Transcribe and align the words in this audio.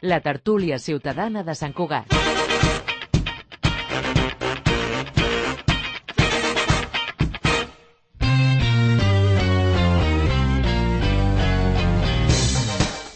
la 0.00 0.20
tertúlia 0.20 0.78
ciutadana 0.78 1.42
de 1.42 1.54
Sant 1.58 1.74
Cugat. 1.74 2.37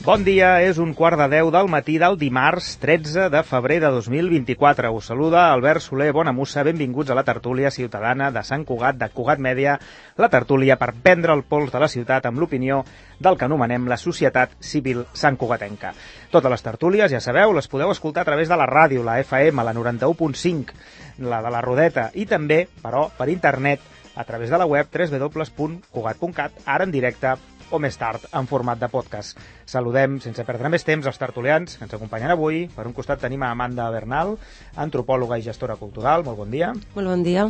Bon 0.02 0.24
dia, 0.26 0.56
és 0.66 0.80
un 0.82 0.96
quart 0.98 1.14
de 1.14 1.28
deu 1.30 1.52
del 1.54 1.68
matí 1.70 1.92
del 2.02 2.16
dimarts 2.18 2.72
13 2.82 3.28
de 3.30 3.42
febrer 3.46 3.76
de 3.84 3.90
2024. 3.94 4.88
Us 4.90 5.06
saluda 5.12 5.44
Albert 5.52 5.84
Soler 5.84 6.08
Bonamussa, 6.10 6.64
benvinguts 6.66 7.12
a 7.12 7.14
la 7.14 7.22
tertúlia 7.22 7.70
ciutadana 7.70 8.32
de 8.34 8.42
Sant 8.42 8.64
Cugat, 8.66 8.98
de 8.98 9.06
Cugat 9.14 9.38
Mèdia, 9.38 9.76
la 10.18 10.30
tertúlia 10.32 10.74
per 10.80 10.90
prendre 11.04 11.36
el 11.38 11.44
pols 11.46 11.70
de 11.70 11.84
la 11.84 11.90
ciutat 11.92 12.26
amb 12.26 12.42
l'opinió 12.42 12.80
del 13.22 13.38
que 13.38 13.46
anomenem 13.46 13.86
la 13.86 14.00
Societat 14.00 14.58
Civil 14.58 15.04
Sant 15.14 15.38
Cugatenca. 15.38 15.94
Totes 16.34 16.50
les 16.50 16.66
tertúlies, 16.66 17.14
ja 17.14 17.22
sabeu, 17.22 17.54
les 17.54 17.70
podeu 17.70 17.94
escoltar 17.94 18.26
a 18.26 18.30
través 18.32 18.50
de 18.50 18.58
la 18.58 18.66
ràdio, 18.66 19.06
la 19.06 19.20
FM, 19.22 19.62
la 19.62 19.78
91.5, 19.78 20.82
la 21.30 21.44
de 21.46 21.54
la 21.54 21.62
Rodeta, 21.62 22.10
i 22.18 22.26
també, 22.26 22.64
però, 22.82 23.06
per 23.14 23.30
internet, 23.30 23.86
a 24.16 24.24
través 24.24 24.50
de 24.50 24.58
la 24.58 24.66
web 24.66 24.90
www.cugat.cat, 24.90 26.66
ara 26.66 26.90
en 26.90 26.90
directe 26.90 27.36
o 27.72 27.80
més 27.80 27.96
tard 27.96 28.24
en 28.36 28.48
format 28.50 28.80
de 28.80 28.88
podcast. 28.92 29.38
Saludem, 29.68 30.18
sense 30.20 30.44
perdre 30.44 30.70
més 30.72 30.84
temps, 30.84 31.06
els 31.08 31.20
tertulians 31.20 31.78
que 31.78 31.86
ens 31.86 31.94
acompanyen 31.96 32.34
avui. 32.34 32.66
Per 32.72 32.86
un 32.88 32.96
costat 32.96 33.22
tenim 33.24 33.42
a 33.42 33.52
Amanda 33.56 33.88
Bernal, 33.90 34.36
antropòloga 34.76 35.40
i 35.40 35.46
gestora 35.46 35.78
cultural. 35.80 36.24
Molt 36.26 36.42
bon 36.44 36.52
dia. 36.52 36.72
Molt 36.94 37.08
bon 37.08 37.24
dia. 37.24 37.48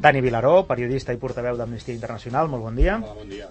Dani 0.00 0.22
Vilaró, 0.24 0.64
periodista 0.66 1.14
i 1.14 1.20
portaveu 1.20 1.58
d'Amnistia 1.58 1.94
Internacional. 1.94 2.48
Molt 2.48 2.66
bon 2.66 2.78
dia. 2.78 2.98
Hola, 2.98 3.18
bon 3.20 3.30
dia. 3.30 3.50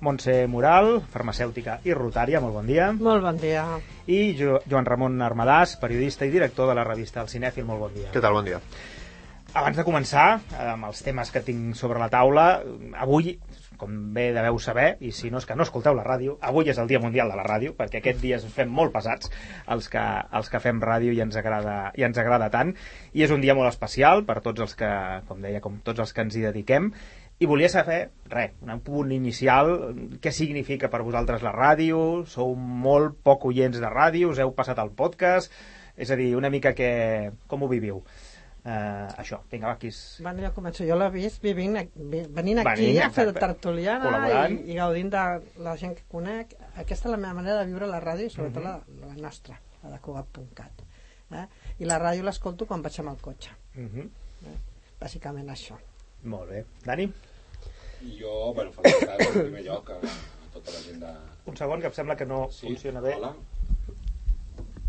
Montse 0.00 0.46
Moral, 0.48 0.94
farmacèutica 1.12 1.78
i 1.84 1.92
rotària. 1.94 2.40
Molt 2.40 2.56
bon 2.56 2.70
dia. 2.70 2.88
Molt 2.96 3.22
bon 3.26 3.36
dia. 3.38 3.66
I 4.08 4.22
jo, 4.38 4.58
Joan 4.66 4.88
Ramon 4.88 5.20
Armadàs, 5.22 5.76
periodista 5.80 6.24
i 6.24 6.32
director 6.32 6.70
de 6.70 6.78
la 6.78 6.86
revista 6.88 7.20
El 7.20 7.28
Cinèfil. 7.28 7.68
Molt 7.68 7.84
bon 7.84 7.94
dia. 7.94 8.08
Què 8.14 8.22
tal, 8.24 8.34
bon 8.38 8.48
dia? 8.48 8.62
Abans 9.50 9.76
de 9.76 9.82
començar 9.82 10.24
amb 10.62 10.86
els 10.86 11.00
temes 11.02 11.32
que 11.34 11.42
tinc 11.42 11.74
sobre 11.74 11.98
la 11.98 12.06
taula, 12.08 12.62
avui 13.02 13.32
com 13.80 13.94
bé 14.14 14.26
deveu 14.36 14.58
saber, 14.60 14.90
i 15.00 15.10
si 15.16 15.30
no 15.32 15.40
és 15.40 15.46
que 15.48 15.56
no 15.56 15.64
escolteu 15.64 15.96
la 15.96 16.04
ràdio, 16.04 16.36
avui 16.44 16.68
és 16.68 16.78
el 16.82 16.90
Dia 16.90 17.00
Mundial 17.00 17.32
de 17.32 17.38
la 17.38 17.46
Ràdio, 17.46 17.72
perquè 17.78 18.02
aquest 18.02 18.20
dia 18.20 18.36
ens 18.36 18.52
fem 18.52 18.68
molt 18.68 18.92
pesats 18.92 19.32
els 19.72 19.88
que, 19.88 20.04
els 20.36 20.52
que 20.52 20.60
fem 20.60 20.82
ràdio 20.84 21.14
i 21.16 21.22
ens, 21.24 21.38
agrada, 21.40 21.78
i 21.96 22.04
ens 22.04 22.20
agrada 22.20 22.50
tant, 22.52 22.74
i 23.16 23.24
és 23.24 23.32
un 23.32 23.40
dia 23.40 23.56
molt 23.56 23.72
especial 23.72 24.26
per 24.28 24.40
tots 24.44 24.66
els 24.66 24.76
que, 24.76 24.92
com 25.30 25.40
deia, 25.40 25.64
com 25.64 25.80
tots 25.86 26.04
els 26.04 26.12
que 26.12 26.26
ens 26.26 26.36
hi 26.36 26.44
dediquem, 26.44 26.92
i 27.40 27.48
volia 27.48 27.70
saber, 27.72 28.10
res, 28.28 28.52
un 28.60 28.82
punt 28.84 29.14
inicial, 29.16 29.70
què 30.20 30.28
significa 30.36 30.90
per 30.92 31.00
vosaltres 31.06 31.40
la 31.40 31.54
ràdio, 31.56 32.00
sou 32.28 32.52
molt 32.54 33.16
poc 33.24 33.46
oients 33.48 33.80
de 33.80 33.88
ràdio, 33.88 34.34
us 34.34 34.42
heu 34.44 34.52
passat 34.58 34.82
al 34.82 34.92
podcast, 34.92 35.54
és 35.96 36.12
a 36.12 36.18
dir, 36.20 36.34
una 36.36 36.52
mica 36.52 36.74
que... 36.76 36.90
com 37.48 37.64
ho 37.64 37.70
viviu? 37.72 38.02
Uh, 38.60 39.08
això, 39.16 39.38
vinga, 39.50 39.68
va, 39.70 39.72
aquí 39.78 39.88
és... 39.88 40.18
Bueno, 40.20 40.42
jo 40.44 40.50
començo. 40.52 40.84
Jo 40.84 40.96
l'he 41.00 41.06
vist 41.14 41.40
vivint, 41.42 41.78
venint 41.96 42.58
aquí 42.60 42.82
Venint, 42.84 43.02
a 43.06 43.10
fer 43.10 43.24
de 43.30 43.32
tertuliana 43.32 44.10
i, 44.50 44.58
i 44.72 44.76
gaudint 44.76 45.08
de 45.14 45.22
la 45.64 45.76
gent 45.80 45.94
que 45.96 46.04
conec. 46.12 46.52
Aquesta 46.76 47.08
és 47.08 47.12
la 47.14 47.16
meva 47.16 47.32
manera 47.38 47.58
de 47.62 47.66
viure 47.70 47.86
la 47.88 48.00
ràdio 48.04 48.26
i 48.26 48.30
sobretot 48.30 48.62
Mhm. 48.62 48.68
la, 49.00 49.06
la 49.14 49.14
nostra, 49.22 49.56
la 49.82 49.90
de 49.94 49.98
Cugat.cat. 50.04 50.82
Eh? 51.32 51.46
I 51.78 51.84
la 51.88 51.98
ràdio 52.02 52.22
l'escolto 52.26 52.66
quan 52.66 52.82
vaig 52.82 53.00
amb 53.00 53.08
el 53.14 53.16
cotxe. 53.22 53.50
Uh 53.76 53.88
-huh. 53.88 54.08
Bàsicament 55.00 55.48
això. 55.48 55.78
Molt 56.24 56.50
bé. 56.50 56.64
Dani, 56.84 57.10
Jo, 58.18 58.52
bueno, 58.54 58.72
felicitats 58.72 59.26
en 59.26 59.42
primer 59.42 59.62
lloc 59.64 59.90
a 59.90 59.98
tota 60.52 60.70
la 60.70 60.78
gent 60.80 61.00
de... 61.00 61.14
un 61.46 61.56
segon, 61.56 61.80
que 61.80 61.86
em 61.86 61.92
sembla 61.92 62.16
que 62.16 62.26
no 62.26 62.48
Sí, 62.50 62.66
funciona 62.66 63.00
bé. 63.00 63.14
Hola. 63.14 63.34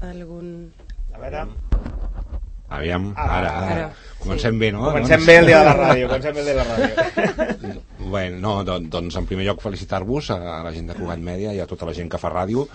Algun... 0.01 0.73
A 1.13 1.17
veure... 1.19 1.45
Aviam, 2.71 3.11
Ara, 3.15 3.37
ara, 3.37 3.51
ara. 3.51 3.75
ara. 3.75 3.91
Comencem 4.21 4.57
bé, 4.61 4.69
no? 4.71 4.85
Comencem 4.85 5.25
bé 5.25 5.37
el 5.41 5.47
dia 5.49 5.59
de 5.59 5.65
la 5.65 5.73
ràdio, 5.75 6.07
comencem 6.07 6.35
bé 6.35 6.41
el 6.43 6.49
dia 6.51 6.55
de 6.55 6.63
la 6.63 6.77
ràdio. 6.77 7.79
Bueno, 8.11 8.39
no, 8.43 8.53
doncs, 8.67 8.89
doncs 8.91 9.15
en 9.15 9.27
primer 9.29 9.45
lloc 9.45 9.61
felicitar-vos 9.63 10.31
a, 10.33 10.39
a 10.57 10.63
la 10.65 10.71
gent 10.75 10.89
de 10.89 10.95
Cugat 10.97 11.21
Mèdia 11.23 11.53
i 11.55 11.61
a 11.63 11.67
tota 11.69 11.87
la 11.87 11.93
gent 11.95 12.09
que 12.11 12.19
fa 12.19 12.31
ràdio. 12.33 12.65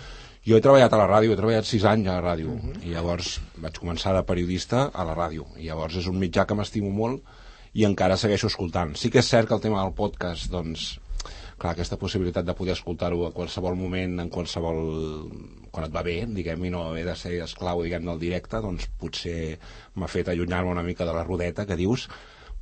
Jo 0.47 0.57
he 0.57 0.63
treballat 0.65 0.93
a 0.95 1.01
la 1.01 1.09
ràdio, 1.11 1.35
he 1.35 1.37
treballat 1.37 1.67
sis 1.69 1.85
anys 1.85 2.09
a 2.09 2.15
la 2.17 2.23
ràdio, 2.25 2.55
uh 2.55 2.61
-huh. 2.63 2.77
i 2.87 2.95
llavors 2.95 3.41
vaig 3.61 3.77
començar 3.77 4.15
de 4.15 4.23
periodista 4.23 4.91
a 4.95 5.05
la 5.05 5.15
ràdio. 5.15 5.45
I 5.59 5.67
llavors 5.67 5.97
és 5.97 6.07
un 6.07 6.21
mitjà 6.21 6.47
que 6.47 6.55
m'estimo 6.55 6.91
molt 6.91 7.21
i 7.75 7.85
encara 7.85 8.17
segueixo 8.17 8.47
escoltant. 8.47 8.97
Sí 8.97 9.11
que 9.11 9.19
és 9.19 9.29
cert 9.29 9.49
que 9.49 9.55
el 9.55 9.61
tema 9.61 9.83
del 9.83 9.93
podcast, 9.93 10.51
doncs, 10.51 10.99
clar, 11.59 11.73
aquesta 11.73 11.99
possibilitat 11.99 12.45
de 12.45 12.55
poder 12.55 12.73
escoltar-ho 12.73 13.27
a 13.27 13.33
qualsevol 13.33 13.77
moment, 13.77 14.21
en 14.21 14.31
qualsevol... 14.31 15.31
quan 15.77 15.85
et 15.87 15.93
va 15.93 16.03
bé, 16.07 16.17
diguem, 16.33 16.65
i 16.65 16.73
no 16.73 16.87
haver 16.89 17.05
de 17.05 17.15
ser 17.21 17.35
esclau, 17.45 17.83
diguem, 17.85 18.07
del 18.09 18.23
directe, 18.23 18.63
doncs 18.65 18.89
potser 19.01 19.59
m'ha 20.01 20.09
fet 20.09 20.33
allunyar-me 20.33 20.73
una 20.73 20.85
mica 20.87 21.05
de 21.05 21.13
la 21.13 21.25
rodeta 21.27 21.67
que 21.69 21.77
dius, 21.77 22.09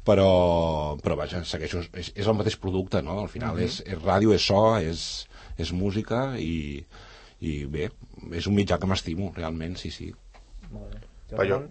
però, 0.04 0.98
però 1.00 1.16
vaja, 1.16 1.44
segueixo, 1.48 1.84
és, 1.94 2.10
és 2.12 2.26
el 2.28 2.36
mateix 2.36 2.58
producte, 2.60 3.00
no? 3.06 3.20
Al 3.22 3.30
final 3.32 3.60
és, 3.62 3.78
és 3.86 4.00
ràdio, 4.02 4.34
és 4.36 4.44
so, 4.50 4.64
és, 4.82 5.06
és 5.62 5.72
música 5.72 6.26
i, 6.42 6.82
i 7.40 7.56
bé, 7.70 7.88
és 8.34 8.50
un 8.50 8.58
mitjà 8.58 8.80
que 8.82 8.90
m'estimo, 8.90 9.30
realment, 9.38 9.78
sí, 9.80 9.94
sí. 9.94 10.10
Molt 10.72 10.92
bé. 10.92 11.04
Va, 11.34 11.46
jo, 11.48 11.62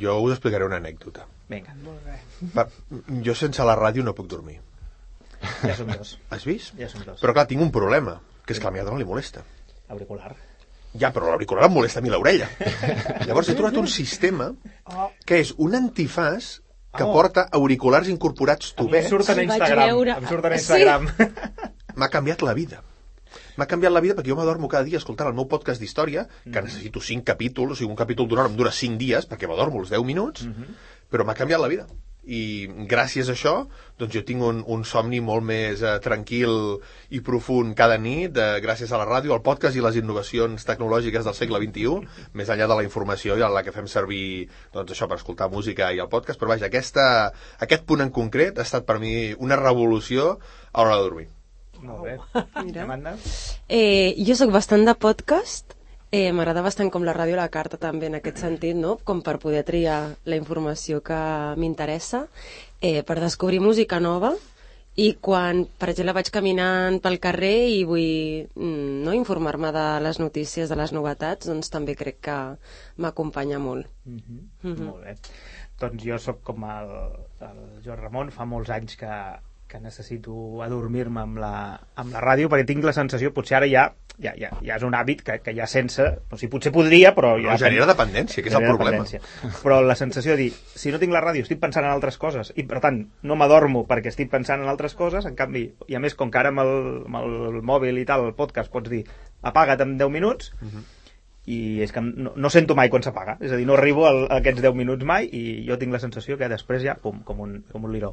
jo 0.00 0.16
us 0.24 0.34
explicaré 0.34 0.66
una 0.66 0.80
anècdota. 0.82 1.28
Vinga, 1.48 1.76
Molt 1.84 2.02
bé. 2.04 2.16
Va, 2.56 2.66
jo 3.24 3.36
sense 3.38 3.64
la 3.64 3.76
ràdio 3.78 4.04
no 4.04 4.16
puc 4.18 4.26
dormir. 4.32 4.58
ja 5.62 5.76
som 5.78 5.92
dos. 5.92 6.16
Has 6.32 6.44
vist? 6.48 6.74
Ja 6.80 6.90
som 6.90 7.04
dos. 7.06 7.22
Però 7.22 7.36
clar, 7.36 7.46
tinc 7.48 7.62
un 7.62 7.70
problema, 7.72 8.18
que 8.44 8.56
és 8.56 8.60
que 8.60 8.66
a 8.66 8.72
la 8.72 8.76
meva 8.80 8.90
dona 8.90 9.00
li 9.00 9.08
molesta. 9.08 9.44
Auricular. 9.94 10.34
Ja, 10.98 11.12
però 11.12 11.28
l'auricular 11.30 11.64
em 11.66 11.72
molesta 11.72 12.00
a 12.00 12.02
mi 12.02 12.10
l'orella. 12.10 12.48
Llavors 13.26 13.48
he 13.48 13.54
trobat 13.54 13.76
un 13.76 13.88
sistema 13.88 14.52
Oh, 14.86 15.10
que 15.26 15.40
és 15.42 15.54
un 15.58 15.74
antifàs 15.74 16.60
que 16.96 17.04
Oh. 17.04 17.12
porta 17.12 17.48
auriculars 17.52 18.08
incorporats 18.08 18.72
A 18.76 18.82
mi 18.82 18.86
em 18.86 18.90
tubets. 18.90 19.08
surten 19.10 19.38
a 19.38 19.42
Sí, 19.42 19.46
Instagram. 19.48 19.86
veure. 19.88 20.10
Em 20.16 20.26
surten 20.28 20.52
a 20.52 20.56
Sí. 20.58 20.62
Instagram. 20.62 21.08
M'ha 21.96 22.08
canviat 22.08 22.42
la 22.42 22.54
vida. 22.54 22.82
M'ha 23.56 23.66
canviat 23.66 23.92
la 23.92 24.00
vida 24.00 24.14
perquè 24.14 24.28
jo 24.28 24.36
m'adormo 24.36 24.68
cada 24.68 24.84
dia 24.84 24.98
escoltant 24.98 25.28
el 25.28 25.34
meu 25.34 25.46
podcast 25.48 25.80
d'història, 25.80 26.26
Mm. 26.44 26.52
que 26.52 26.62
necessito 26.62 27.00
5 27.00 27.24
capítols, 27.24 27.72
o 27.72 27.74
sigui, 27.76 27.90
un 27.90 27.96
capítol 27.96 28.28
d'una 28.28 28.42
hora 28.42 28.50
em 28.50 28.56
dura 28.56 28.70
5 28.72 28.96
dies, 28.98 29.28
perquè 29.28 29.48
m'adormo 29.48 29.80
els 29.80 29.90
10 29.90 30.04
minuts, 30.04 30.44
Mm-hmm. 30.44 30.74
però 31.10 31.24
m'ha 31.24 31.34
canviat 31.34 31.60
la 31.60 31.68
vida. 31.68 31.86
I 32.26 32.66
gràcies 32.90 33.28
a 33.30 33.34
això, 33.36 33.54
doncs 34.00 34.14
jo 34.16 34.22
tinc 34.26 34.42
un, 34.42 34.62
un 34.66 34.82
somni 34.84 35.20
molt 35.22 35.46
més 35.46 35.82
eh, 35.82 35.92
tranquil 36.02 36.50
i 37.14 37.20
profund 37.22 37.76
cada 37.78 38.00
nit, 38.02 38.32
de, 38.34 38.46
gràcies 38.64 38.90
a 38.90 38.98
la 38.98 39.06
ràdio, 39.06 39.34
al 39.36 39.44
podcast 39.46 39.78
i 39.78 39.84
les 39.84 40.00
innovacions 40.00 40.66
tecnològiques 40.66 41.28
del 41.28 41.38
segle 41.38 41.62
XXI, 41.62 42.02
més 42.34 42.50
enllà 42.50 42.66
de 42.66 42.80
la 42.80 42.86
informació 42.88 43.38
i 43.38 43.46
en 43.46 43.54
la 43.54 43.62
que 43.62 43.74
fem 43.74 43.86
servir 43.86 44.48
doncs, 44.74 44.90
això 44.96 45.06
per 45.06 45.20
escoltar 45.20 45.50
música 45.52 45.92
i 45.94 46.02
el 46.02 46.10
podcast, 46.10 46.40
però 46.40 46.56
vaja, 46.56 46.66
aquesta, 46.66 47.06
aquest 47.62 47.86
punt 47.86 48.02
en 48.02 48.10
concret 48.10 48.58
ha 48.58 48.66
estat 48.66 48.88
per 48.90 48.98
mi 48.98 49.14
una 49.38 49.60
revolució 49.62 50.34
a 50.72 50.82
l'hora 50.82 50.98
de 50.98 51.08
dormir. 51.08 51.28
Molt 51.86 52.02
bé. 52.02 52.18
Mira. 52.64 52.82
Amanda? 52.84 53.14
Eh, 53.68 54.16
jo 54.26 54.34
sóc 54.34 54.50
bastant 54.54 54.86
de 54.88 54.96
podcast, 54.98 55.75
eh, 56.10 56.32
m'agrada 56.32 56.62
bastant 56.62 56.90
com 56.92 57.04
la 57.04 57.14
ràdio 57.16 57.34
a 57.36 57.42
la 57.44 57.52
carta 57.52 57.78
també 57.80 58.06
en 58.10 58.18
aquest 58.18 58.38
sentit, 58.42 58.76
no? 58.76 58.96
com 59.04 59.22
per 59.22 59.38
poder 59.42 59.64
triar 59.66 60.16
la 60.24 60.36
informació 60.36 61.02
que 61.02 61.18
m'interessa, 61.56 62.26
eh, 62.80 63.02
per 63.02 63.18
descobrir 63.20 63.60
música 63.60 64.00
nova 64.00 64.34
i 64.96 65.10
quan, 65.20 65.66
per 65.76 65.90
exemple, 65.92 66.14
vaig 66.16 66.30
caminant 66.32 67.00
pel 67.04 67.18
carrer 67.20 67.68
i 67.68 67.82
vull 67.84 68.46
mm, 68.48 69.02
no, 69.04 69.12
informar-me 69.12 69.72
de 69.74 69.84
les 70.00 70.20
notícies, 70.22 70.70
de 70.72 70.78
les 70.78 70.94
novetats, 70.96 71.50
doncs 71.50 71.68
també 71.72 71.96
crec 71.98 72.22
que 72.24 72.36
m'acompanya 72.96 73.58
molt. 73.58 73.86
Mm 74.06 74.20
-hmm. 74.22 74.40
Mhm. 74.62 74.84
Molt 74.86 75.04
bé. 75.04 75.16
Doncs 75.80 76.02
jo 76.02 76.18
sóc 76.18 76.42
com 76.42 76.64
el, 76.64 76.88
el 77.40 77.82
Joan 77.84 78.00
Ramon, 78.00 78.30
fa 78.30 78.46
molts 78.46 78.70
anys 78.70 78.96
que, 78.96 79.12
que 79.76 79.82
necessito 79.84 80.62
adormir-me 80.64 81.20
amb, 81.20 81.38
la, 81.42 81.52
amb 82.00 82.14
la 82.16 82.22
ràdio 82.24 82.48
perquè 82.48 82.66
tinc 82.68 82.84
la 82.86 82.94
sensació, 82.96 83.32
potser 83.36 83.58
ara 83.60 83.68
ja 83.68 83.86
ja, 84.16 84.32
ja, 84.40 84.48
ja 84.64 84.78
és 84.78 84.84
un 84.86 84.94
hàbit 84.96 85.20
que, 85.20 85.34
que 85.44 85.52
ja 85.52 85.66
sense 85.68 86.00
o 86.32 86.38
sigui, 86.38 86.48
potser 86.54 86.70
podria, 86.72 87.10
però 87.12 87.34
ja 87.36 87.52
No, 87.52 87.58
genera 87.60 87.84
dependència, 87.90 88.40
que 88.40 88.48
és 88.48 88.56
el 88.56 88.64
problema. 88.64 89.04
però 89.60 89.82
la 89.84 89.96
sensació 89.98 90.32
de 90.32 90.46
dir, 90.46 90.54
si 90.56 90.88
no 90.92 91.00
tinc 91.02 91.12
la 91.12 91.20
ràdio 91.20 91.44
estic 91.44 91.60
pensant 91.60 91.84
en 91.84 91.92
altres 91.92 92.16
coses 92.16 92.54
i 92.56 92.64
per 92.64 92.80
tant 92.80 93.02
no 93.28 93.36
m'adormo 93.36 93.84
perquè 93.86 94.08
estic 94.14 94.32
pensant 94.32 94.64
en 94.64 94.72
altres 94.72 94.96
coses 94.96 95.28
en 95.28 95.36
canvi, 95.36 95.66
i 95.92 95.98
a 95.98 96.00
més 96.00 96.16
com 96.16 96.32
que 96.32 96.40
ara 96.40 96.48
amb 96.54 96.64
el, 96.64 96.72
amb 97.10 97.20
el 97.20 97.60
mòbil 97.60 98.00
i 98.00 98.06
tal, 98.08 98.24
el 98.30 98.36
podcast 98.38 98.72
pots 98.72 98.88
dir 98.88 99.04
apaga't 99.44 99.84
en 99.84 99.98
10 100.00 100.08
minuts 100.16 100.54
i 101.46 101.80
és 101.84 101.92
que 101.94 102.02
no, 102.02 102.32
no 102.34 102.50
sento 102.50 102.74
mai 102.78 102.90
quan 102.90 103.04
s'apaga. 103.06 103.36
És 103.40 103.54
a 103.54 103.58
dir, 103.58 103.66
no 103.68 103.76
arribo 103.78 104.06
al, 104.08 104.24
a 104.26 104.40
aquests 104.40 104.62
10 104.64 104.74
minuts 104.78 105.06
mai 105.06 105.28
i 105.30 105.42
jo 105.68 105.78
tinc 105.78 105.94
la 105.94 106.02
sensació 106.02 106.38
que 106.40 106.50
després 106.50 106.82
ja 106.82 106.96
pum, 107.02 107.22
com 107.26 107.42
un, 107.44 107.58
com 107.72 107.86
un 107.86 107.94
liró. 107.94 108.12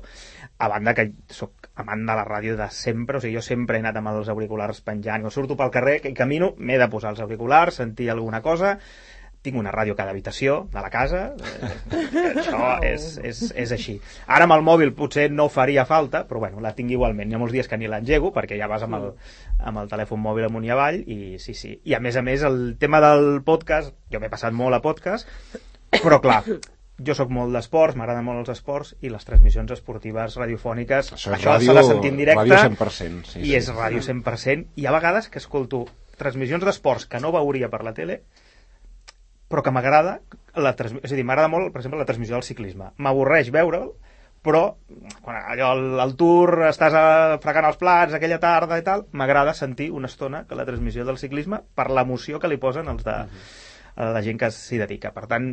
A 0.61 0.69
banda 0.71 0.93
que 0.97 1.09
sóc 1.33 1.71
amant 1.81 2.05
de 2.05 2.17
la 2.19 2.27
ràdio 2.27 2.57
de 2.59 2.69
sempre 2.73 3.17
o 3.17 3.23
sigui, 3.23 3.35
jo 3.39 3.45
sempre 3.45 3.79
he 3.79 3.83
anat 3.83 3.97
amb 3.99 4.13
els 4.13 4.29
auriculars 4.33 4.83
penjant. 4.85 5.25
Jo 5.25 5.33
surto 5.33 5.57
pel 5.59 5.73
carrer 5.73 5.99
i 6.05 6.13
camino, 6.17 6.53
m'he 6.59 6.77
de 6.81 6.89
posar 6.93 7.15
els 7.15 7.23
auriculars 7.25 7.81
sentir 7.81 8.11
alguna 8.13 8.43
cosa 8.45 8.77
tinc 9.43 9.57
una 9.59 9.73
ràdio 9.75 9.93
a 9.93 9.97
cada 9.99 10.13
habitació 10.13 10.61
de 10.71 10.81
la 10.81 10.89
casa, 10.89 11.21
eh, 11.35 12.33
això 12.39 12.77
és, 12.87 13.07
és, 13.19 13.41
és 13.59 13.73
així. 13.75 13.97
Ara 14.27 14.47
amb 14.47 14.55
el 14.55 14.63
mòbil 14.63 14.93
potser 14.95 15.27
no 15.31 15.49
faria 15.51 15.83
falta, 15.85 16.23
però 16.29 16.39
bueno, 16.45 16.61
la 16.63 16.71
tinc 16.77 16.93
igualment. 16.95 17.29
Hi 17.31 17.35
ha 17.35 17.41
molts 17.41 17.53
dies 17.55 17.67
que 17.67 17.77
ni 17.77 17.89
l'engego, 17.91 18.31
perquè 18.35 18.55
ja 18.59 18.69
vas 18.71 18.85
amb 18.87 18.95
el, 19.01 19.09
amb 19.59 19.83
el 19.83 19.89
telèfon 19.91 20.21
mòbil 20.23 20.47
amunt 20.47 20.63
i 20.67 20.71
avall, 20.71 21.01
i 21.03 21.35
sí, 21.43 21.53
sí. 21.59 21.75
I 21.83 21.97
a 21.97 21.99
més 22.03 22.15
a 22.15 22.23
més, 22.23 22.45
el 22.47 22.77
tema 22.79 23.01
del 23.03 23.41
podcast, 23.43 23.91
jo 24.13 24.23
m'he 24.23 24.31
passat 24.31 24.55
molt 24.55 24.79
a 24.79 24.81
podcast, 24.85 25.27
però 25.99 26.21
clar, 26.23 26.39
jo 27.03 27.15
sóc 27.17 27.29
molt 27.33 27.51
d'esports, 27.51 27.97
m'agraden 27.99 28.23
molt 28.23 28.45
els 28.45 28.53
esports 28.55 28.93
i 29.03 29.11
les 29.11 29.25
transmissions 29.27 29.71
esportives 29.75 30.37
radiofòniques, 30.39 31.11
Això 31.17 31.33
això, 31.35 31.57
ràdio- 31.57 31.75
de 31.75 31.83
sentir 31.83 32.13
en 32.13 32.21
directe 32.21 32.45
ràdio 32.47 32.61
100%, 32.77 33.25
sí, 33.27 33.41
i 33.43 33.49
sí. 33.51 33.55
és 33.59 33.69
ràdio 33.75 33.99
100% 34.05 34.79
i 34.79 34.87
a 34.87 34.95
vegades 34.95 35.27
que 35.27 35.41
escolto 35.43 35.83
transmissions 36.15 36.63
d'esports 36.63 37.07
que 37.09 37.19
no 37.19 37.33
veuria 37.33 37.67
per 37.73 37.83
la 37.83 37.91
tele 37.97 38.21
però 39.53 39.61
que 39.61 39.73
m'agrada 39.75 40.17
la 40.57 40.73
és 40.73 41.11
a 41.11 41.15
dir, 41.15 41.25
m'agrada 41.25 41.51
molt, 41.53 41.69
per 41.73 41.83
exemple, 41.83 42.01
la 42.01 42.09
transmissió 42.09 42.35
del 42.39 42.47
ciclisme 42.47 42.89
m'avorreix 42.97 43.53
veure'l 43.53 43.91
però 44.43 44.63
quan 45.23 45.37
allò 45.39 45.69
al, 46.03 46.15
tour 46.19 46.65
estàs 46.67 46.95
a, 46.99 47.03
fregant 47.43 47.69
els 47.69 47.77
plats 47.79 48.17
aquella 48.17 48.41
tarda 48.43 48.79
i 48.81 48.83
tal, 48.83 49.05
m'agrada 49.15 49.53
sentir 49.55 49.87
una 49.95 50.09
estona 50.11 50.43
que 50.49 50.57
la 50.59 50.65
transmissió 50.67 51.05
del 51.07 51.21
ciclisme 51.21 51.61
per 51.77 51.87
l'emoció 51.95 52.41
que 52.43 52.51
li 52.51 52.59
posen 52.59 52.91
els 52.91 53.05
de, 53.07 53.15
a 53.95 54.09
la 54.11 54.23
gent 54.25 54.41
que 54.41 54.49
s'hi 54.51 54.81
dedica. 54.81 55.13
Per 55.15 55.23
tant, 55.31 55.47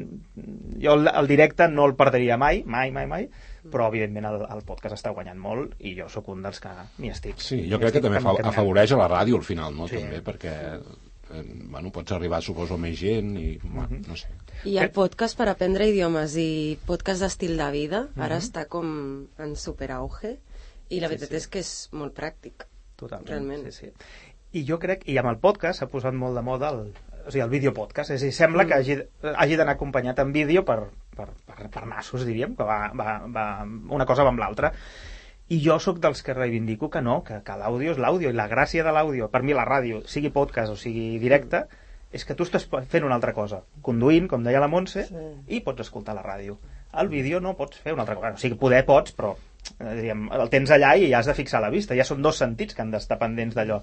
jo 0.82 0.96
el, 0.96 1.06
el 1.06 1.31
directe 1.31 1.69
no 1.70 1.87
el 1.87 1.94
perdria 1.99 2.38
mai, 2.41 2.64
mai, 2.67 2.91
mai, 2.94 3.06
mai, 3.11 3.29
però 3.70 3.87
evidentment 3.93 4.26
el, 4.31 4.41
el 4.56 4.64
podcast 4.67 4.99
està 4.99 5.14
guanyant 5.14 5.38
molt 5.38 5.76
i 5.87 5.94
jo 5.99 6.08
sóc 6.11 6.32
un 6.35 6.43
dels 6.46 6.58
que 6.62 6.73
m'hi 6.99 7.12
estic. 7.14 7.38
Sí, 7.44 7.62
jo 7.70 7.79
crec 7.79 7.99
que 7.99 8.05
també 8.08 8.23
fa, 8.25 8.35
afavoreix 8.50 8.96
a 8.96 9.00
la 9.05 9.11
ràdio 9.12 9.38
al 9.38 9.46
final, 9.46 9.76
no? 9.76 9.87
Sí. 9.91 10.00
També, 10.00 10.23
perquè 10.26 10.56
eh, 10.73 10.81
bueno, 11.71 11.91
pots 11.93 12.12
arribar, 12.12 12.43
suposo, 12.43 12.75
a 12.75 12.79
més 12.82 12.99
gent 12.99 13.37
i, 13.38 13.59
bueno, 13.62 14.00
no 14.09 14.17
sé. 14.17 14.29
I 14.65 14.77
el 14.82 14.91
podcast 14.91 15.37
per 15.38 15.49
aprendre 15.49 15.87
idiomes 15.88 16.35
i 16.37 16.79
podcast 16.87 17.23
d'estil 17.23 17.56
de 17.56 17.71
vida 17.71 18.09
ara 18.17 18.37
Mhm. 18.37 18.43
està 18.43 18.67
com 18.69 19.27
en 19.38 19.56
superauge 19.56 20.38
i 20.91 21.00
la 21.00 21.06
Sí, 21.09 21.15
veritat 21.15 21.29
sí. 21.31 21.37
és 21.37 21.49
que 21.49 21.59
és 21.61 21.88
molt 21.93 22.15
pràctic. 22.17 22.67
Totalment, 22.97 23.29
Realment. 23.29 23.71
sí, 23.73 23.87
sí. 23.87 23.93
I 24.53 24.65
jo 24.67 24.79
crec, 24.79 25.06
i 25.09 25.17
amb 25.17 25.29
el 25.31 25.38
podcast 25.38 25.79
s'ha 25.79 25.87
posat 25.88 26.12
molt 26.12 26.35
de 26.37 26.43
moda 26.43 26.71
el, 26.71 26.93
o 27.27 27.31
sigui, 27.31 27.44
el 27.44 27.50
videopodcast, 27.50 28.11
és 28.11 28.23
a 28.23 28.25
dir, 28.25 28.32
sembla 28.35 28.67
que 28.67 28.75
hagi, 28.75 28.97
hagi 29.37 29.56
d'anar 29.56 29.75
acompanyat 29.77 30.19
en 30.19 30.32
vídeo 30.32 30.65
per, 30.65 30.91
per, 31.17 31.29
per, 31.47 31.71
per 31.71 31.87
nassos, 31.87 32.25
diríem, 32.27 32.56
que 32.56 32.65
va, 32.65 32.91
va, 32.93 33.21
va, 33.29 33.44
una 33.88 34.05
cosa 34.05 34.25
va 34.25 34.31
amb 34.31 34.41
l'altra. 34.41 34.73
I 35.50 35.58
jo 35.64 35.76
sóc 35.82 35.99
dels 35.99 36.23
que 36.23 36.35
reivindico 36.37 36.88
que 36.91 37.00
no, 37.02 37.20
que, 37.26 37.41
que 37.43 37.56
l'àudio 37.58 37.93
és 37.97 37.99
l'àudio, 37.99 38.31
i 38.31 38.37
la 38.38 38.47
gràcia 38.50 38.85
de 38.87 38.93
l'àudio, 38.94 39.26
per 39.32 39.43
mi 39.43 39.55
la 39.56 39.64
ràdio, 39.67 40.05
sigui 40.06 40.31
podcast 40.31 40.70
o 40.70 40.76
sigui 40.79 41.19
directe, 41.19 41.64
és 42.14 42.25
que 42.26 42.35
tu 42.38 42.47
estàs 42.47 42.67
fent 42.91 43.06
una 43.06 43.17
altra 43.19 43.32
cosa, 43.35 43.61
conduint, 43.82 44.29
com 44.31 44.43
deia 44.47 44.62
la 44.62 44.69
Montse, 44.70 45.05
Sí. 45.08 45.25
i 45.56 45.61
pots 45.67 45.82
escoltar 45.87 46.14
la 46.14 46.23
ràdio. 46.26 46.56
El 46.99 47.08
vídeo 47.11 47.41
no 47.41 47.56
pots 47.58 47.79
fer 47.79 47.93
una 47.94 48.02
altra 48.02 48.17
cosa. 48.17 48.35
O 48.35 48.38
sigui, 48.43 48.56
poder 48.58 48.85
pots, 48.87 49.14
però 49.14 49.35
eh, 49.79 49.94
diríem, 49.94 50.29
el 50.35 50.49
tens 50.50 50.70
allà 50.75 50.97
i 50.99 51.12
has 51.14 51.26
de 51.26 51.35
fixar 51.35 51.61
la 51.62 51.70
vista. 51.70 51.94
Ja 51.94 52.05
són 52.06 52.23
dos 52.23 52.38
sentits 52.43 52.75
que 52.75 52.82
han 52.82 52.91
d'estar 52.91 53.19
pendents 53.19 53.55
d'allò. 53.55 53.82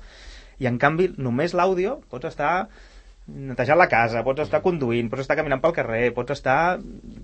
I 0.59 0.67
en 0.67 0.77
canvi, 0.81 1.13
només 1.17 1.53
l'àudio, 1.55 2.01
pots 2.09 2.25
estar 2.33 2.67
netejant 3.27 3.79
la 3.79 3.89
casa, 3.91 4.23
pots 4.23 4.45
estar 4.45 4.61
conduint, 4.63 5.09
pots 5.11 5.25
estar 5.25 5.35
caminant 5.39 5.61
pel 5.63 5.75
carrer, 5.75 6.11
pots 6.15 6.37
estar 6.37 6.77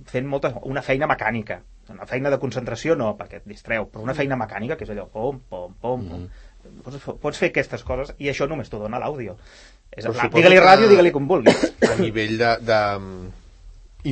fent 0.09 0.27
molta, 0.29 0.53
una 0.69 0.83
feina 0.85 1.07
mecànica. 1.09 1.61
Una 1.91 2.07
feina 2.07 2.31
de 2.31 2.39
concentració 2.39 2.95
no, 2.99 3.13
perquè 3.19 3.41
et 3.41 3.47
distreu, 3.47 3.87
però 3.91 4.03
una 4.03 4.15
feina 4.17 4.37
mecànica, 4.39 4.77
que 4.79 4.87
és 4.87 4.91
allò, 4.93 5.07
pom, 5.11 5.39
pom, 5.49 5.77
pom, 5.81 6.09
pom. 6.09 6.25
Pots, 6.83 7.07
pots 7.19 7.39
fer 7.39 7.51
aquestes 7.51 7.83
coses 7.83 8.13
i 8.23 8.29
això 8.31 8.47
només 8.47 8.71
t'ho 8.71 8.79
dona 8.79 8.99
l'àudio. 9.03 9.35
Digue-li 9.93 10.59
ràdio, 10.63 10.87
digue-li 10.91 11.11
com 11.15 11.27
vulguis. 11.27 11.65
a 11.89 11.97
nivell 11.99 12.37
de, 12.39 12.51
de 12.63 12.79
mm, 12.97 13.31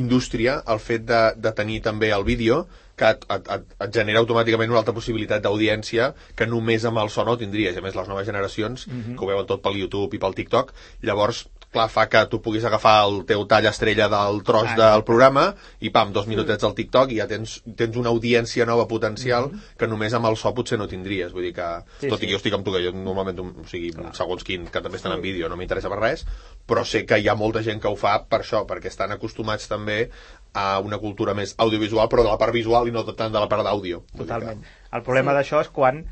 indústria, 0.00 0.60
el 0.74 0.80
fet 0.84 1.06
de, 1.08 1.22
de 1.36 1.52
tenir 1.56 1.80
també 1.84 2.12
el 2.12 2.24
vídeo 2.28 2.66
que 2.96 3.08
et, 3.14 3.24
et, 3.30 3.48
et, 3.56 3.62
et 3.86 3.94
genera 3.94 4.20
automàticament 4.20 4.70
una 4.70 4.82
altra 4.82 4.94
possibilitat 4.94 5.42
d'audiència 5.42 6.12
que 6.36 6.46
només 6.46 6.84
amb 6.84 6.98
el 7.02 7.10
so 7.10 7.24
no 7.24 7.38
tindries. 7.40 7.76
A 7.76 7.80
més, 7.84 7.94
les 7.96 8.08
noves 8.08 8.26
generacions, 8.28 8.86
Mhm. 8.86 9.16
que 9.16 9.24
ho 9.24 9.28
veuen 9.28 9.46
tot 9.46 9.62
pel 9.62 9.76
YouTube 9.80 10.14
i 10.16 10.18
pel 10.20 10.34
TikTok, 10.34 10.72
llavors, 11.02 11.46
clar, 11.72 11.86
fa 11.88 12.04
que 12.12 12.20
tu 12.28 12.42
puguis 12.44 12.64
agafar 12.68 13.06
el 13.08 13.22
teu 13.24 13.46
tall 13.48 13.64
estrella 13.64 14.06
del 14.12 14.42
tros 14.44 14.66
Ah, 14.68 14.76
del 14.76 15.04
programa 15.08 15.54
i, 15.80 15.88
pam, 15.88 16.12
dos 16.12 16.26
minutets 16.28 16.62
al 16.68 16.74
TikTok 16.76 17.10
i 17.14 17.16
ja 17.16 17.26
tens, 17.26 17.62
tens 17.76 17.96
una 17.96 18.10
audiència 18.10 18.66
nova 18.68 18.84
potencial 18.86 19.48
que 19.78 19.88
només 19.88 20.12
amb 20.12 20.26
el 20.28 20.36
so 20.36 20.52
potser 20.52 20.76
no 20.78 20.86
tindries. 20.86 21.32
Vull 21.32 21.44
dir 21.48 21.54
que. 21.56 21.70
Sí, 22.02 22.08
tot 22.12 22.18
sí. 22.20 22.26
i 22.26 22.28
que 22.28 22.32
jo 22.34 22.42
estic 22.42 22.52
amb 22.58 22.66
tu, 22.66 22.72
que 22.76 22.84
jo 22.84 22.92
normalment, 22.92 23.40
o 23.40 23.64
sigui, 23.66 23.90
segons 24.12 24.44
quin, 24.44 24.66
que 24.68 24.82
també 24.82 24.98
estan 25.00 25.12
en 25.16 25.22
vídeo, 25.24 25.48
no 25.48 25.56
m'interessa 25.56 25.88
per 25.88 25.98
res, 25.98 26.26
però 26.68 26.84
sé 26.84 27.06
que 27.06 27.18
hi 27.18 27.28
ha 27.28 27.34
molta 27.34 27.62
gent 27.62 27.80
que 27.80 27.88
ho 27.88 27.96
fa 27.96 28.18
per 28.28 28.42
això, 28.42 28.66
perquè 28.68 28.92
estan 28.92 29.10
acostumats 29.16 29.66
també 29.66 30.10
a 30.54 30.78
una 30.80 30.98
cultura 30.98 31.34
més 31.34 31.54
audiovisual, 31.58 32.08
però 32.08 32.22
de 32.24 32.28
la 32.32 32.38
part 32.38 32.52
visual 32.52 32.88
i 32.88 32.92
no 32.92 33.04
tant 33.14 33.32
de 33.32 33.40
la 33.40 33.48
part 33.48 33.64
d'àudio. 33.64 34.02
Totalment. 34.16 34.62
El 34.92 35.02
problema 35.02 35.32
d'això 35.32 35.60
és 35.64 35.68
quan 35.72 36.04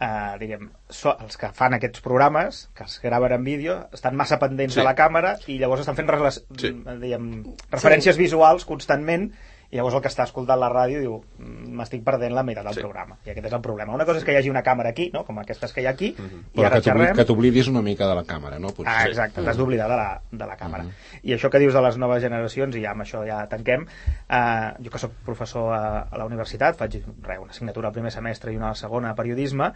eh, 0.00 0.36
diguem, 0.40 0.70
so, 0.88 1.12
els 1.20 1.36
que 1.36 1.50
fan 1.52 1.74
aquests 1.76 2.00
programes, 2.00 2.70
que 2.74 2.84
es 2.84 2.98
graven 3.02 3.32
en 3.36 3.44
vídeo, 3.44 3.74
estan 3.92 4.16
massa 4.16 4.38
pendents 4.40 4.72
Sí. 4.74 4.80
de 4.80 4.84
la 4.86 4.94
càmera 4.96 5.34
i 5.46 5.58
llavors 5.58 5.80
estan 5.82 5.96
fent 5.96 6.08
Sí. 6.56 6.70
diguem, 7.02 7.44
referències 7.70 8.16
visuals 8.16 8.64
constantment 8.64 9.32
i 9.70 9.76
llavors 9.76 9.94
el 9.94 10.02
que 10.02 10.08
està 10.10 10.24
escoltant 10.26 10.58
la 10.58 10.68
ràdio 10.68 10.98
diu 11.00 11.20
"Mm, 11.38 11.76
m'estic 11.78 12.02
perdent 12.04 12.32
la 12.34 12.42
meitat 12.42 12.64
del 12.64 12.74
Sí. 12.74 12.80
programa 12.80 13.16
i 13.24 13.30
aquest 13.30 13.46
és 13.46 13.52
el 13.52 13.60
problema. 13.60 13.94
Una 13.94 14.04
cosa 14.04 14.18
és 14.18 14.24
que 14.24 14.32
hi 14.32 14.36
hagi 14.36 14.50
una 14.50 14.62
càmera 14.64 14.90
aquí, 14.90 15.10
no? 15.14 15.24
com 15.24 15.38
aquestes 15.38 15.72
que 15.72 15.80
hi 15.82 15.86
ha 15.86 15.90
aquí, 15.90 16.06
i 16.08 16.14
Però 16.58 16.66
ara 16.66 16.80
que 16.80 16.82
t'obli- 16.90 17.00
xerrem... 17.04 17.16
que 17.16 17.24
t'oblidis 17.24 17.68
una 17.68 17.82
mica 17.82 18.08
de 18.08 18.14
la 18.14 18.24
càmera, 18.24 18.58
no? 18.58 18.68
Potser. 18.68 18.88
Ah, 18.92 19.06
exacte, 19.06 19.42
t'has 19.42 19.56
d'oblidar 19.56 19.88
de 19.88 19.96
la, 19.96 20.20
de 20.32 20.46
la 20.46 20.56
càmera. 20.56 20.86
I 21.22 21.32
això 21.34 21.48
que 21.50 21.58
dius 21.60 21.72
de 21.74 21.82
les 21.82 21.96
noves 21.98 22.22
generacions, 22.22 22.74
i 22.76 22.82
ja 22.82 22.90
amb 22.90 23.02
això 23.02 23.24
ja 23.26 23.46
tanquem, 23.46 23.86
eh, 24.28 24.72
jo 24.82 24.90
que 24.90 24.98
sóc 24.98 25.12
professor 25.24 25.72
a, 25.72 26.00
a 26.10 26.18
la 26.18 26.24
universitat, 26.26 26.76
faig 26.76 27.02
re, 27.22 27.38
una 27.38 27.50
assignatura 27.50 27.88
al 27.88 27.94
primer 27.94 28.10
semestre 28.10 28.52
i 28.52 28.56
una 28.56 28.66
a 28.66 28.68
la 28.70 28.74
segona 28.74 29.10
a 29.10 29.14
periodisme, 29.14 29.72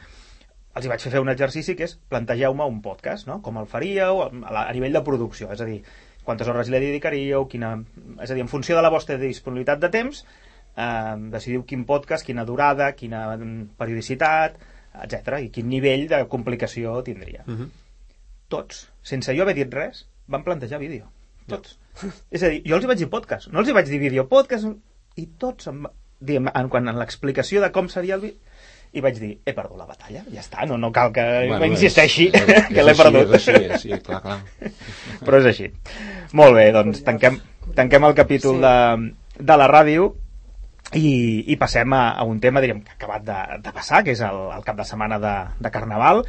els 0.75 0.85
hi 0.85 0.89
vaig 0.89 1.01
fer 1.01 1.13
fer 1.13 1.21
un 1.21 1.29
exercici 1.29 1.77
que 1.77 1.85
és 1.85 1.95
plantegeu-me 2.09 2.65
un 2.67 2.81
podcast, 2.83 3.29
no? 3.29 3.41
com 3.43 3.59
el 3.59 3.67
faríeu 3.67 4.23
a, 4.25 4.31
la- 4.51 4.67
a 4.69 4.73
nivell 4.73 4.93
de 4.93 5.03
producció, 5.03 5.53
és 5.53 5.61
a 5.61 5.65
dir, 5.65 5.85
quantes 6.25 6.49
hores 6.49 6.69
li 6.73 6.81
dedicaríeu, 6.81 7.47
quina... 7.49 7.75
és 8.23 8.31
a 8.31 8.35
dir, 8.35 8.43
en 8.43 8.49
funció 8.49 8.77
de 8.77 8.83
la 8.83 8.91
vostra 8.91 9.17
disponibilitat 9.21 9.81
de 9.81 9.91
temps, 9.93 10.25
eh, 10.77 11.15
decidiu 11.33 11.65
quin 11.69 11.85
podcast, 11.85 12.25
quina 12.27 12.45
durada, 12.49 12.93
quina 12.97 13.27
periodicitat, 13.79 14.57
etc 15.05 15.41
i 15.43 15.49
quin 15.51 15.69
nivell 15.69 16.07
de 16.09 16.21
complicació 16.31 17.01
tindria 17.03 17.43
Mhm. 17.47 17.71
tots, 18.49 18.89
sense 19.03 19.35
jo 19.35 19.43
haver 19.43 19.55
dit 19.57 19.73
res, 19.75 20.05
van 20.29 20.45
plantejar 20.45 20.79
vídeo. 20.79 21.09
Tots. 21.49 21.79
És 22.31 22.43
a 22.43 22.49
dir, 22.49 22.63
jo 22.67 22.77
els 22.77 22.85
hi 22.85 22.89
vaig 22.89 22.99
dir 22.99 23.09
podcast, 23.11 23.49
no 23.53 23.61
els 23.61 23.69
hi 23.69 23.75
vaig 23.77 23.89
dir 23.91 23.99
vídeo, 24.01 24.29
podcast, 24.29 24.69
i 25.17 25.27
tots, 25.39 25.67
em, 25.69 25.83
va- 25.85 25.93
diguem, 26.21 26.49
en, 26.55 26.69
quan 26.69 26.89
en 26.89 26.99
l'explicació 26.99 27.61
de 27.61 27.71
com 27.75 27.89
seria 27.89 28.15
el 28.17 28.21
vídeo, 28.21 28.39
i 28.95 29.03
vaig 29.05 29.19
dir, 29.21 29.33
he 29.45 29.53
perdut 29.57 29.77
la 29.81 29.87
batalla, 29.89 30.23
ja 30.33 30.41
està, 30.43 30.65
no, 30.71 30.79
no 30.79 30.93
cal 30.95 31.13
que 31.13 31.25
bueno, 31.51 31.67
insisteixi, 31.67 32.29
és- 32.33 32.49
és- 32.57 32.69
que 32.71 32.83
l'he 32.87 32.95
perdut. 32.99 33.35
És 33.35 33.49
així, 33.49 33.65
és 33.65 33.73
així, 33.79 33.99
clar, 34.07 34.21
clar. 34.23 34.39
Però 35.27 35.41
és 35.43 35.49
així. 35.51 35.71
Molt 36.39 36.55
bé, 36.57 36.69
doncs 36.75 37.03
tanquem, 37.07 37.41
tanquem 37.75 38.07
el 38.11 38.15
capítol 38.15 38.61
Sí. 38.61 38.63
de, 38.65 39.45
de 39.51 39.57
la 39.59 39.69
ràdio 39.71 40.13
i, 40.95 41.45
i 41.51 41.57
passem 41.59 41.93
a, 41.97 42.11
a 42.15 42.25
un 42.29 42.39
tema 42.41 42.61
diríem, 42.63 42.83
que 42.85 42.93
ha 42.93 42.99
acabat 43.01 43.25
de, 43.27 43.39
de 43.65 43.73
passar, 43.75 44.03
que 44.07 44.13
és 44.15 44.21
el, 44.23 44.37
el 44.55 44.63
cap 44.67 44.77
de 44.79 44.85
setmana 44.87 45.19
de, 45.19 45.33
de 45.65 45.71
Carnaval. 45.75 46.23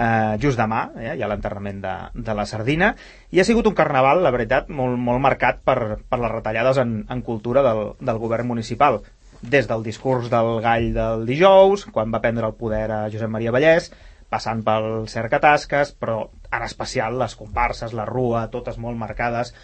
Eh, 0.00 0.36
just 0.40 0.56
demà 0.60 0.84
eh, 1.00 1.14
hi 1.18 1.22
ha 1.22 1.28
l'enterrament 1.28 1.80
de, 1.82 1.92
de 2.14 2.34
la 2.38 2.44
Sardina 2.46 2.92
i 3.34 3.40
ha 3.40 3.44
sigut 3.44 3.66
un 3.66 3.74
carnaval, 3.74 4.20
la 4.22 4.30
veritat, 4.30 4.68
molt, 4.70 4.94
molt 5.02 5.18
marcat 5.20 5.58
per, 5.66 5.96
per 6.08 6.18
les 6.22 6.30
retallades 6.30 6.78
en, 6.78 6.92
en 7.10 7.22
cultura 7.26 7.64
del, 7.66 7.80
del 7.98 8.20
govern 8.22 8.46
municipal 8.46 9.00
des 9.42 9.68
del 9.68 9.82
discurs 9.82 10.30
del 10.32 10.60
gall 10.64 10.92
del 10.94 11.26
dijous, 11.28 11.86
quan 11.92 12.12
va 12.12 12.20
prendre 12.20 12.46
el 12.46 12.56
poder 12.58 12.86
a 12.92 13.02
Josep 13.12 13.30
Maria 13.32 13.52
Vallès, 13.54 13.90
passant 14.30 14.62
pel 14.66 15.08
Cercatasques, 15.10 15.94
però 15.98 16.22
en 16.50 16.64
especial 16.66 17.18
les 17.18 17.34
comparses, 17.38 17.94
la 17.96 18.06
rua, 18.06 18.46
totes 18.52 18.78
molt 18.78 18.98
marcades, 19.00 19.54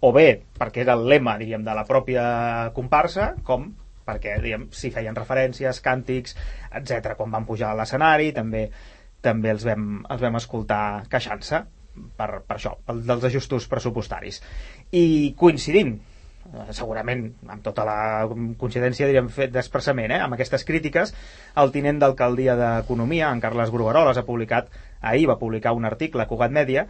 o 0.00 0.12
bé 0.12 0.42
perquè 0.58 0.82
era 0.84 0.96
el 0.98 1.06
lema, 1.08 1.36
diríem, 1.38 1.64
de 1.64 1.74
la 1.76 1.86
pròpia 1.88 2.26
comparsa, 2.74 3.34
com 3.44 3.70
perquè, 4.06 4.36
diguem, 4.42 4.68
s'hi 4.70 4.92
feien 4.94 5.16
referències, 5.18 5.80
càntics, 5.82 6.36
etc. 6.78 7.16
Quan 7.18 7.32
van 7.34 7.46
pujar 7.48 7.72
a 7.72 7.78
l'escenari, 7.78 8.30
també 8.34 8.68
també 9.26 9.50
els 9.50 9.64
vam, 9.66 10.04
els 10.12 10.22
vam 10.22 10.36
escoltar 10.38 10.82
queixant-se 11.10 11.62
per, 12.18 12.28
per 12.46 12.58
això, 12.58 12.76
pel, 12.86 13.02
dels 13.08 13.24
ajustos 13.30 13.66
pressupostaris. 13.70 14.42
I 14.94 15.34
coincidint, 15.40 15.96
segurament 16.76 17.26
amb 17.48 17.64
tota 17.64 17.84
la 17.88 17.98
coincidència 18.58 19.08
diríem 19.08 19.28
fet 19.32 19.52
d'expressament 19.54 20.14
eh, 20.14 20.20
amb 20.24 20.36
aquestes 20.36 20.64
crítiques 20.68 21.12
el 21.62 21.74
tinent 21.74 22.00
d'alcaldia 22.02 22.56
d'Economia 22.60 23.32
en 23.32 23.42
Carles 23.42 23.72
Grugaroles 23.74 24.18
ha 24.18 24.26
publicat 24.28 24.70
ahir 25.00 25.26
va 25.30 25.38
publicar 25.40 25.74
un 25.76 25.84
article 25.88 26.24
a 26.24 26.30
Cugat 26.30 26.54
Mèdia 26.54 26.86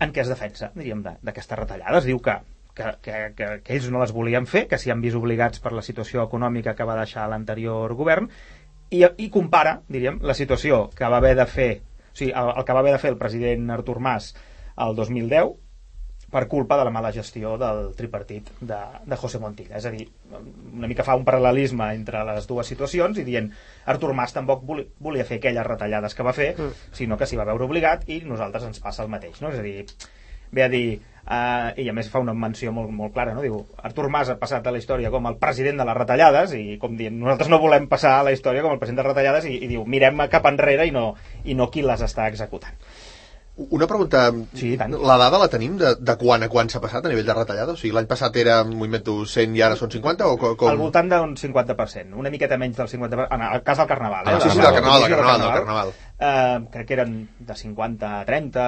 en 0.00 0.14
què 0.14 0.24
es 0.24 0.32
defensa 0.32 0.70
diríem 0.74 1.04
d'aquestes 1.04 1.58
retallades. 1.58 2.08
Diu 2.08 2.22
que 2.24 2.40
que, 2.74 2.84
que, 3.02 3.16
que, 3.36 3.46
que 3.64 3.74
ells 3.74 3.88
no 3.90 4.00
les 4.00 4.12
volien 4.14 4.46
fer, 4.46 4.64
que 4.70 4.78
s'hi 4.78 4.92
han 4.92 5.02
vist 5.02 5.18
obligats 5.18 5.60
per 5.60 5.72
la 5.76 5.82
situació 5.84 6.22
econòmica 6.22 6.76
que 6.78 6.86
va 6.86 6.96
deixar 7.00 7.26
l'anterior 7.28 7.92
govern, 7.98 8.28
i, 8.90 9.02
i 9.04 9.28
compara, 9.30 9.80
diríem, 9.88 10.20
la 10.26 10.36
situació 10.38 10.84
que 10.96 11.10
va 11.10 11.18
haver 11.22 11.34
de 11.38 11.46
fer, 11.50 11.70
o 12.10 12.14
sigui, 12.16 12.32
el, 12.32 12.52
el 12.56 12.66
que 12.66 12.76
va 12.76 12.82
haver 12.82 12.94
de 12.96 13.02
fer 13.02 13.12
el 13.12 13.18
president 13.20 13.70
Artur 13.74 13.98
Mas 14.02 14.32
el 14.80 14.96
2010 14.96 15.52
per 16.30 16.44
culpa 16.48 16.76
de 16.78 16.84
la 16.86 16.92
mala 16.94 17.10
gestió 17.12 17.56
del 17.58 17.90
tripartit 17.98 18.48
de, 18.60 18.78
de 19.06 19.16
José 19.18 19.40
Montilla. 19.42 19.76
És 19.80 19.86
a 19.86 19.90
dir, 19.90 20.06
una 20.76 20.86
mica 20.86 21.02
fa 21.06 21.16
un 21.18 21.24
paral·lelisme 21.26 21.88
entre 21.96 22.22
les 22.28 22.46
dues 22.46 22.70
situacions 22.70 23.18
i 23.18 23.24
dient 23.26 23.50
Artur 23.90 24.12
Mas 24.14 24.32
tampoc 24.36 24.62
voli- 24.68 24.86
volia 25.02 25.24
fer 25.26 25.40
aquelles 25.40 25.66
retallades 25.66 26.14
que 26.14 26.22
va 26.26 26.32
fer, 26.36 26.52
sinó 26.92 27.18
que 27.18 27.26
s'hi 27.26 27.36
va 27.40 27.48
veure 27.50 27.66
obligat 27.66 28.06
i 28.08 28.20
nosaltres 28.22 28.64
ens 28.70 28.78
passa 28.80 29.02
el 29.02 29.10
mateix. 29.10 29.40
No? 29.42 29.50
És 29.50 29.58
a 29.58 29.62
dir, 29.66 29.86
ve 30.52 30.62
a 30.64 30.68
dir, 30.70 31.00
uh, 31.26 31.70
i 31.78 31.88
a 31.88 31.92
més 31.94 32.08
fa 32.10 32.18
una 32.22 32.32
menció 32.34 32.72
molt, 32.74 32.90
molt 32.90 33.12
clara, 33.14 33.34
no? 33.34 33.42
diu, 33.42 33.60
Artur 33.82 34.08
Mas 34.10 34.30
ha 34.30 34.38
passat 34.38 34.66
a 34.66 34.72
la 34.74 34.78
història 34.78 35.10
com 35.14 35.26
el 35.30 35.36
president 35.38 35.78
de 35.78 35.84
les 35.86 35.96
retallades 35.98 36.54
i 36.58 36.78
com 36.82 36.96
dient, 36.98 37.14
nosaltres 37.20 37.50
no 37.52 37.58
volem 37.62 37.86
passar 37.90 38.16
a 38.20 38.24
la 38.26 38.32
història 38.34 38.62
com 38.62 38.72
el 38.74 38.78
president 38.82 39.02
de 39.02 39.06
les 39.06 39.12
retallades 39.14 39.46
i, 39.50 39.56
i 39.64 39.68
diu, 39.70 39.84
mirem 39.86 40.22
cap 40.30 40.46
enrere 40.50 40.86
i 40.86 40.94
no, 40.94 41.14
i 41.44 41.54
no 41.58 41.70
qui 41.70 41.82
les 41.86 42.02
està 42.06 42.26
executant. 42.30 42.74
Una 43.76 43.86
pregunta, 43.86 44.30
Sí, 44.56 44.76
tant. 44.80 44.94
la 45.04 45.16
dada 45.20 45.38
la 45.38 45.48
tenim 45.52 45.74
de, 45.76 45.94
de 46.00 46.14
quan 46.16 46.42
a 46.42 46.48
quan 46.48 46.68
s'ha 46.72 46.80
passat 46.80 47.04
a 47.04 47.10
nivell 47.12 47.26
de 47.28 47.34
retallada? 47.36 47.72
O 47.74 47.76
sigui, 47.76 47.92
l'any 47.92 48.06
passat 48.08 48.36
era, 48.40 48.62
m'ho 48.64 48.86
invento, 48.88 49.18
100 49.28 49.56
i 49.58 49.60
ara 49.66 49.76
són 49.76 49.90
50? 49.92 50.26
O 50.32 50.38
co- 50.40 50.54
com... 50.56 50.70
Al 50.70 50.78
voltant 50.80 51.10
d'un 51.12 51.34
50%, 51.36 52.14
una 52.16 52.30
miqueta 52.32 52.56
menys 52.56 52.78
del 52.78 52.88
50%, 52.88 53.26
en 53.36 53.42
el 53.48 53.62
cas 53.66 53.78
del 53.82 53.86
Carnaval. 53.90 54.24
Ah, 54.26 54.38
eh? 54.38 54.40
sí, 54.40 54.50
sí, 54.50 54.58
De 54.58 54.64
del 54.64 54.74
Carnaval, 54.78 55.02
del 55.02 55.10
Carnaval, 55.16 55.40
del 55.42 55.52
Carnaval. 55.58 55.92
Eh, 56.20 56.68
crec 56.72 56.86
que 56.88 56.94
eren 56.98 57.12
de 57.38 57.54
50 57.56 58.14
a 58.20 58.24
30, 58.28 58.64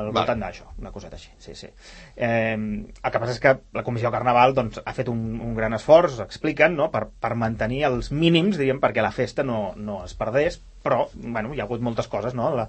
al 0.00 0.06
Va. 0.10 0.20
voltant 0.20 0.44
d'això, 0.44 0.68
una 0.80 0.92
coseta 0.92 1.16
així. 1.16 1.30
Sí, 1.38 1.54
sí. 1.54 1.68
Eh, 2.16 2.54
el 2.54 3.10
que 3.10 3.18
passa 3.24 3.32
és 3.32 3.40
que 3.40 3.56
la 3.76 3.82
Comissió 3.86 4.12
Carnaval 4.12 4.54
doncs, 4.56 4.82
ha 4.84 4.92
fet 4.96 5.08
un, 5.12 5.24
un 5.40 5.54
gran 5.56 5.72
esforç, 5.76 6.20
expliquen, 6.24 6.76
no? 6.76 6.90
per, 6.92 7.06
per 7.20 7.34
mantenir 7.34 7.84
els 7.88 8.12
mínims, 8.12 8.56
diríem, 8.60 8.80
perquè 8.80 9.02
la 9.04 9.12
festa 9.12 9.42
no, 9.44 9.72
no 9.76 10.02
es 10.04 10.14
perdés, 10.14 10.60
però 10.84 11.06
bueno, 11.14 11.54
hi 11.54 11.62
ha 11.62 11.66
hagut 11.66 11.82
moltes 11.84 12.08
coses, 12.12 12.36
no? 12.36 12.50
la, 12.54 12.68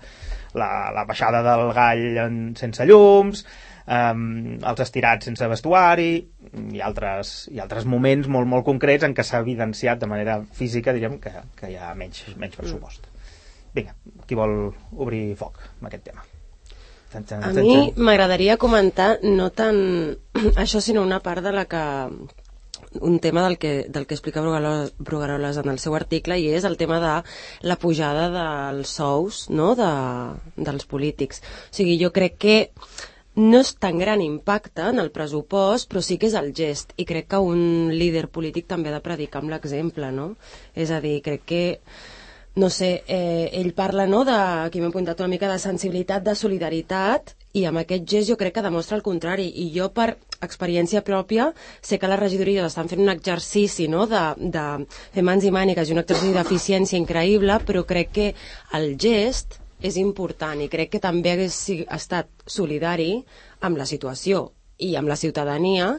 la, 0.55 0.69
la 0.95 1.05
baixada 1.07 1.43
del 1.45 1.71
gall 1.75 2.19
en, 2.23 2.37
sense 2.57 2.87
llums, 2.87 3.43
um, 3.85 4.21
els 4.63 4.83
estirats 4.85 5.27
sense 5.27 5.49
vestuari 5.51 6.11
i 6.71 6.83
altres, 6.85 7.35
i 7.51 7.59
altres 7.63 7.87
moments 7.89 8.29
molt, 8.31 8.47
molt 8.47 8.65
concrets 8.67 9.03
en 9.07 9.15
què 9.17 9.25
s'ha 9.25 9.43
evidenciat 9.43 9.99
de 10.01 10.09
manera 10.11 10.39
física 10.55 10.95
diríem 10.95 11.19
que, 11.23 11.33
que 11.59 11.73
hi 11.73 11.75
ha 11.75 11.91
menys, 11.97 12.23
menys 12.39 12.55
pressupost. 12.59 13.11
Vinga, 13.75 13.91
qui 14.25 14.39
vol 14.39 14.55
obrir 14.95 15.25
foc 15.35 15.59
amb 15.65 15.89
aquest 15.89 16.07
tema? 16.07 16.23
Tan, 17.11 17.23
tan, 17.27 17.43
A 17.43 17.51
tan, 17.51 17.61
mi 17.63 17.75
tan. 17.91 18.03
m'agradaria 18.07 18.55
comentar 18.59 19.17
no 19.23 19.49
tant 19.55 19.81
això, 20.63 20.81
sinó 20.81 21.03
una 21.03 21.19
part 21.23 21.43
de 21.43 21.51
la 21.55 21.67
que 21.67 21.83
un 23.01 23.19
tema 23.19 23.43
del 23.47 23.57
que, 23.57 23.85
del 23.89 24.07
que 24.07 24.15
explica 24.15 24.41
Brugaroles, 24.41 25.57
en 25.57 25.69
el 25.69 25.79
seu 25.79 25.95
article 25.95 26.39
i 26.39 26.49
és 26.53 26.65
el 26.67 26.77
tema 26.77 26.99
de 27.03 27.15
la 27.67 27.77
pujada 27.81 28.29
dels 28.33 28.95
sous 28.99 29.45
no? 29.49 29.73
de, 29.75 29.91
dels 30.55 30.85
polítics. 30.85 31.41
O 31.71 31.75
sigui, 31.75 31.99
jo 32.01 32.11
crec 32.15 32.37
que 32.39 32.57
no 33.35 33.59
és 33.59 33.73
tan 33.75 33.99
gran 33.99 34.21
impacte 34.23 34.85
en 34.89 34.99
el 35.03 35.11
pressupost, 35.11 35.89
però 35.91 36.01
sí 36.01 36.17
que 36.17 36.29
és 36.29 36.37
el 36.39 36.53
gest. 36.55 36.93
I 36.95 37.05
crec 37.07 37.27
que 37.33 37.39
un 37.43 37.91
líder 37.91 38.29
polític 38.31 38.69
també 38.69 38.91
ha 38.91 38.95
de 38.95 39.03
predicar 39.03 39.41
amb 39.43 39.51
l'exemple, 39.51 40.11
no? 40.15 40.35
És 40.73 40.91
a 40.91 41.01
dir, 41.03 41.19
crec 41.25 41.43
que 41.43 41.63
no 42.55 42.69
sé, 42.71 43.03
eh, 43.11 43.49
ell 43.59 43.73
parla, 43.75 44.05
no?, 44.07 44.23
de, 44.23 44.35
aquí 44.63 44.79
m'he 44.79 44.87
apuntat 44.87 45.19
una 45.19 45.33
mica 45.33 45.49
de 45.51 45.59
sensibilitat, 45.59 46.23
de 46.23 46.35
solidaritat, 46.39 47.35
i 47.55 47.63
amb 47.69 47.79
aquest 47.81 48.07
gest 48.11 48.29
jo 48.29 48.35
crec 48.39 48.57
que 48.57 48.63
demostra 48.65 48.97
el 48.97 49.03
contrari. 49.05 49.47
I 49.63 49.69
jo, 49.75 49.87
per 49.95 50.17
experiència 50.43 51.03
pròpia, 51.07 51.49
sé 51.81 51.99
que 51.99 52.09
les 52.11 52.19
regidories 52.19 52.67
estan 52.67 52.89
fent 52.91 53.03
un 53.05 53.13
exercici, 53.13 53.87
no?, 53.91 54.05
de, 54.11 54.23
de 54.57 54.65
fer 55.15 55.23
mans 55.23 55.45
i 55.47 55.53
mànigues 55.55 55.89
i 55.89 55.95
un 55.95 56.03
exercici 56.03 56.35
d'eficiència 56.35 56.99
increïble, 56.99 57.61
però 57.67 57.85
crec 57.87 58.11
que 58.17 58.27
el 58.75 58.95
gest 58.99 59.59
és 59.85 59.97
important 60.01 60.59
i 60.63 60.69
crec 60.71 60.95
que 60.95 61.03
també 61.03 61.33
hagués 61.35 61.57
estat 61.95 62.29
solidari 62.47 63.23
amb 63.67 63.79
la 63.79 63.87
situació 63.87 64.49
i 64.81 64.95
amb 64.99 65.11
la 65.11 65.17
ciutadania 65.19 65.93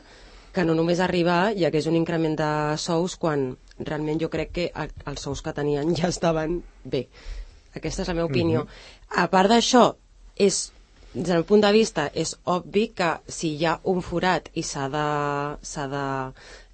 que 0.52 0.64
no 0.64 0.74
només 0.76 1.00
arribar 1.04 1.52
i 1.52 1.66
hagués 1.68 1.88
un 1.88 1.96
increment 1.98 2.36
de 2.36 2.50
sous 2.80 3.16
quan 3.20 3.50
realment 3.78 4.20
jo 4.20 4.30
crec 4.32 4.52
que 4.56 4.70
els 4.76 5.24
sous 5.24 5.44
que 5.44 5.52
tenien 5.56 5.92
ja 5.96 6.08
estaven 6.08 6.62
bé. 6.84 7.06
Aquesta 7.76 8.04
és 8.04 8.08
la 8.08 8.16
meva 8.16 8.30
opinió. 8.30 8.64
A 9.12 9.28
part 9.28 9.52
d'això, 9.52 9.90
és 10.36 10.70
des 11.16 11.32
del 11.32 11.44
punt 11.48 11.62
de 11.64 11.72
vista, 11.72 12.10
és 12.12 12.34
obvi 12.52 12.88
que 12.98 13.10
si 13.38 13.54
hi 13.56 13.64
ha 13.64 13.78
un 13.92 14.02
forat 14.04 14.50
i 14.52 14.62
s'ha 14.62 14.86
de, 14.92 15.04
de 15.92 16.04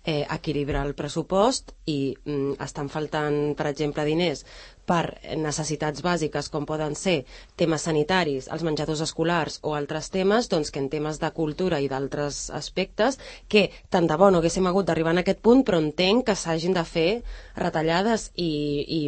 eh, 0.04 0.24
equilibrar 0.36 0.82
el 0.88 0.96
pressupost 0.98 1.70
i 1.86 1.98
mm, 2.24 2.56
estan 2.66 2.90
faltant, 2.90 3.38
per 3.60 3.68
exemple, 3.70 4.04
diners 4.08 4.42
per 4.86 5.18
necessitats 5.38 6.02
bàsiques 6.02 6.48
com 6.50 6.66
poden 6.66 6.94
ser 6.98 7.24
temes 7.56 7.84
sanitaris, 7.86 8.48
els 8.52 8.64
menjadors 8.66 9.00
escolars 9.04 9.60
o 9.62 9.74
altres 9.78 10.10
temes, 10.10 10.48
doncs 10.50 10.70
que 10.74 10.80
en 10.82 10.88
temes 10.90 11.20
de 11.22 11.30
cultura 11.36 11.78
i 11.80 11.88
d'altres 11.88 12.50
aspectes, 12.50 13.18
que 13.48 13.68
tant 13.90 14.08
de 14.10 14.16
bo 14.18 14.30
no 14.30 14.40
haguéssim 14.42 14.66
hagut 14.66 14.86
d'arribar 14.88 15.12
en 15.14 15.22
aquest 15.22 15.40
punt, 15.44 15.62
però 15.64 15.78
entenc 15.82 16.26
que 16.26 16.34
s'hagin 16.36 16.74
de 16.74 16.84
fer 16.84 17.08
retallades 17.56 18.30
i, 18.34 18.50
i, 18.98 19.00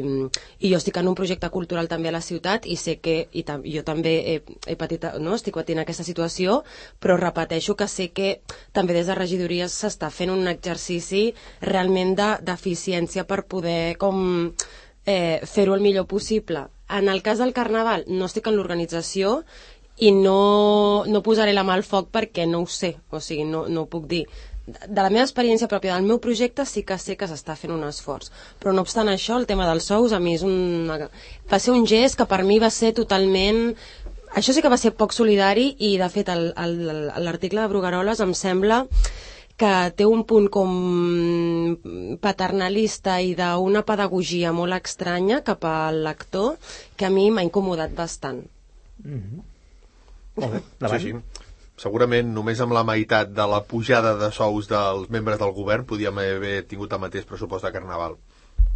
i 0.61 0.71
jo 0.73 0.79
estic 0.79 0.97
en 1.01 1.09
un 1.11 1.17
projecte 1.19 1.51
cultural 1.51 1.89
també 1.91 2.09
a 2.13 2.17
la 2.17 2.23
ciutat 2.25 2.67
i 2.71 2.77
sé 2.81 2.99
que 3.03 3.17
i 3.33 3.43
tam, 3.43 3.65
jo 3.67 3.83
també 3.87 4.15
he, 4.35 4.37
he 4.67 4.77
patit, 4.81 5.05
no, 5.21 5.35
estic 5.35 5.55
patint 5.59 5.83
aquesta 5.83 6.07
situació, 6.07 6.61
però 7.01 7.19
repeteixo 7.19 7.75
que 7.77 7.89
sé 7.89 8.11
que 8.15 8.31
també 8.73 8.95
des 8.97 9.11
de 9.11 9.19
regidories 9.19 9.75
s'està 9.83 10.11
fent 10.11 10.31
un 10.35 10.47
exercici 10.49 11.27
realment 11.63 12.15
de- 12.19 12.39
d'eficiència 12.45 13.25
per 13.27 13.43
poder 13.49 13.97
com 13.99 14.53
eh, 15.07 15.41
fer-ho 15.45 15.75
el 15.75 15.81
millor 15.81 16.07
possible. 16.07 16.67
En 16.89 17.09
el 17.09 17.23
cas 17.23 17.39
del 17.39 17.53
Carnaval 17.57 18.05
no 18.09 18.27
estic 18.29 18.49
en 18.49 18.57
l'organització 18.59 19.43
i 19.97 20.11
no, 20.13 21.05
no 21.07 21.23
posaré 21.23 21.55
la 21.55 21.65
mà 21.65 21.77
al 21.79 21.87
foc 21.87 22.11
perquè 22.15 22.49
no 22.51 22.65
ho 22.65 22.67
sé, 22.67 22.97
o 23.11 23.21
sigui, 23.21 23.47
no, 23.49 23.67
no 23.69 23.85
ho 23.85 23.91
puc 23.91 24.09
dir. 24.11 24.25
De 24.65 25.03
la 25.03 25.11
meva 25.13 25.27
experiència 25.27 25.69
pròpia 25.69 25.93
del 25.95 26.07
meu 26.09 26.19
projecte 26.25 26.65
sí 26.65 26.83
que 26.89 26.97
sé 26.99 27.19
que 27.21 27.29
s'està 27.29 27.57
fent 27.61 27.75
un 27.75 27.85
esforç. 27.85 28.31
Però 28.61 28.73
no 28.73 28.85
obstant 28.87 29.11
això, 29.13 29.37
el 29.37 29.47
tema 29.47 29.67
dels 29.69 29.91
sous 29.93 30.15
a 30.17 30.21
mi 30.25 30.35
és 30.39 30.45
un... 30.47 30.89
va 30.89 31.61
ser 31.61 31.75
un 31.75 31.85
gest 31.87 32.17
que 32.17 32.29
per 32.31 32.43
mi 32.49 32.59
va 32.63 32.73
ser 32.73 32.95
totalment... 32.97 33.75
Això 34.35 34.51
sí 34.51 34.65
que 34.65 34.73
va 34.73 34.81
ser 34.81 34.91
poc 34.99 35.13
solidari 35.15 35.69
i, 35.79 35.93
de 36.01 36.09
fet, 36.11 36.33
l'article 36.33 37.61
de 37.61 37.71
Brugaroles 37.71 38.19
em 38.25 38.33
sembla 38.35 38.81
que 39.57 39.73
té 39.95 40.07
un 40.07 40.25
punt 40.27 40.49
com 40.51 40.71
paternalista 42.23 43.21
i 43.23 43.35
d'una 43.39 43.85
pedagogia 43.87 44.51
molt 44.53 44.75
estranya 44.81 45.43
cap 45.47 45.65
al 45.71 46.03
lector 46.05 46.57
que 46.99 47.07
a 47.07 47.13
mi 47.15 47.29
m'ha 47.31 47.45
incomodat 47.47 47.95
bastant. 47.95 48.43
Molt 49.05 50.53
bé, 50.53 50.59
Sí, 50.59 50.79
davant. 50.81 51.01
sí. 51.01 51.15
Segurament 51.79 52.29
només 52.35 52.61
amb 52.63 52.73
la 52.75 52.85
meitat 52.87 53.31
de 53.35 53.47
la 53.51 53.61
pujada 53.67 54.15
de 54.19 54.31
sous 54.33 54.69
dels 54.71 55.09
membres 55.11 55.39
del 55.39 55.53
govern 55.55 55.85
podíem 55.87 56.19
haver 56.23 56.65
tingut 56.71 56.93
el 56.93 57.01
mateix 57.03 57.25
pressupost 57.27 57.65
de 57.67 57.73
Carnaval. 57.75 58.15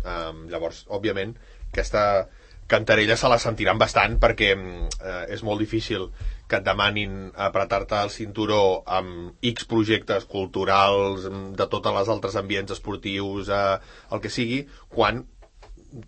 Um, 0.03 0.47
llavors, 0.51 0.85
òbviament, 0.89 1.35
aquesta 1.73 2.29
cantarella 2.71 3.17
se 3.17 3.29
la 3.31 3.39
sentiran 3.39 3.79
bastant 3.79 4.19
perquè 4.21 4.51
uh, 4.55 5.25
és 5.31 5.43
molt 5.43 5.59
difícil 5.63 6.09
que 6.49 6.59
et 6.61 6.65
demanin 6.67 7.31
apretar-te 7.37 7.99
el 8.07 8.11
cinturó 8.11 8.61
amb 8.99 9.35
X 9.45 9.67
projectes 9.69 10.25
culturals, 10.25 11.27
de 11.59 11.67
totes 11.69 11.97
les 11.99 12.09
altres 12.15 12.37
ambients 12.41 12.73
esportius, 12.73 13.51
uh, 13.53 13.77
el 14.13 14.23
que 14.25 14.31
sigui, 14.33 14.63
quan 14.89 15.27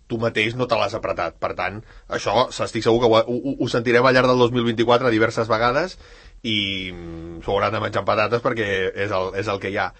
tu 0.09 0.17
mateix 0.21 0.55
no 0.57 0.67
te 0.69 0.77
l'has 0.77 0.93
apretat. 0.97 1.37
Per 1.41 1.53
tant, 1.57 1.79
això 2.09 2.47
estic 2.51 2.85
segur 2.85 3.01
que 3.01 3.09
ho, 3.09 3.21
ho, 3.21 3.55
ho 3.65 3.69
sentirem 3.71 4.05
al 4.05 4.13
llarg 4.17 4.29
del 4.29 4.43
2024 4.47 5.09
diverses 5.13 5.49
vegades 5.49 5.97
i 6.45 6.57
s'ho 7.45 7.53
hauran 7.55 7.73
de 7.77 7.81
menjar 7.83 8.05
patates 8.05 8.41
perquè 8.45 8.67
és 9.05 9.13
el, 9.13 9.31
és 9.41 9.49
el 9.49 9.61
que 9.61 9.71
hi 9.73 9.77
ha. 9.81 9.91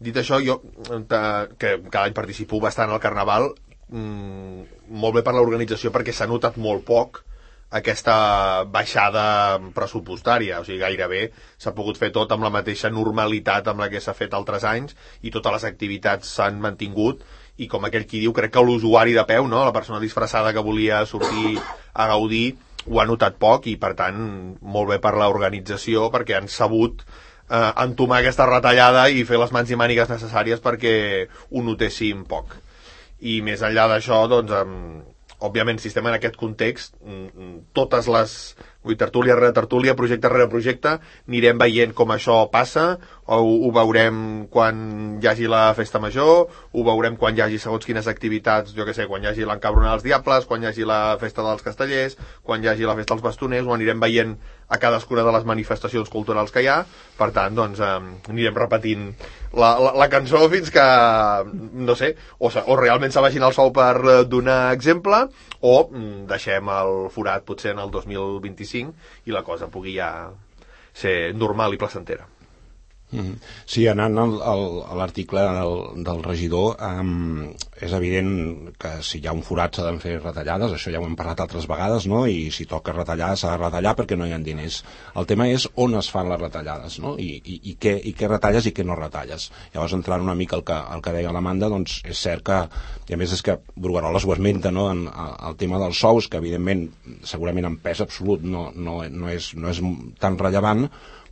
Dit 0.00 0.16
això, 0.16 0.38
jo, 0.44 0.60
ta- 1.08 1.48
que 1.60 1.74
cada 1.90 2.06
any 2.08 2.16
participo 2.16 2.60
bastant 2.60 2.92
al 2.92 3.00
Carnaval, 3.04 3.50
mm, 3.88 4.62
molt 4.96 5.18
bé 5.18 5.22
per 5.26 5.34
l'organització 5.36 5.92
perquè 5.92 6.12
s'ha 6.16 6.28
notat 6.30 6.56
molt 6.56 6.84
poc 6.88 7.24
aquesta 7.70 8.64
baixada 8.66 9.58
pressupostària, 9.74 10.58
o 10.58 10.66
sigui, 10.66 10.80
gairebé 10.82 11.20
s'ha 11.60 11.74
pogut 11.76 11.98
fer 12.00 12.10
tot 12.14 12.32
amb 12.34 12.42
la 12.42 12.50
mateixa 12.50 12.90
normalitat 12.90 13.68
amb 13.70 13.84
la 13.84 13.88
que 13.92 14.02
s'ha 14.02 14.16
fet 14.18 14.34
altres 14.34 14.66
anys 14.66 14.96
i 15.22 15.30
totes 15.30 15.54
les 15.54 15.68
activitats 15.68 16.34
s'han 16.36 16.58
mantingut. 16.62 17.22
I 17.60 17.68
com 17.68 17.84
aquell 17.84 18.06
qui 18.08 18.22
diu, 18.24 18.32
crec 18.32 18.54
que 18.54 18.64
l'usuari 18.64 19.14
de 19.14 19.24
peu, 19.28 19.46
no? 19.46 19.62
la 19.64 19.76
persona 19.76 20.00
disfressada 20.02 20.52
que 20.56 20.64
volia 20.64 21.04
sortir 21.06 21.58
a 21.92 22.06
gaudir, 22.08 22.56
ho 22.88 23.00
ha 23.00 23.06
notat 23.06 23.36
poc 23.38 23.68
i 23.68 23.76
per 23.76 23.92
tant 23.94 24.20
molt 24.62 24.88
bé 24.90 24.98
per 25.04 25.12
l'organització 25.14 26.08
perquè 26.10 26.38
han 26.38 26.48
sabut 26.48 27.04
eh, 27.04 27.72
entomar 27.84 28.20
aquesta 28.20 28.48
retallada 28.48 29.06
i 29.12 29.26
fer 29.28 29.38
les 29.38 29.52
mans 29.52 29.70
i 29.70 29.78
mànigues 29.78 30.10
necessàries 30.10 30.64
perquè 30.64 30.94
ho 31.50 31.62
notéssim 31.66 32.24
poc. 32.26 32.56
I 33.20 33.42
més 33.44 33.62
enllà 33.62 33.86
d'això 33.90 34.24
doncs, 34.32 34.54
òbviament 35.40 35.80
si 35.80 35.88
estem 35.90 36.06
en 36.06 36.16
aquest 36.16 36.36
context 36.40 36.96
mm, 37.00 37.26
mm, 37.34 37.56
totes 37.76 38.08
les 38.12 38.36
Vull 38.80 38.96
tertúlia 38.96 39.34
rere 39.36 39.52
tertúlia, 39.52 39.92
projecte 39.92 40.28
rere 40.32 40.46
projecte, 40.48 40.94
anirem 41.28 41.58
veient 41.60 41.90
com 41.96 42.14
això 42.14 42.46
passa, 42.52 42.84
o 43.28 43.36
ho, 43.44 43.50
ho 43.66 43.72
veurem 43.76 44.46
quan 44.52 44.78
hi 45.20 45.28
hagi 45.28 45.50
la 45.52 45.66
festa 45.76 46.00
major, 46.00 46.48
ho 46.72 46.84
veurem 46.86 47.18
quan 47.20 47.36
hi 47.36 47.44
hagi 47.44 47.60
segons 47.60 47.84
quines 47.84 48.08
activitats, 48.08 48.72
jo 48.72 48.86
que 48.88 48.94
sé, 48.96 49.04
quan 49.10 49.20
hi 49.20 49.28
hagi 49.28 49.44
l'encabrona 49.44 49.92
dels 49.92 50.06
diables, 50.06 50.48
quan 50.48 50.64
hi 50.64 50.70
hagi 50.70 50.88
la 50.88 51.18
festa 51.20 51.44
dels 51.44 51.66
castellers, 51.66 52.16
quan 52.42 52.64
hi 52.64 52.72
hagi 52.72 52.88
la 52.88 52.96
festa 52.96 53.12
dels 53.14 53.26
bastoners, 53.28 53.68
ho 53.68 53.76
anirem 53.76 54.00
veient 54.00 54.32
a 54.70 54.78
cadascuna 54.80 55.26
de 55.26 55.36
les 55.36 55.44
manifestacions 55.44 56.08
culturals 56.08 56.54
que 56.54 56.64
hi 56.64 56.72
ha, 56.72 56.80
per 57.20 57.30
tant, 57.36 57.52
doncs, 57.58 57.84
eh, 57.84 58.32
anirem 58.32 58.56
repetint 58.56 59.06
la, 59.52 59.74
la, 59.82 59.92
la 59.98 60.08
cançó 60.08 60.40
fins 60.48 60.70
que, 60.72 60.88
no 61.84 61.98
sé, 61.98 62.14
o, 62.38 62.48
o 62.48 62.80
realment 62.80 63.12
se 63.12 63.20
vagin 63.20 63.44
al 63.44 63.56
sou 63.56 63.74
per 63.76 63.94
eh, 64.00 64.18
donar 64.30 64.60
exemple, 64.72 65.26
o 65.60 65.74
mm, 65.90 66.26
deixem 66.30 66.68
el 66.72 66.92
forat 67.12 67.44
potser 67.46 67.74
en 67.74 67.82
el 67.84 67.92
2025 67.92 69.28
i 69.28 69.36
la 69.36 69.44
cosa 69.46 69.68
pugui 69.72 69.96
ja 69.98 70.10
ser 70.92 71.32
normal 71.36 71.76
i 71.76 71.80
placentera. 71.80 72.26
Mhm. 73.10 73.38
Sí, 73.66 73.86
anant 73.90 74.18
al, 74.22 74.36
al, 74.46 74.64
a 74.86 74.96
l'article 74.98 75.42
del, 75.42 75.72
del 76.06 76.22
regidor, 76.22 76.76
um, 76.78 77.48
és 77.82 77.94
evident 77.96 78.70
que 78.78 78.92
si 79.06 79.18
hi 79.18 79.26
ha 79.26 79.34
un 79.34 79.42
forat 79.46 79.74
s'ha 79.74 79.88
de 79.88 79.98
fer 80.02 80.14
retallades, 80.20 80.76
això 80.76 80.92
ja 80.94 81.00
ho 81.02 81.08
hem 81.08 81.16
parlat 81.18 81.42
altres 81.42 81.66
vegades, 81.70 82.06
no? 82.10 82.22
i 82.30 82.52
si 82.54 82.68
toca 82.70 82.94
retallar 82.94 83.32
s'ha 83.34 83.56
de 83.56 83.62
retallar 83.64 83.96
perquè 83.98 84.18
no 84.18 84.28
hi 84.28 84.34
ha 84.36 84.38
diners. 84.44 84.82
El 85.18 85.26
tema 85.26 85.48
és 85.50 85.66
on 85.74 85.98
es 85.98 86.10
fan 86.12 86.30
les 86.30 86.40
retallades, 86.40 87.00
no? 87.02 87.16
I, 87.18 87.32
i, 87.42 87.60
i, 87.72 87.76
què, 87.82 87.96
i 87.98 88.14
què 88.14 88.30
retalles 88.30 88.70
i 88.70 88.74
què 88.76 88.86
no 88.86 88.98
retalles. 88.98 89.50
Llavors, 89.74 89.96
entrant 89.98 90.22
una 90.22 90.38
mica 90.38 90.58
al 90.60 90.64
que, 90.66 90.78
al 90.78 91.02
que 91.02 91.14
deia 91.16 91.34
l'Amanda, 91.34 91.70
doncs 91.72 92.00
és 92.06 92.22
cert 92.22 92.46
que, 92.46 92.62
i 93.10 93.16
a 93.16 93.20
més 93.20 93.34
és 93.34 93.42
que 93.42 93.58
Brugueroles 93.74 94.26
ho 94.26 94.34
esmenta, 94.36 94.70
no? 94.70 94.86
en, 94.94 95.06
el 95.10 95.58
tema 95.58 95.82
dels 95.82 95.98
sous, 95.98 96.30
que 96.30 96.38
evidentment, 96.38 96.86
segurament 97.26 97.66
en 97.72 97.80
pes 97.82 98.04
absolut 98.06 98.44
no, 98.46 98.68
no, 98.76 99.00
no, 99.10 99.32
és, 99.32 99.50
no 99.58 99.72
és 99.72 99.82
tan 100.22 100.38
rellevant, 100.38 100.86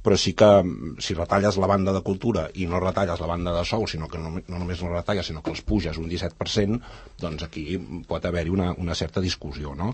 però 0.09 0.17
sí 0.17 0.33
que 0.33 0.49
mm, 0.63 0.97
si 1.05 1.13
retalles 1.13 1.59
la 1.61 1.69
banda 1.69 1.93
de 1.93 2.01
cultura 2.01 2.47
i 2.57 2.65
no 2.67 2.81
retalles 2.81 3.21
la 3.21 3.29
banda 3.29 3.53
de 3.53 3.65
sou, 3.69 3.85
sinó 3.87 4.09
que 4.09 4.17
no, 4.17 4.33
no 4.41 4.63
només 4.63 4.81
no 4.81 4.95
retalles, 4.95 5.29
sinó 5.29 5.43
que 5.45 5.53
els 5.53 5.61
puges 5.69 6.01
un 6.01 6.09
17%, 6.09 6.81
doncs 7.21 7.45
aquí 7.45 7.77
pot 8.09 8.25
haver-hi 8.25 8.55
una, 8.55 8.73
una 8.81 8.97
certa 8.97 9.21
discussió, 9.21 9.75
no? 9.77 9.93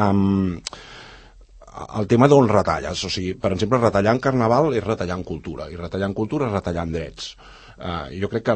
Um, 0.00 0.56
el 2.00 2.08
tema 2.10 2.26
d'on 2.32 2.48
retalles, 2.48 3.04
o 3.04 3.12
sigui, 3.12 3.34
per 3.36 3.52
exemple, 3.52 3.82
retallar 3.82 4.16
en 4.16 4.24
carnaval 4.24 4.72
és 4.72 4.86
retallar 4.86 5.20
en 5.20 5.26
cultura, 5.28 5.68
i 5.68 5.76
retallar 5.76 6.08
en 6.08 6.16
cultura 6.16 6.48
és 6.48 6.56
retallar 6.56 6.88
en 6.88 6.96
drets. 6.96 7.34
Uh, 7.80 8.10
jo 8.12 8.28
crec 8.28 8.42
que 8.44 8.54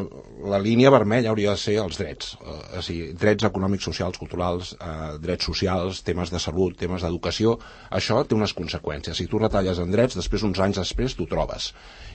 la 0.50 0.59
línia 0.61 0.90
vermella 0.93 1.31
hauria 1.31 1.54
de 1.54 1.61
ser 1.61 1.78
els 1.81 1.97
drets, 1.97 2.35
uh, 2.45 2.59
o 2.76 2.83
sigui, 2.85 3.14
drets 3.16 3.47
econòmics, 3.49 3.87
socials, 3.88 4.19
culturals, 4.21 4.75
uh, 4.76 5.14
drets 5.23 5.47
socials, 5.49 6.02
temes 6.04 6.28
de 6.28 6.40
salut, 6.43 6.75
temes 6.76 7.00
d'educació, 7.00 7.54
això 7.88 8.19
té 8.28 8.37
unes 8.37 8.52
conseqüències. 8.52 9.16
Si 9.16 9.25
tu 9.31 9.40
retalles 9.40 9.81
en 9.81 9.95
drets, 9.95 10.19
després, 10.21 10.45
uns 10.45 10.61
anys 10.61 10.83
després, 10.83 11.14
t'ho 11.16 11.25
trobes. 11.31 11.71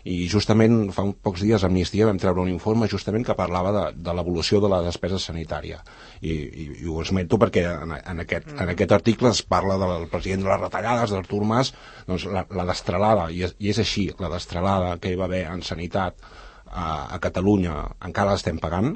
I 0.05 0.19
justament 0.29 0.91
fa 0.93 1.07
uns 1.07 1.17
pocs 1.25 1.41
dies 1.41 1.65
a 1.65 1.71
Amnistia 1.71 2.05
vam 2.05 2.19
treure 2.21 2.43
un 2.43 2.51
informe 2.51 2.87
justament 2.91 3.25
que 3.25 3.35
parlava 3.39 3.71
de, 3.73 3.85
de 4.05 4.13
l'evolució 4.13 4.61
de 4.61 4.69
la 4.69 4.83
despesa 4.85 5.17
sanitària. 5.23 5.79
I, 6.21 6.35
i, 6.35 6.67
i 6.83 6.91
ho 6.91 6.99
esmento 7.01 7.39
perquè 7.41 7.65
en, 7.71 7.95
en, 7.97 8.21
aquest, 8.21 8.53
en 8.53 8.69
aquest 8.75 8.93
article 8.99 9.31
es 9.33 9.41
parla 9.41 9.79
del 9.81 10.05
president 10.13 10.45
de 10.45 10.53
les 10.53 10.61
retallades, 10.61 11.15
d'Artur 11.15 11.41
Mas, 11.41 11.73
doncs 12.05 12.27
la, 12.29 12.45
la 12.53 12.67
destralada, 12.69 13.31
i 13.33 13.47
és, 13.49 13.57
i 13.57 13.73
és 13.73 13.81
així, 13.81 14.05
la 14.21 14.29
destralada 14.35 14.93
que 15.01 15.09
hi 15.09 15.17
va 15.17 15.25
haver 15.25 15.47
en 15.49 15.65
sanitat 15.65 16.21
a, 16.69 17.09
a 17.15 17.19
Catalunya 17.23 17.75
encara 18.05 18.35
l'estem 18.35 18.59
pagant, 18.61 18.93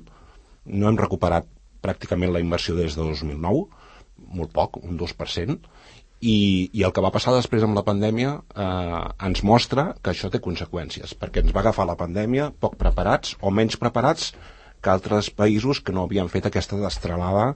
no 0.65 0.89
hem 0.89 1.00
recuperat 1.00 1.50
pràcticament 1.84 2.32
la 2.32 2.42
inversió 2.44 2.75
des 2.77 2.96
de 2.96 3.03
2009, 3.03 3.65
molt 4.38 4.53
poc, 4.56 4.80
un 4.84 4.98
2%, 5.00 5.60
i, 6.24 6.70
i 6.72 6.84
el 6.88 6.94
que 6.96 7.03
va 7.03 7.12
passar 7.12 7.34
després 7.36 7.65
amb 7.65 7.75
la 7.75 7.84
pandèmia 7.84 8.38
eh, 8.39 9.00
ens 9.27 9.44
mostra 9.44 9.89
que 10.00 10.13
això 10.13 10.30
té 10.32 10.39
conseqüències, 10.44 11.15
perquè 11.20 11.44
ens 11.44 11.51
va 11.56 11.63
agafar 11.65 11.86
la 11.89 12.00
pandèmia 12.00 12.50
poc 12.63 12.77
preparats 12.80 13.36
o 13.42 13.51
menys 13.51 13.75
preparats 13.82 14.32
que 14.84 14.92
altres 14.92 15.30
països 15.32 15.82
que 15.84 15.96
no 15.96 16.06
havien 16.08 16.32
fet 16.32 16.48
aquesta 16.48 16.80
destralada 16.80 17.53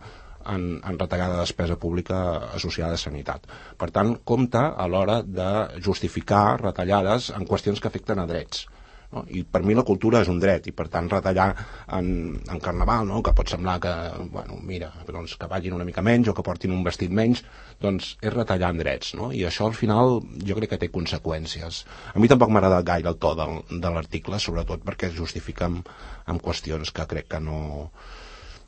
en, 0.48 0.80
en 0.84 1.00
retallada 1.00 1.38
de 1.38 1.46
despesa 1.46 1.76
pública 1.80 2.20
associada 2.56 2.96
a 2.96 3.02
sanitat. 3.02 3.48
Per 3.80 3.90
tant, 3.96 4.14
compte 4.28 4.60
a 4.60 4.88
l'hora 4.92 5.22
de 5.24 5.50
justificar 5.84 6.60
retallades 6.62 7.32
en 7.36 7.48
qüestions 7.48 7.84
que 7.84 7.92
afecten 7.92 8.20
a 8.24 8.28
drets. 8.30 8.66
No? 9.14 9.24
I 9.32 9.44
per 9.48 9.62
mi 9.64 9.76
la 9.78 9.86
cultura 9.88 10.20
és 10.24 10.32
un 10.32 10.40
dret 10.44 10.68
i 10.68 10.74
per 10.76 10.88
tant 10.92 11.08
retallar 11.12 11.48
en, 11.96 12.10
en 12.52 12.60
carnaval, 12.64 13.08
no? 13.08 13.22
que 13.24 13.34
pot 13.38 13.54
semblar 13.54 13.78
que, 13.84 13.94
bueno, 14.34 14.60
mira, 14.68 14.92
doncs 15.08 15.38
que 15.40 15.50
vagin 15.52 15.78
una 15.78 15.88
mica 15.88 16.04
menys 16.04 16.28
o 16.28 16.36
que 16.36 16.44
portin 16.44 16.76
un 16.76 16.84
vestit 16.84 17.14
menys, 17.22 17.44
doncs 17.84 18.14
és 18.20 18.34
retallar 18.34 18.74
en 18.74 18.82
drets, 18.84 19.14
no? 19.20 19.32
I 19.32 19.46
això 19.48 19.70
al 19.70 19.78
final 19.78 20.20
jo 20.44 20.60
crec 20.60 20.74
que 20.74 20.82
té 20.84 20.92
conseqüències. 20.92 21.84
A 22.14 22.20
mi 22.20 22.28
tampoc 22.32 22.52
m'ha 22.52 22.60
agradat 22.64 22.88
gaire 22.92 23.14
el 23.14 23.20
to 23.22 23.34
del, 23.40 23.60
de 23.72 23.94
l'article, 23.96 24.42
sobretot 24.44 24.84
perquè 24.88 25.12
es 25.12 25.18
justifica 25.18 25.70
amb, 25.72 25.88
amb 26.28 26.44
qüestions 26.44 26.92
que 26.92 27.08
crec 27.08 27.32
que 27.32 27.44
no 27.44 27.60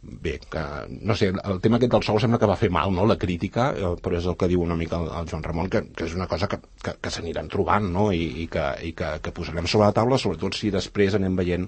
bé, 0.02 0.40
que, 0.40 0.62
no 1.02 1.16
sé, 1.16 1.30
el 1.32 1.60
tema 1.64 1.78
aquest 1.78 1.92
del 1.92 2.06
sou 2.08 2.20
sembla 2.24 2.40
que 2.40 2.48
va 2.50 2.58
fer 2.60 2.70
mal, 2.72 2.94
no?, 2.96 3.06
la 3.10 3.18
crítica, 3.20 3.70
eh, 3.76 3.92
però 4.04 4.20
és 4.20 4.28
el 4.32 4.38
que 4.40 4.48
diu 4.52 4.64
una 4.64 4.78
mica 4.80 5.00
el, 5.02 5.10
el 5.20 5.30
Joan 5.32 5.44
Ramon, 5.44 5.70
que, 5.74 5.84
que 5.92 6.08
és 6.08 6.16
una 6.16 6.30
cosa 6.32 6.48
que, 6.48 6.62
que, 6.84 6.96
que 7.04 7.12
s'aniran 7.12 7.52
trobant, 7.52 7.92
no?, 7.92 8.10
i, 8.16 8.24
i, 8.46 8.48
que, 8.52 8.66
i 8.88 8.94
que, 8.96 9.14
que 9.26 9.36
posarem 9.36 9.68
sobre 9.68 9.90
la 9.90 9.98
taula, 10.00 10.22
sobretot 10.22 10.56
si 10.56 10.72
després 10.72 11.20
anem 11.20 11.36
veient 11.40 11.68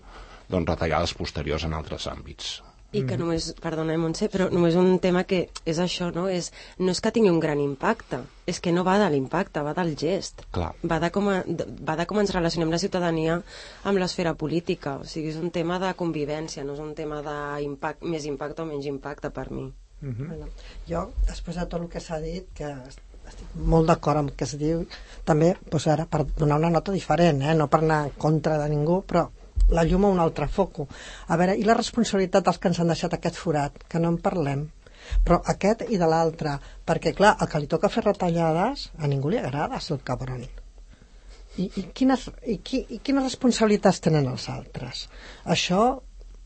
doncs, 0.52 0.68
retallades 0.68 1.16
posteriors 1.20 1.68
en 1.68 1.76
altres 1.76 2.08
àmbits. 2.12 2.60
I 2.92 3.06
que 3.08 3.16
només, 3.16 3.46
perdona, 3.64 3.96
Montse, 3.98 4.28
però 4.28 4.50
només 4.52 4.76
un 4.76 4.98
tema 5.00 5.22
que 5.24 5.46
és 5.64 5.78
això, 5.80 6.10
no? 6.12 6.26
És, 6.28 6.50
no 6.80 6.92
és 6.92 7.00
que 7.00 7.12
tingui 7.16 7.32
un 7.32 7.40
gran 7.40 7.60
impacte, 7.64 8.20
és 8.52 8.60
que 8.60 8.74
no 8.76 8.84
va 8.84 8.98
de 9.00 9.08
l'impacte, 9.14 9.62
va 9.64 9.72
del 9.78 9.94
gest. 9.96 10.44
Clar. 10.52 10.74
Va 10.84 10.98
de, 11.00 11.10
com 11.16 11.30
a, 11.32 11.38
de- 11.48 11.68
va 11.88 11.96
de 11.96 12.06
com 12.10 12.20
ens 12.20 12.34
relacionem 12.36 12.70
la 12.74 12.80
ciutadania 12.84 13.38
amb 13.88 13.98
l'esfera 14.02 14.34
política. 14.36 14.98
O 15.00 15.06
sigui, 15.08 15.32
és 15.32 15.40
un 15.40 15.52
tema 15.56 15.80
de 15.80 15.94
convivència, 15.96 16.66
no 16.68 16.76
és 16.76 16.84
un 16.84 16.92
tema 16.98 17.22
de 17.24 17.38
impact, 17.64 18.04
més 18.04 18.28
impacte 18.28 18.62
o 18.62 18.68
menys 18.68 18.90
impacte 18.92 19.32
per 19.32 19.48
mi. 19.52 19.70
Bueno, 20.02 20.48
jo, 20.90 21.06
després 21.28 21.56
de 21.62 21.66
tot 21.70 21.80
el 21.82 21.88
que 21.88 22.00
s'ha 22.04 22.20
dit, 22.20 22.48
que 22.58 22.74
estic 23.32 23.52
molt 23.56 23.88
d'acord 23.88 24.18
amb 24.20 24.32
el 24.32 24.36
que 24.36 24.44
es 24.50 24.58
diu, 24.60 24.82
també, 25.24 25.54
doncs 25.70 25.86
ara, 25.94 26.08
per 26.10 26.26
donar 26.36 26.58
una 26.60 26.72
nota 26.74 26.92
diferent, 26.92 27.40
eh? 27.46 27.54
no 27.56 27.68
per 27.72 27.86
anar 27.86 28.00
en 28.10 28.18
contra 28.20 28.58
de 28.60 28.68
ningú, 28.74 29.04
però 29.08 29.30
la 29.70 29.86
llum 29.88 30.06
a 30.06 30.14
un 30.16 30.20
altre 30.20 30.48
foco. 30.48 30.88
A 31.28 31.38
veure, 31.40 31.56
i 31.58 31.66
la 31.68 31.78
responsabilitat 31.78 32.46
dels 32.46 32.60
que 32.60 32.72
ens 32.72 32.80
han 32.82 32.92
deixat 32.92 33.14
aquest 33.18 33.40
forat, 33.40 33.84
que 33.88 34.02
no 34.02 34.12
en 34.14 34.20
parlem, 34.24 34.68
però 35.26 35.42
aquest 35.54 35.86
i 35.90 36.00
de 36.02 36.08
l'altre, 36.10 36.58
perquè 36.88 37.14
clar, 37.18 37.36
el 37.42 37.50
que 37.52 37.62
li 37.62 37.70
toca 37.72 37.92
fer 37.94 38.06
retallades, 38.06 38.90
a 38.98 39.10
ningú 39.12 39.32
li 39.32 39.40
agrada 39.42 39.80
ser 39.80 39.98
el 39.98 40.04
cabron. 40.08 40.46
I, 41.60 41.66
i, 41.68 41.84
quines, 41.98 42.30
i, 42.48 42.58
qui, 42.64 42.86
I 42.96 43.02
quines 43.04 43.28
responsabilitats 43.28 44.00
tenen 44.06 44.30
els 44.32 44.48
altres? 44.50 45.08
Això, 45.56 45.82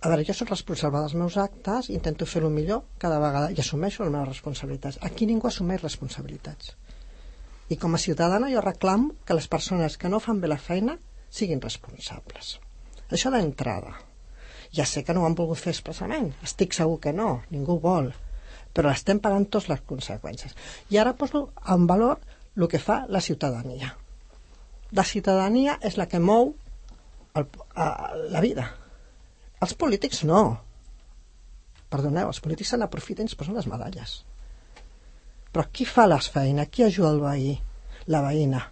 a 0.01 0.09
veure, 0.09 0.25
jo 0.25 0.33
soc 0.37 0.49
responsable 0.53 1.03
dels 1.03 1.15
meus 1.19 1.37
actes, 1.41 1.91
intento 1.93 2.25
fer-ho 2.29 2.49
millor 2.49 2.83
cada 3.01 3.19
vegada 3.21 3.51
i 3.53 3.61
assumeixo 3.61 4.03
les 4.03 4.13
meves 4.13 4.31
responsabilitats. 4.33 4.99
Aquí 5.05 5.29
ningú 5.29 5.51
assumeix 5.51 5.83
responsabilitats. 5.85 6.73
I 7.69 7.77
com 7.81 7.97
a 7.97 8.01
ciutadana 8.01 8.51
jo 8.53 8.61
reclamo 8.61 9.13
que 9.25 9.37
les 9.37 9.47
persones 9.49 9.97
que 9.97 10.09
no 10.09 10.21
fan 10.21 10.41
bé 10.41 10.49
la 10.49 10.61
feina 10.61 10.99
siguin 11.29 11.61
responsables. 11.61 12.59
Això 13.11 13.31
d'entrada. 13.33 13.93
Ja 14.75 14.85
sé 14.89 15.03
que 15.05 15.13
no 15.13 15.23
ho 15.23 15.27
han 15.29 15.37
volgut 15.37 15.61
fer 15.61 15.71
expressament, 15.75 16.31
estic 16.43 16.73
segur 16.75 16.97
que 17.03 17.13
no, 17.15 17.41
ningú 17.53 17.77
vol, 17.79 18.09
però 18.75 18.91
estem 18.91 19.21
pagant 19.23 19.45
tots 19.47 19.69
les 19.71 19.83
conseqüències. 19.87 20.55
I 20.91 20.99
ara 20.99 21.15
poso 21.15 21.45
en 21.71 21.85
valor 21.87 22.19
el 22.55 22.67
que 22.71 22.81
fa 22.81 23.05
la 23.07 23.21
ciutadania. 23.21 23.93
La 24.91 25.03
ciutadania 25.03 25.77
és 25.81 25.97
la 25.99 26.07
que 26.11 26.19
mou 26.19 26.53
el, 27.35 27.47
a, 27.75 27.87
la 28.31 28.41
vida. 28.43 28.67
Els 29.63 29.75
polítics 29.79 30.23
no. 30.27 30.43
Perdoneu, 31.91 32.27
els 32.31 32.41
polítics 32.43 32.73
se 32.73 32.79
n'aprofiten 32.79 33.29
i 33.29 33.31
es 33.31 33.39
posen 33.39 33.55
les 33.55 33.69
medalles. 33.71 34.17
Però 35.55 35.63
qui 35.71 35.87
fa 35.87 36.07
les 36.09 36.27
feines? 36.31 36.67
Qui 36.71 36.83
ajuda 36.83 37.13
el 37.15 37.21
veí? 37.23 37.53
La 38.11 38.21
veïna. 38.25 38.65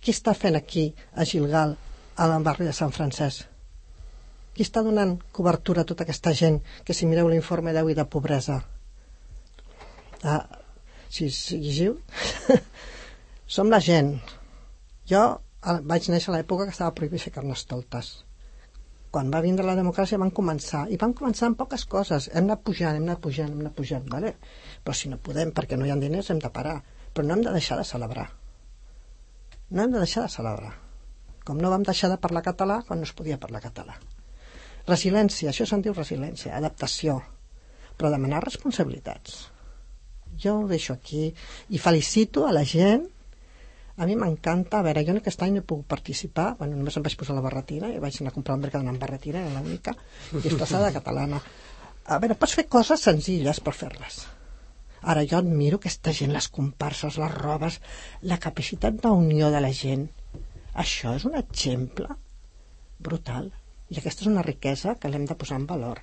Qui 0.00 0.14
està 0.14 0.34
fent 0.34 0.56
aquí, 0.58 0.88
a 1.14 1.26
Gilgal, 1.28 1.76
al 2.20 2.42
barri 2.44 2.66
de 2.68 2.72
Sant 2.76 2.92
Francesc? 2.92 3.46
Qui 4.52 4.64
està 4.66 4.82
donant 4.84 5.14
cobertura 5.32 5.84
a 5.84 5.88
tota 5.88 6.04
aquesta 6.04 6.32
gent 6.36 6.58
que 6.84 6.96
si 6.96 7.06
mireu 7.08 7.30
l'informe 7.30 7.72
d'avui 7.72 7.94
de 7.96 8.04
pobresa? 8.04 8.58
Ah, 10.22 10.42
si, 11.08 11.30
si 11.30 11.60
llegiu? 11.62 11.96
Som 13.54 13.70
la 13.72 13.80
gent. 13.80 14.18
Jo 15.08 15.22
vaig 15.60 16.10
néixer 16.10 16.32
a 16.32 16.34
l'època 16.36 16.66
que 16.66 16.74
estava 16.76 16.92
prohibit 16.96 17.24
fer 17.24 17.32
carnestoltes 17.36 18.18
quan 19.10 19.30
va 19.34 19.40
vindre 19.42 19.66
la 19.66 19.74
democràcia 19.74 20.20
van 20.22 20.30
començar 20.30 20.84
i 20.94 20.98
van 21.00 21.16
començar 21.18 21.48
amb 21.48 21.58
poques 21.58 21.82
coses. 21.90 22.28
Hem 22.30 22.44
anat 22.46 22.60
pujant, 22.62 22.94
hem 22.94 23.08
anat 23.08 23.18
pujant, 23.24 23.50
hem 23.50 23.64
anat 23.64 23.74
pujant 23.74 24.04
vale? 24.12 24.36
però 24.84 24.94
si 24.94 25.10
no 25.10 25.18
podem 25.18 25.50
perquè 25.56 25.76
no 25.76 25.88
hi 25.88 25.90
ha 25.90 25.96
diners 25.98 26.30
hem 26.30 26.38
de 26.38 26.52
parar. 26.54 26.76
Però 27.14 27.26
no 27.26 27.34
hem 27.34 27.42
de 27.48 27.56
deixar 27.56 27.80
de 27.80 27.88
celebrar. 27.88 28.28
No 29.70 29.82
hem 29.82 29.90
de 29.96 30.04
deixar 30.04 30.28
de 30.28 30.36
celebrar 30.36 30.89
com 31.44 31.60
no 31.60 31.70
vam 31.72 31.86
deixar 31.86 32.10
de 32.12 32.18
parlar 32.22 32.44
català 32.46 32.80
quan 32.86 33.00
no 33.02 33.08
es 33.08 33.14
podia 33.16 33.40
parlar 33.40 33.62
català 33.64 33.96
resiliència, 34.88 35.50
això 35.50 35.66
se'n 35.68 35.82
diu 35.84 35.94
resiliència 35.94 36.56
adaptació, 36.56 37.20
però 37.96 38.10
demanar 38.12 38.42
responsabilitats 38.44 39.46
jo 40.40 40.60
ho 40.60 40.68
deixo 40.68 40.94
aquí 40.94 41.28
i 41.68 41.78
felicito 41.78 42.46
a 42.46 42.52
la 42.56 42.64
gent 42.64 43.08
A 44.00 44.06
mi 44.08 44.14
m'encanta, 44.16 44.78
a 44.78 44.84
veure, 44.86 45.02
jo 45.04 45.12
en 45.12 45.18
aquest 45.20 45.42
any 45.44 45.50
no 45.52 45.60
he 45.60 45.66
pogut 45.70 45.84
participar, 45.90 46.54
bueno, 46.56 46.76
només 46.78 46.94
em 46.96 47.02
vaig 47.04 47.16
posar 47.20 47.34
la 47.36 47.42
barretina, 47.44 47.90
i 47.92 47.98
vaig 48.00 48.16
anar 48.22 48.30
a 48.32 48.36
comprar 48.36 48.54
un 48.56 48.62
mercat 48.64 48.86
amb 48.88 49.02
barretina, 49.02 49.42
era 49.44 49.60
l'única, 49.60 49.92
disfressada 50.32 50.86
de 50.86 50.94
catalana. 50.94 51.40
A 52.08 52.16
veure, 52.22 52.36
pots 52.40 52.54
fer 52.56 52.64
coses 52.72 53.04
senzilles 53.04 53.60
per 53.60 53.74
fer-les. 53.76 54.22
Ara 55.12 55.26
jo 55.28 55.36
admiro 55.36 55.76
aquesta 55.76 56.14
gent, 56.16 56.32
les 56.32 56.48
comparses, 56.48 57.18
les 57.20 57.34
robes, 57.34 57.76
la 58.32 58.40
capacitat 58.40 58.96
d'unió 59.04 59.52
de 59.52 59.60
la 59.66 59.72
gent. 59.82 60.08
Això 60.74 61.14
és 61.16 61.24
un 61.24 61.34
exemple 61.38 62.08
brutal. 62.98 63.50
I 63.90 63.98
aquesta 63.98 64.22
és 64.22 64.30
una 64.30 64.42
riquesa 64.46 64.94
que 65.00 65.08
l'hem 65.10 65.24
de 65.26 65.34
posar 65.34 65.58
en 65.58 65.66
valor. 65.66 66.00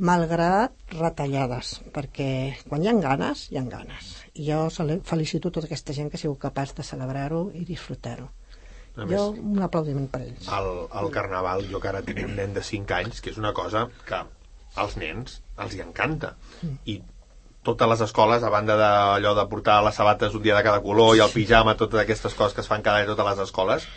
Malgrat 0.00 0.72
retallades, 0.96 1.74
perquè 1.92 2.56
quan 2.68 2.80
hi 2.82 2.88
ha 2.88 2.94
ganes, 3.04 3.48
hi 3.52 3.58
ha 3.60 3.64
ganes. 3.68 4.14
I 4.32 4.46
jo 4.48 4.60
felicito 5.04 5.50
tota 5.52 5.68
aquesta 5.68 5.92
gent 5.92 6.08
que 6.08 6.16
ha 6.16 6.22
sigut 6.22 6.40
capaç 6.40 6.72
de 6.78 6.86
celebrar-ho 6.86 7.50
i 7.52 7.66
disfrutar-ho. 7.68 8.30
A 8.96 9.04
Jo, 9.04 9.06
més, 9.06 9.42
un 9.44 9.60
aplaudiment 9.62 10.08
per 10.10 10.22
ells. 10.24 10.48
al, 10.48 10.86
al 10.90 11.10
carnaval, 11.14 11.66
jo 11.70 11.78
que 11.80 11.88
ara 11.92 12.00
tinc 12.02 12.24
un 12.24 12.32
nen 12.36 12.54
de 12.56 12.62
5 12.64 12.94
anys, 12.96 13.20
que 13.20 13.30
és 13.30 13.38
una 13.38 13.52
cosa 13.52 13.84
que 14.08 14.22
als 14.80 14.96
nens 14.96 15.42
els 15.58 15.76
hi 15.76 15.82
encanta. 15.84 16.32
I 16.86 16.96
totes 17.66 17.88
les 17.88 18.02
escoles, 18.06 18.42
a 18.42 18.52
banda 18.52 18.76
d'allò 18.78 19.34
de 19.36 19.46
portar 19.50 19.80
les 19.84 19.96
sabates 19.96 20.34
un 20.34 20.42
dia 20.42 20.56
de 20.56 20.64
cada 20.64 20.80
color 20.84 21.16
i 21.16 21.24
el 21.24 21.32
pijama, 21.32 21.76
totes 21.76 22.00
aquestes 22.02 22.34
coses 22.34 22.56
que 22.56 22.64
es 22.64 22.70
fan 22.70 22.82
cada 22.82 23.02
any 23.02 23.08
a 23.08 23.12
totes 23.12 23.28
les 23.32 23.42
escoles, 23.48 23.88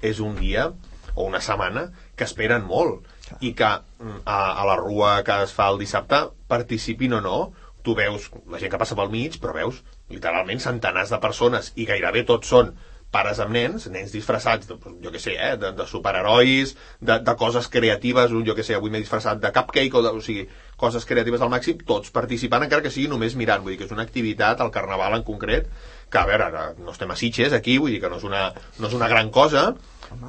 és 0.00 0.20
un 0.20 0.36
dia 0.38 0.70
o 1.14 1.26
una 1.28 1.42
setmana 1.44 1.90
que 2.16 2.24
esperen 2.24 2.64
molt 2.64 3.04
i 3.40 3.52
que 3.56 3.68
mm, 3.68 4.22
a, 4.24 4.38
a 4.62 4.64
la 4.68 4.78
rua 4.80 5.18
que 5.26 5.42
es 5.44 5.52
fa 5.52 5.68
el 5.72 5.80
dissabte, 5.82 6.24
participin 6.48 7.18
o 7.18 7.20
no, 7.24 7.36
tu 7.82 7.94
veus 7.98 8.30
la 8.50 8.60
gent 8.62 8.72
que 8.72 8.80
passa 8.80 8.96
pel 8.98 9.12
mig, 9.12 9.36
però 9.42 9.54
veus 9.56 9.82
literalment 10.12 10.62
centenars 10.62 11.12
de 11.12 11.20
persones 11.20 11.72
i 11.76 11.86
gairebé 11.88 12.24
tots 12.28 12.48
són 12.54 12.72
pares 13.12 13.40
amb 13.44 13.52
nens, 13.54 13.86
nens 13.92 14.12
disfressats, 14.14 14.68
de, 14.70 14.78
jo 15.04 15.12
què 15.12 15.20
sé, 15.20 15.36
eh, 15.36 15.54
de, 15.60 15.72
de 15.76 15.86
superherois, 15.88 16.74
de, 17.00 17.18
de 17.26 17.36
coses 17.38 17.68
creatives, 17.72 18.32
jo 18.32 18.56
què 18.56 18.64
sé, 18.66 18.76
avui 18.78 18.92
m'he 18.92 19.02
disfressat 19.02 19.40
de 19.42 19.52
cupcake, 19.54 19.92
o, 19.98 20.04
de, 20.04 20.14
o 20.16 20.24
sigui, 20.24 20.46
coses 20.80 21.06
creatives 21.08 21.44
al 21.44 21.52
màxim, 21.52 21.80
tots 21.86 22.12
participant, 22.14 22.64
encara 22.66 22.84
que 22.84 22.92
sigui 22.94 23.10
només 23.12 23.36
mirant, 23.38 23.62
vull 23.62 23.76
dir 23.76 23.82
que 23.82 23.88
és 23.90 23.94
una 23.94 24.06
activitat, 24.08 24.64
el 24.64 24.72
carnaval 24.74 25.18
en 25.18 25.26
concret, 25.28 25.68
que, 26.12 26.20
a 26.20 26.26
veure, 26.28 26.48
ara 26.48 26.64
no 26.80 26.92
estem 26.92 27.12
a 27.12 27.16
Sitges 27.16 27.56
aquí, 27.56 27.78
vull 27.80 27.94
dir 27.94 28.00
que 28.02 28.10
no 28.12 28.20
és 28.20 28.28
una, 28.28 28.48
no 28.80 28.88
és 28.88 28.96
una 28.96 29.08
gran 29.12 29.30
cosa, 29.32 29.70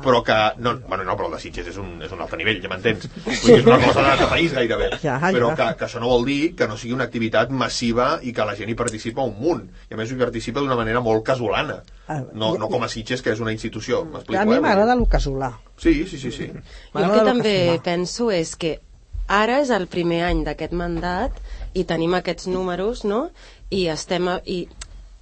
però 0.04 0.22
que... 0.24 0.36
No, 0.64 0.76
bueno, 0.88 1.04
no, 1.04 1.16
però 1.18 1.28
el 1.28 1.36
de 1.36 1.42
Sitges 1.44 1.68
és 1.74 1.80
un, 1.80 1.96
és 2.04 2.12
un 2.12 2.22
altre 2.24 2.40
nivell, 2.40 2.62
ja 2.64 2.72
m'entens? 2.72 3.08
Vull 3.26 3.40
dir, 3.40 3.58
és 3.60 3.68
una 3.68 3.80
cosa 3.82 4.16
de 4.20 4.30
país 4.32 4.56
gairebé. 4.56 4.90
Ja, 5.04 5.18
però 5.24 5.52
que, 5.58 5.68
que 5.80 5.88
això 5.88 6.04
no 6.04 6.12
vol 6.12 6.24
dir 6.30 6.54
que 6.60 6.68
no 6.70 6.78
sigui 6.80 6.96
una 6.96 7.08
activitat 7.10 7.52
massiva 7.52 8.14
i 8.24 8.32
que 8.36 8.48
la 8.48 8.56
gent 8.60 8.72
hi 8.72 8.78
participa 8.80 9.26
un 9.28 9.36
munt. 9.40 9.66
I 9.90 9.98
a 9.98 10.00
més 10.00 10.12
hi 10.12 10.20
participa 10.20 10.64
d'una 10.64 10.80
manera 10.80 11.04
molt 11.04 11.26
casolana. 11.28 11.82
Ah, 12.08 12.22
No, 12.34 12.58
no 12.60 12.68
com 12.70 12.84
a 12.84 12.90
Sitges, 12.92 13.22
que 13.24 13.32
és 13.32 13.40
una 13.40 13.54
institució. 13.56 14.04
M'explico, 14.06 14.42
A 14.42 14.46
mi 14.46 14.58
eh? 14.58 14.62
m'agrada 14.64 14.94
el 14.94 15.06
casolà. 15.08 15.54
Sí, 15.78 16.06
sí, 16.06 16.18
sí, 16.20 16.32
sí. 16.32 16.50
Jo 16.94 17.00
el 17.00 17.12
que 17.12 17.26
també 17.26 17.54
casolà. 17.68 17.84
penso 17.84 18.30
és 18.32 18.56
que 18.60 18.80
ara 19.28 19.62
és 19.64 19.70
el 19.72 19.88
primer 19.88 20.24
any 20.28 20.44
d'aquest 20.44 20.74
mandat 20.76 21.32
i 21.74 21.86
tenim 21.88 22.14
aquests 22.14 22.48
números, 22.48 23.04
no? 23.06 23.30
I 23.72 23.88
estem... 23.88 24.28
A, 24.28 24.40
i 24.46 24.68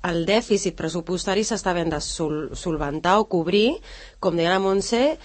el 0.02 0.24
dèficit 0.26 0.74
pressupostari 0.74 1.44
s'està 1.46 1.70
havent 1.76 1.92
de 1.94 2.00
sol, 2.02 2.50
solventar 2.58 3.20
o 3.22 3.28
cobrir, 3.30 3.76
com 4.20 4.34
deia 4.36 4.50
la 4.50 4.58
Montse, 4.60 5.20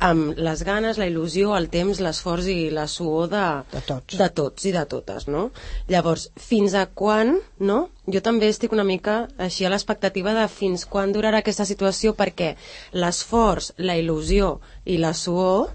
amb 0.00 0.38
les 0.40 0.62
ganes, 0.64 0.96
la 0.98 1.06
il·lusió, 1.10 1.50
el 1.58 1.68
temps, 1.68 2.00
l'esforç 2.00 2.46
i 2.48 2.70
la 2.72 2.86
suor 2.88 3.28
de, 3.28 3.42
De 3.72 3.82
tots. 3.84 4.16
de 4.16 4.28
tots 4.30 4.64
i 4.64 4.72
de 4.72 4.84
totes, 4.88 5.26
no? 5.28 5.50
Llavors, 5.92 6.30
fins 6.40 6.74
a 6.74 6.86
quan, 6.86 7.34
no? 7.58 7.90
Jo 8.10 8.22
també 8.24 8.48
estic 8.48 8.72
una 8.72 8.84
mica 8.84 9.28
així 9.38 9.66
a 9.66 9.70
l'expectativa 9.70 10.32
de 10.34 10.46
fins 10.48 10.86
quan 10.88 11.12
durarà 11.12 11.42
aquesta 11.44 11.66
situació 11.68 12.14
perquè 12.16 12.54
l'esforç, 12.92 13.72
la 13.78 13.96
il·lusió 14.00 14.58
i 14.86 14.96
la 14.98 15.12
suor 15.14 15.70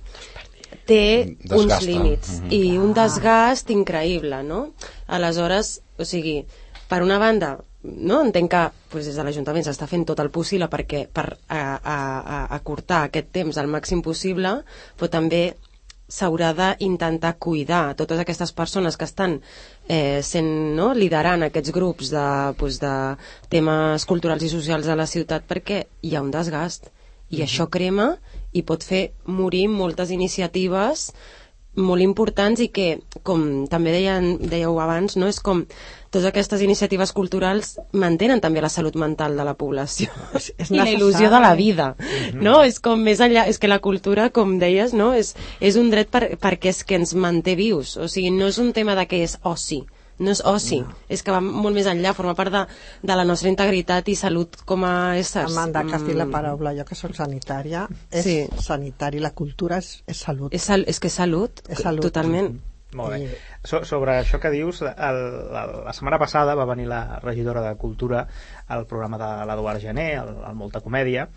té 0.86 1.36
Desgasta. 1.40 1.56
uns 1.62 1.86
límits 1.86 2.30
Mhm. 2.42 2.52
i 2.52 2.78
un 2.78 2.94
desgast 2.94 3.70
increïble, 3.70 4.44
no? 4.44 4.74
Aleshores, 5.08 5.82
o 5.98 6.04
sigui, 6.06 6.46
per 6.90 7.02
una 7.04 7.18
banda, 7.18 7.60
no? 7.86 8.22
entenc 8.26 8.52
que 8.52 8.64
pues, 8.92 9.06
des 9.10 9.16
de 9.18 9.24
l'Ajuntament 9.26 9.66
s'està 9.68 9.88
fent 9.90 10.06
tot 10.08 10.20
el 10.24 10.32
possible 10.34 10.68
perquè 10.72 11.06
per 11.12 11.28
a, 11.48 11.62
a, 11.78 11.96
a 11.96 12.42
acurtar 12.58 13.06
aquest 13.06 13.32
temps 13.36 13.58
al 13.62 13.72
màxim 13.72 14.02
possible, 14.06 14.58
però 14.98 15.12
també 15.12 15.46
s'haurà 16.08 16.52
d'intentar 16.54 17.34
cuidar 17.42 17.96
totes 17.98 18.20
aquestes 18.22 18.52
persones 18.54 18.98
que 18.98 19.08
estan 19.10 19.40
eh, 19.88 20.22
sent, 20.22 20.50
no? 20.78 20.92
liderant 20.94 21.48
aquests 21.48 21.74
grups 21.74 22.12
de, 22.14 22.26
pues, 22.60 22.78
de 22.82 22.94
temes 23.50 24.06
culturals 24.06 24.46
i 24.46 24.52
socials 24.52 24.86
de 24.86 24.98
la 24.98 25.10
ciutat 25.10 25.48
perquè 25.50 25.86
hi 26.02 26.14
ha 26.16 26.22
un 26.22 26.30
desgast 26.34 26.92
i 27.34 27.42
això 27.42 27.66
crema 27.74 28.12
i 28.54 28.62
pot 28.62 28.86
fer 28.86 29.16
morir 29.26 29.66
moltes 29.68 30.14
iniciatives 30.14 31.10
molt 31.76 32.02
importants 32.04 32.62
i 32.64 32.70
que, 32.74 33.00
com 33.24 33.66
també 33.72 33.92
deien, 33.96 34.36
dèieu 34.52 34.78
abans, 34.80 35.16
no 35.20 35.28
és 35.32 35.40
com 35.44 35.66
totes 36.12 36.30
aquestes 36.30 36.62
iniciatives 36.64 37.12
culturals 37.12 37.74
mantenen 37.92 38.40
també 38.40 38.62
la 38.64 38.70
salut 38.72 38.96
mental 38.96 39.36
de 39.36 39.44
la 39.44 39.56
població. 39.60 40.14
És- 40.40 40.54
és 40.58 40.72
i 40.72 40.78
la 40.80 40.88
il·lusió 40.92 41.30
de 41.32 41.42
la 41.44 41.54
vida 41.56 41.90
no? 42.34 42.62
és 42.64 42.80
com 42.80 43.02
més 43.04 43.20
enllà, 43.20 43.48
és 43.52 43.60
que 43.60 43.68
la 43.72 43.80
cultura 43.84 44.30
com 44.30 44.58
deies, 44.60 44.94
no? 44.94 45.14
és, 45.14 45.34
és 45.60 45.76
un 45.76 45.92
dret 45.92 46.10
per, 46.12 46.38
perquè 46.40 46.72
és 46.72 46.84
que 46.84 46.96
ens 46.96 47.16
manté 47.16 47.56
vius. 47.60 47.98
O 47.98 48.08
sigui, 48.08 48.32
no 48.32 48.48
és 48.48 48.60
un 48.64 48.72
tema 48.74 48.96
de 48.96 49.06
que 49.08 49.24
és 49.24 49.38
oci 49.44 49.84
no 50.20 50.32
és 50.32 50.42
oci, 50.46 50.80
no. 50.82 50.94
és 51.10 51.24
que 51.24 51.32
va 51.32 51.42
molt 51.42 51.76
més 51.76 51.88
enllà 51.92 52.14
forma 52.14 52.36
part 52.36 52.52
de, 52.54 52.62
de 53.04 53.16
la 53.16 53.26
nostra 53.26 53.50
integritat 53.50 54.08
i 54.08 54.16
salut 54.16 54.56
com 54.66 54.84
a 54.88 55.18
éssers 55.20 55.52
Amanda, 55.52 55.84
que 55.84 55.96
has 55.96 56.06
dit 56.06 56.16
la 56.16 56.26
Mm. 56.26 56.32
paraula, 56.32 56.74
jo 56.78 56.86
que 56.86 56.96
soc 56.96 57.14
sanitària, 57.16 57.88
és 58.12 58.24
Sí. 58.24 58.48
sanitari, 58.62 59.20
la 59.20 59.32
cultura 59.32 59.78
és, 59.78 60.04
és 60.08 60.18
salut. 60.18 60.54
és, 60.54 60.62
sal, 60.62 60.86
és 60.88 61.00
que 61.00 61.08
és 61.08 61.14
salut, 61.14 61.62
És 61.70 61.80
salut. 61.80 62.02
totalment 62.02 62.60
Molt 62.96 63.12
bé. 63.12 63.38
So, 63.66 63.84
sobre 63.84 64.14
això 64.22 64.40
que 64.40 64.50
dius, 64.50 64.82
el, 64.82 65.18
la, 65.52 65.66
la 65.84 65.92
setmana 65.94 66.18
passada 66.18 66.56
va 66.56 66.64
venir 66.64 66.86
la 66.88 67.20
regidora 67.20 67.60
de 67.62 67.76
Cultura 67.76 68.26
al 68.68 68.86
programa 68.88 69.18
de 69.18 69.46
l'Eduard 69.46 69.82
Gené, 69.82 70.16
al, 70.16 70.30
al 70.46 70.56
Molta 70.56 70.80
Comèdia, 70.80 71.28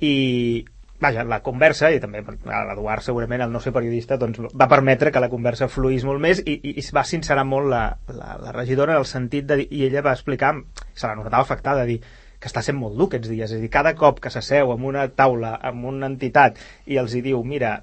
i 0.00 0.66
vaja, 1.00 1.24
la 1.24 1.40
conversa, 1.46 1.90
i 1.94 2.00
també 2.02 2.22
l'Eduard 2.22 3.04
segurament, 3.06 3.42
el 3.44 3.52
no 3.54 3.60
ser 3.62 3.72
periodista, 3.74 4.18
doncs 4.18 4.40
va 4.50 4.70
permetre 4.70 5.12
que 5.14 5.22
la 5.22 5.30
conversa 5.32 5.70
fluís 5.70 6.06
molt 6.08 6.22
més 6.22 6.42
i, 6.44 6.58
i, 6.58 6.76
i 6.80 6.86
va 6.94 7.04
sincerar 7.06 7.44
molt 7.46 7.70
la, 7.70 7.82
la, 8.10 8.38
la 8.42 8.54
regidora 8.56 8.96
en 8.96 9.02
el 9.02 9.08
sentit 9.08 9.46
de 9.46 9.60
dir, 9.62 9.68
i 9.70 9.84
ella 9.86 10.04
va 10.06 10.16
explicar, 10.16 10.54
se 10.94 11.06
la 11.06 11.18
notava 11.18 11.44
afectada, 11.44 11.86
dir 11.86 12.00
que 12.38 12.46
està 12.50 12.62
sent 12.62 12.78
molt 12.78 12.94
dur 12.98 13.08
aquests 13.08 13.30
dies, 13.30 13.50
és 13.50 13.58
a 13.58 13.62
dir, 13.62 13.70
cada 13.70 13.94
cop 13.98 14.20
que 14.22 14.30
s'asseu 14.30 14.72
amb 14.74 14.86
una 14.90 15.08
taula, 15.10 15.56
amb 15.70 15.86
una 15.90 16.10
entitat 16.10 16.58
i 16.86 16.98
els 17.00 17.14
hi 17.14 17.22
diu, 17.24 17.42
mira, 17.42 17.80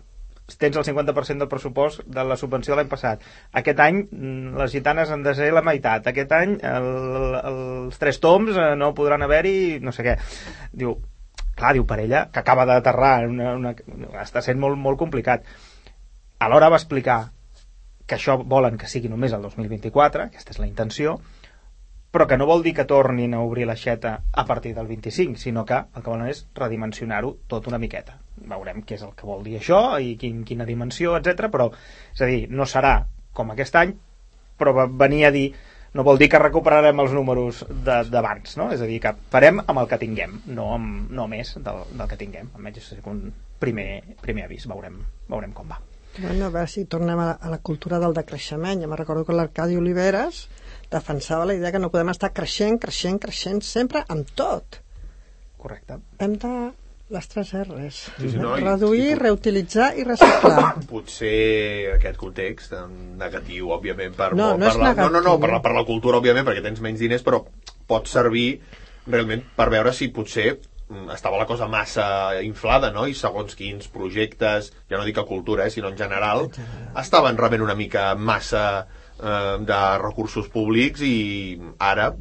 tens 0.60 0.78
el 0.78 0.86
50% 0.86 1.42
del 1.42 1.50
pressupost 1.50 2.04
de 2.06 2.24
la 2.24 2.38
subvenció 2.38 2.74
de 2.74 2.80
l'any 2.80 2.92
passat. 2.92 3.24
Aquest 3.62 3.82
any 3.82 4.04
mm, 4.06 4.54
les 4.60 4.72
gitanes 4.72 5.10
han 5.12 5.26
de 5.26 5.34
ser 5.36 5.50
la 5.56 5.64
meitat. 5.66 6.06
Aquest 6.12 6.32
any 6.38 6.56
el, 6.62 6.90
els 7.42 8.00
tres 8.00 8.22
toms 8.22 8.54
eh, 8.54 8.70
no 8.78 8.94
podran 8.98 9.26
haver-hi 9.26 9.82
no 9.82 9.96
sé 9.96 10.06
què. 10.06 10.16
Diu, 10.72 10.94
clar, 11.56 11.74
diu 11.78 11.86
per 11.88 12.00
ella, 12.04 12.28
que 12.32 12.42
acaba 12.42 12.66
d'aterrar, 12.70 13.16
una, 13.30 13.56
una, 13.56 13.74
està 14.22 14.44
sent 14.44 14.60
molt, 14.60 14.78
molt 14.78 15.00
complicat. 15.00 15.48
Alhora 16.46 16.70
va 16.70 16.80
explicar 16.82 17.20
que 18.06 18.18
això 18.20 18.38
volen 18.44 18.78
que 18.78 18.90
sigui 18.92 19.10
només 19.10 19.34
el 19.34 19.42
2024, 19.48 20.28
aquesta 20.30 20.54
és 20.54 20.62
la 20.62 20.68
intenció, 20.70 21.18
però 22.16 22.28
que 22.30 22.38
no 22.38 22.46
vol 22.48 22.62
dir 22.64 22.72
que 22.78 22.86
tornin 22.88 23.34
a 23.36 23.42
obrir 23.44 23.66
l'aixeta 23.68 24.14
a 24.32 24.46
partir 24.48 24.74
del 24.76 24.88
25, 24.88 25.36
sinó 25.42 25.66
que 25.66 25.76
el 25.76 26.04
que 26.04 26.10
volen 26.10 26.30
és 26.32 26.46
redimensionar-ho 26.56 27.34
tot 27.52 27.68
una 27.68 27.80
miqueta. 27.82 28.20
Veurem 28.52 28.84
què 28.88 28.96
és 28.96 29.04
el 29.04 29.16
que 29.18 29.28
vol 29.28 29.44
dir 29.44 29.58
això 29.60 29.82
i 30.00 30.14
quin, 30.22 30.46
quina 30.48 30.68
dimensió, 30.70 31.18
etc. 31.18 31.50
però, 31.52 31.72
és 32.14 32.22
a 32.22 32.30
dir, 32.30 32.46
no 32.52 32.68
serà 32.72 33.02
com 33.36 33.52
aquest 33.52 33.76
any, 33.82 33.96
però 34.56 34.72
va 34.78 34.88
venir 34.88 35.26
a 35.28 35.34
dir 35.36 35.50
no 35.96 36.04
vol 36.04 36.18
dir 36.20 36.28
que 36.30 36.40
recuperarem 36.42 37.00
els 37.00 37.14
números 37.16 37.64
de- 37.70 38.04
d'abans, 38.12 38.58
no? 38.60 38.70
És 38.76 38.82
a 38.84 38.88
dir, 38.90 39.00
que 39.02 39.14
farem 39.32 39.62
amb 39.66 39.80
el 39.80 39.88
que 39.88 39.98
tinguem, 40.02 40.42
no, 40.54 40.70
amb, 40.76 41.10
no 41.16 41.28
més 41.32 41.56
del, 41.56 41.82
del 41.96 42.08
que 42.12 42.18
tinguem. 42.20 42.50
Almenys 42.56 42.92
és 42.94 43.00
un 43.08 43.26
primer, 43.60 44.04
primer 44.22 44.46
avís, 44.50 44.68
veurem, 44.68 45.00
veurem 45.32 45.54
com 45.56 45.70
va. 45.72 45.80
Bueno, 46.18 46.46
a 46.46 46.50
veure 46.54 46.68
si 46.72 46.86
tornem 46.88 47.20
a 47.20 47.26
la, 47.26 47.32
a 47.42 47.50
la 47.52 47.58
cultura 47.60 47.98
del 48.00 48.14
decreixement. 48.16 48.80
Jo 48.84 48.88
me 48.88 48.96
recordo 48.96 49.26
que 49.28 49.34
l'Arcadi 49.36 49.76
Oliveres 49.76 50.46
defensava 50.92 51.46
la 51.50 51.56
idea 51.58 51.72
que 51.74 51.80
no 51.80 51.90
podem 51.92 52.12
estar 52.14 52.32
creixent, 52.32 52.78
creixent, 52.80 53.20
creixent 53.20 53.62
sempre 53.68 54.04
amb 54.08 54.30
tot. 54.36 54.82
Correcte. 55.58 55.98
Hem 56.20 56.38
de 56.40 56.52
les 57.14 57.28
tres 57.30 57.52
R's. 57.54 57.98
Sí, 58.18 58.30
sí, 58.32 58.38
no, 58.42 58.56
Reduir, 58.58 59.12
i- 59.12 59.20
reutilitzar 59.20 59.92
i 60.00 60.04
reciclar. 60.08 60.72
potser 60.90 61.94
aquest 61.96 62.18
context 62.18 62.74
negatiu, 63.20 63.70
òbviament, 63.76 64.16
per, 64.18 64.32
No, 64.34 64.54
no 64.58 64.66
per 64.66 64.76
la, 64.82 64.94
no, 64.94 65.10
no, 65.10 65.22
no, 65.22 65.36
negatiu. 65.36 65.42
per 65.44 65.52
la, 65.54 65.60
per 65.62 65.74
la 65.78 65.86
cultura, 65.86 66.18
òbviament, 66.22 66.48
perquè 66.48 66.64
tens 66.66 66.82
menys 66.82 67.00
diners, 67.04 67.22
però 67.26 67.44
pot 67.88 68.10
servir 68.10 68.48
realment 69.06 69.44
per 69.56 69.70
veure 69.70 69.94
si 69.94 70.08
potser 70.10 70.56
mm, 70.90 71.12
estava 71.14 71.38
la 71.38 71.46
cosa 71.46 71.68
massa 71.70 72.08
inflada, 72.42 72.90
no? 72.92 73.06
I 73.06 73.14
segons 73.14 73.54
quins 73.56 73.86
projectes, 73.94 74.72
ja 74.90 74.98
no 74.98 75.06
dic 75.06 75.22
a 75.22 75.28
cultura, 75.30 75.68
eh, 75.68 75.70
sinó 75.70 75.94
en 75.94 75.98
general, 76.02 76.48
estaven 76.98 77.38
rebent 77.38 77.62
una 77.62 77.76
mica 77.78 78.16
massa 78.18 78.88
eh, 79.22 79.58
de 79.62 79.82
recursos 80.02 80.50
públics 80.50 81.06
i 81.06 81.60
ara 81.78 82.16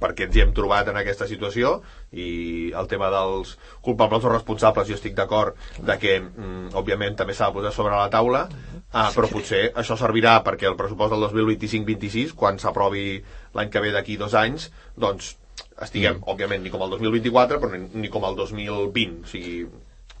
perquè 0.00 0.24
ens 0.30 0.36
hi 0.38 0.40
hem 0.40 0.54
trobat 0.56 0.88
en 0.88 0.96
aquesta 0.96 1.26
situació 1.28 1.82
i 2.12 2.72
el 2.74 2.88
tema 2.90 3.10
dels 3.12 3.52
culpables 3.84 4.24
o 4.26 4.32
responsables 4.32 4.88
jo 4.88 4.96
estic 4.96 5.14
d'acord 5.14 5.58
de 5.78 5.96
que 6.02 6.16
mm, 6.18 6.72
òbviament 6.78 7.18
també 7.18 7.36
s'ha 7.36 7.50
de 7.50 7.58
posar 7.58 7.72
sobre 7.74 7.94
la 7.94 8.08
taula. 8.10 8.46
Ah, 8.90 9.10
però 9.14 9.28
potser 9.30 9.68
això 9.78 9.94
servirà 9.98 10.40
perquè 10.42 10.66
el 10.66 10.78
pressupost 10.78 11.14
del 11.14 11.28
2025-26 11.28 12.34
quan 12.38 12.58
s'aprovi 12.58 13.20
l'any 13.54 13.70
que 13.70 13.82
ve 13.84 13.92
d'aquí 13.94 14.16
dos 14.18 14.34
anys 14.34 14.72
doncs 14.98 15.36
estiguem, 15.80 16.18
mm. 16.18 16.26
òbviament, 16.32 16.64
ni 16.64 16.72
com 16.74 16.82
el 16.82 16.90
2024 16.96 17.60
però 17.62 17.76
ni, 17.76 17.86
ni 18.02 18.10
com 18.10 18.26
el 18.26 18.34
2020 18.36 19.22
o 19.22 19.30
sigui, 19.30 19.62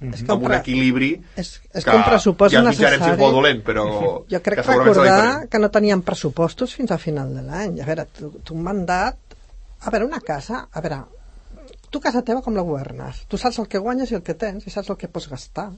És 0.00 0.22
amb 0.32 0.46
un 0.48 0.54
equilibri 0.56 1.10
és, 1.36 1.50
és 1.76 1.84
que 1.84 1.92
un 1.92 2.06
pressupost 2.06 2.54
ja 2.54 2.62
mitjarem 2.64 2.78
si 2.78 2.86
és 2.86 3.02
necessari... 3.02 3.20
bo 3.20 3.34
dolent 3.34 3.60
però 3.66 3.84
Jo 4.32 4.40
crec 4.46 4.62
que 4.62 4.78
recordar 4.78 5.48
que 5.52 5.60
no 5.60 5.68
teníem 5.74 6.04
pressupostos 6.06 6.72
fins 6.78 6.94
a 6.94 6.98
final 7.02 7.34
de 7.36 7.42
l'any. 7.44 7.80
A 7.82 7.88
veure, 7.88 8.06
tu, 8.16 8.30
tu 8.40 8.56
un 8.56 8.62
mandat... 8.64 9.18
A 9.80 9.92
veure, 9.92 10.06
una 10.06 10.20
casa... 10.24 10.62
A 10.72 10.80
veure, 10.84 11.02
tu 11.90 12.00
casa 12.02 12.22
teva 12.26 12.42
com 12.42 12.56
la 12.56 12.64
governes? 12.66 13.24
Tu 13.28 13.38
saps 13.40 13.58
el 13.62 13.68
que 13.70 13.82
guanyes 13.82 14.12
i 14.12 14.18
el 14.18 14.24
que 14.26 14.36
tens 14.38 14.66
i 14.66 14.72
saps 14.74 14.90
el 14.92 14.98
que 15.00 15.10
pots 15.12 15.28
gastar. 15.30 15.70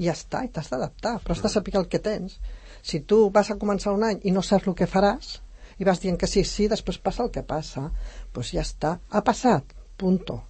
I 0.00 0.08
ja 0.08 0.16
està, 0.16 0.44
i 0.44 0.50
t'has 0.52 0.70
d'adaptar, 0.72 1.18
però 1.24 1.36
has 1.36 1.42
de 1.44 1.52
saber 1.52 1.76
el 1.80 1.88
que 1.92 2.00
tens. 2.00 2.38
Si 2.82 3.02
tu 3.04 3.26
vas 3.34 3.50
a 3.50 3.58
començar 3.60 3.92
un 3.96 4.04
any 4.06 4.20
i 4.24 4.32
no 4.32 4.42
saps 4.44 4.68
el 4.70 4.76
que 4.76 4.88
faràs, 4.88 5.38
i 5.80 5.86
vas 5.88 6.00
dient 6.00 6.18
que 6.20 6.28
sí, 6.28 6.44
sí, 6.44 6.68
després 6.68 7.00
passa 7.00 7.24
el 7.24 7.32
que 7.32 7.44
passa, 7.46 7.86
doncs 8.34 8.52
ja 8.56 8.64
està. 8.64 8.98
Ha 9.10 9.22
passat, 9.24 9.74
punto. 10.00 10.42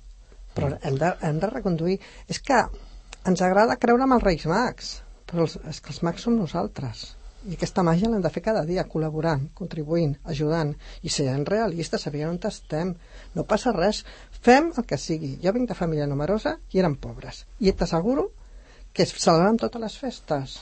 Però 0.55 0.72
hem 0.83 0.98
de, 0.98 1.12
hem 1.26 1.38
de 1.42 1.50
reconduir. 1.50 1.98
És 2.26 2.42
que 2.42 2.59
ens 3.31 3.42
agrada 3.46 3.79
creure 3.79 4.07
amb 4.07 4.18
els 4.18 4.26
Reis 4.26 4.46
Mags, 4.50 4.90
però 5.31 5.46
els, 5.46 5.57
és 5.70 5.79
que 5.81 5.94
els 5.94 6.03
mags 6.07 6.26
som 6.26 6.35
nosaltres. 6.38 7.05
I 7.48 7.55
aquesta 7.57 7.83
màgia 7.87 8.09
l'hem 8.12 8.20
de 8.20 8.31
fer 8.33 8.42
cada 8.44 8.62
dia, 8.68 8.85
col·laborant, 8.85 9.46
contribuint, 9.57 10.12
ajudant, 10.33 10.74
i 11.00 11.12
sent 11.12 11.46
realistes, 11.48 12.03
sabent 12.05 12.29
on 12.29 12.40
estem. 12.48 12.92
No 13.35 13.46
passa 13.48 13.72
res. 13.72 14.03
Fem 14.44 14.68
el 14.76 14.85
que 14.85 14.98
sigui. 15.00 15.38
Jo 15.44 15.55
vinc 15.57 15.70
de 15.70 15.79
família 15.79 16.09
numerosa 16.11 16.59
i 16.72 16.83
eren 16.83 16.98
pobres. 17.00 17.46
I 17.61 17.72
t'asseguro 17.72 18.29
que 18.92 19.07
es 19.07 19.14
celebrem 19.16 19.57
totes 19.57 19.81
les 19.81 19.96
festes. 20.03 20.59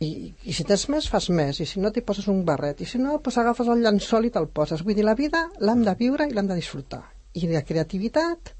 I, 0.00 0.32
I 0.48 0.52
si 0.56 0.64
tens 0.66 0.88
més, 0.90 1.06
fas 1.12 1.28
més. 1.30 1.60
I 1.62 1.68
si 1.70 1.80
no, 1.80 1.94
t'hi 1.94 2.02
poses 2.02 2.26
un 2.32 2.42
barret. 2.44 2.82
I 2.82 2.88
si 2.88 2.98
no, 2.98 3.18
doncs 3.22 3.38
agafes 3.38 3.70
el 3.70 3.84
llençol 3.84 4.26
i 4.26 4.34
te'l 4.34 4.50
poses. 4.50 4.82
Vull 4.82 4.98
dir, 4.98 5.06
la 5.06 5.14
vida 5.14 5.46
l'hem 5.60 5.84
de 5.86 5.94
viure 5.98 6.26
i 6.26 6.34
l'hem 6.34 6.50
de 6.50 6.58
disfrutar. 6.58 7.04
I 7.38 7.46
la 7.46 7.62
creativitat 7.62 8.56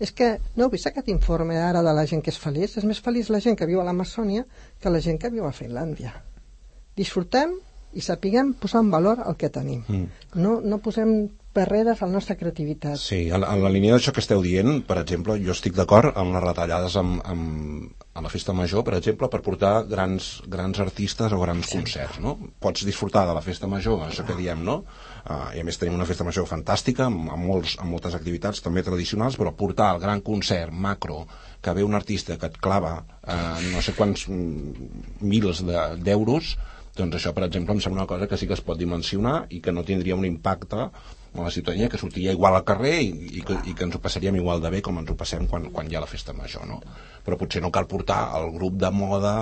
és 0.00 0.10
que 0.16 0.38
no 0.56 0.64
heu 0.64 0.72
vist 0.72 0.88
aquest 0.88 1.10
informe 1.12 1.58
ara 1.60 1.82
de 1.84 1.92
la 1.94 2.06
gent 2.08 2.22
que 2.24 2.32
és 2.32 2.40
feliç? 2.40 2.78
És 2.80 2.88
més 2.88 3.02
feliç 3.04 3.28
la 3.30 3.42
gent 3.44 3.58
que 3.58 3.68
viu 3.68 3.82
a 3.82 3.86
l'Amazònia 3.86 4.46
que 4.80 4.90
la 4.94 5.02
gent 5.04 5.20
que 5.20 5.30
viu 5.34 5.44
a 5.44 5.52
Finlàndia. 5.52 6.14
Disfrutem 6.96 7.56
i 7.94 8.02
sapiguem 8.02 8.54
posar 8.58 8.82
en 8.82 8.90
valor 8.90 9.22
el 9.26 9.36
que 9.38 9.50
tenim. 9.54 9.84
Mm. 9.86 10.28
No, 10.42 10.58
no 10.62 10.80
posem 10.82 11.14
barreres 11.54 12.00
a 12.02 12.08
la 12.08 12.16
nostra 12.16 12.34
creativitat. 12.34 12.98
Sí, 12.98 13.28
en, 13.30 13.44
en 13.46 13.60
la 13.62 13.70
línia 13.70 13.94
d'això 13.94 14.10
que 14.14 14.22
esteu 14.24 14.42
dient, 14.42 14.80
per 14.88 14.96
exemple, 14.98 15.36
jo 15.38 15.54
estic 15.54 15.76
d'acord 15.78 16.16
amb 16.18 16.34
les 16.34 16.42
retallades 16.42 16.96
amb, 16.98 17.20
amb, 17.30 17.92
a 18.18 18.24
la 18.24 18.32
festa 18.32 18.52
major, 18.56 18.82
per 18.86 18.96
exemple, 18.98 19.30
per 19.30 19.40
portar 19.46 19.84
grans, 19.86 20.32
grans 20.50 20.82
artistes 20.82 21.30
o 21.30 21.38
grans 21.44 21.70
sí. 21.70 21.78
concerts, 21.78 22.18
no? 22.24 22.34
Pots 22.58 22.82
disfrutar 22.88 23.24
de 23.30 23.38
la 23.38 23.44
festa 23.46 23.70
major, 23.70 24.02
això 24.08 24.26
que 24.26 24.34
diem, 24.40 24.66
no? 24.66 24.80
Uh, 25.24 25.54
I 25.54 25.62
a 25.62 25.64
més 25.64 25.78
tenim 25.78 25.94
una 25.94 26.08
festa 26.10 26.26
major 26.26 26.50
fantàstica, 26.50 27.06
amb, 27.06 27.30
amb, 27.30 27.46
molts, 27.46 27.78
amb 27.78 27.94
moltes 27.94 28.18
activitats 28.18 28.58
també 28.64 28.82
tradicionals, 28.82 29.38
però 29.38 29.54
portar 29.54 29.92
el 29.94 30.02
gran 30.02 30.26
concert 30.26 30.74
macro, 30.74 31.22
que 31.62 31.72
ve 31.72 31.86
un 31.86 31.94
artista 31.94 32.34
que 32.36 32.50
et 32.50 32.58
clava 32.60 32.96
uh, 32.98 33.58
no 33.70 33.80
sé 33.80 33.94
quants 33.94 34.26
mm, 34.26 35.20
mils 35.22 35.62
de- 35.64 35.90
d'euros, 36.02 36.56
doncs 36.98 37.18
això, 37.18 37.32
per 37.34 37.44
exemple, 37.48 37.74
em 37.74 37.82
sembla 37.82 38.02
una 38.02 38.10
cosa 38.10 38.28
que 38.30 38.38
sí 38.38 38.46
que 38.46 38.54
es 38.56 38.62
pot 38.64 38.78
dimensionar 38.78 39.44
i 39.50 39.60
que 39.60 39.74
no 39.74 39.82
tindria 39.86 40.16
un 40.16 40.26
impacte 40.28 40.78
a 40.78 41.42
la 41.42 41.50
ciutadania, 41.50 41.88
que 41.90 41.98
sortiria 41.98 42.32
igual 42.32 42.54
al 42.54 42.64
carrer 42.64 42.94
i, 43.02 43.10
i, 43.40 43.42
que, 43.42 43.58
i 43.66 43.74
que 43.74 43.86
ens 43.88 43.96
ho 43.98 44.00
passaríem 44.02 44.38
igual 44.38 44.62
de 44.62 44.70
bé 44.70 44.82
com 44.86 45.00
ens 45.00 45.10
ho 45.10 45.16
passem 45.18 45.48
quan, 45.50 45.66
quan 45.74 45.90
hi 45.90 45.98
ha 45.98 46.04
la 46.04 46.10
festa 46.10 46.32
major, 46.36 46.66
no? 46.70 46.78
Però 47.26 47.38
potser 47.40 47.62
no 47.64 47.72
cal 47.74 47.88
portar 47.90 48.20
el 48.38 48.52
grup 48.54 48.78
de 48.78 48.90
moda 48.94 49.34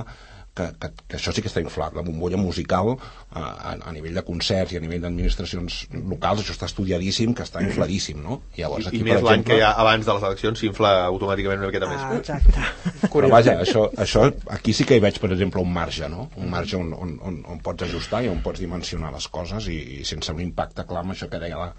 que, 0.54 0.66
que, 0.80 0.88
que 1.08 1.16
això 1.16 1.32
sí 1.32 1.42
que 1.44 1.48
està 1.48 1.62
inflat, 1.64 1.94
la 1.96 2.02
bombolla 2.04 2.36
musical 2.36 2.92
a, 2.94 3.40
a, 3.40 3.70
a 3.88 3.92
nivell 3.94 4.14
de 4.18 4.24
concerts 4.26 4.74
i 4.74 4.78
a 4.78 4.82
nivell 4.84 5.00
d'administracions 5.04 5.78
locals, 6.10 6.42
això 6.42 6.52
està 6.56 6.68
estudiadíssim, 6.68 7.32
que 7.34 7.46
està 7.46 7.62
infladíssim, 7.64 8.20
no? 8.22 8.42
I 8.56 8.64
llavors 8.66 8.84
I, 8.84 8.90
aquí, 8.92 9.00
i 9.00 9.06
per 9.06 9.14
més 9.14 9.24
l'any 9.28 9.44
que 9.48 9.58
ha 9.64 9.72
abans 9.80 10.04
de 10.06 10.16
les 10.18 10.26
eleccions 10.28 10.60
s'infla 10.60 10.92
automàticament 11.08 11.62
una 11.62 11.70
miqueta 11.72 11.88
més. 11.88 12.02
Ah, 12.04 12.18
exacte. 12.20 13.08
Però 13.12 13.30
vaja, 13.32 13.56
això, 13.64 13.86
això, 14.04 14.26
aquí 14.52 14.74
sí 14.76 14.84
que 14.88 14.96
hi 14.98 15.02
veig, 15.04 15.18
per 15.22 15.32
exemple, 15.32 15.62
un 15.64 15.72
marge, 15.72 16.08
no? 16.12 16.28
Un 16.36 16.50
marge 16.52 16.76
on, 16.76 16.92
on, 16.94 17.16
on, 17.24 17.40
on 17.54 17.62
pots 17.64 17.86
ajustar 17.88 18.22
i 18.26 18.30
on 18.32 18.42
pots 18.44 18.60
dimensionar 18.60 19.12
les 19.16 19.28
coses 19.32 19.66
i, 19.72 19.78
i 20.00 20.04
sense 20.08 20.32
un 20.32 20.40
impacte 20.44 20.84
clar 20.88 21.02
amb 21.02 21.16
això 21.16 21.28
que 21.32 21.40
deia 21.42 21.58
la, 21.58 21.70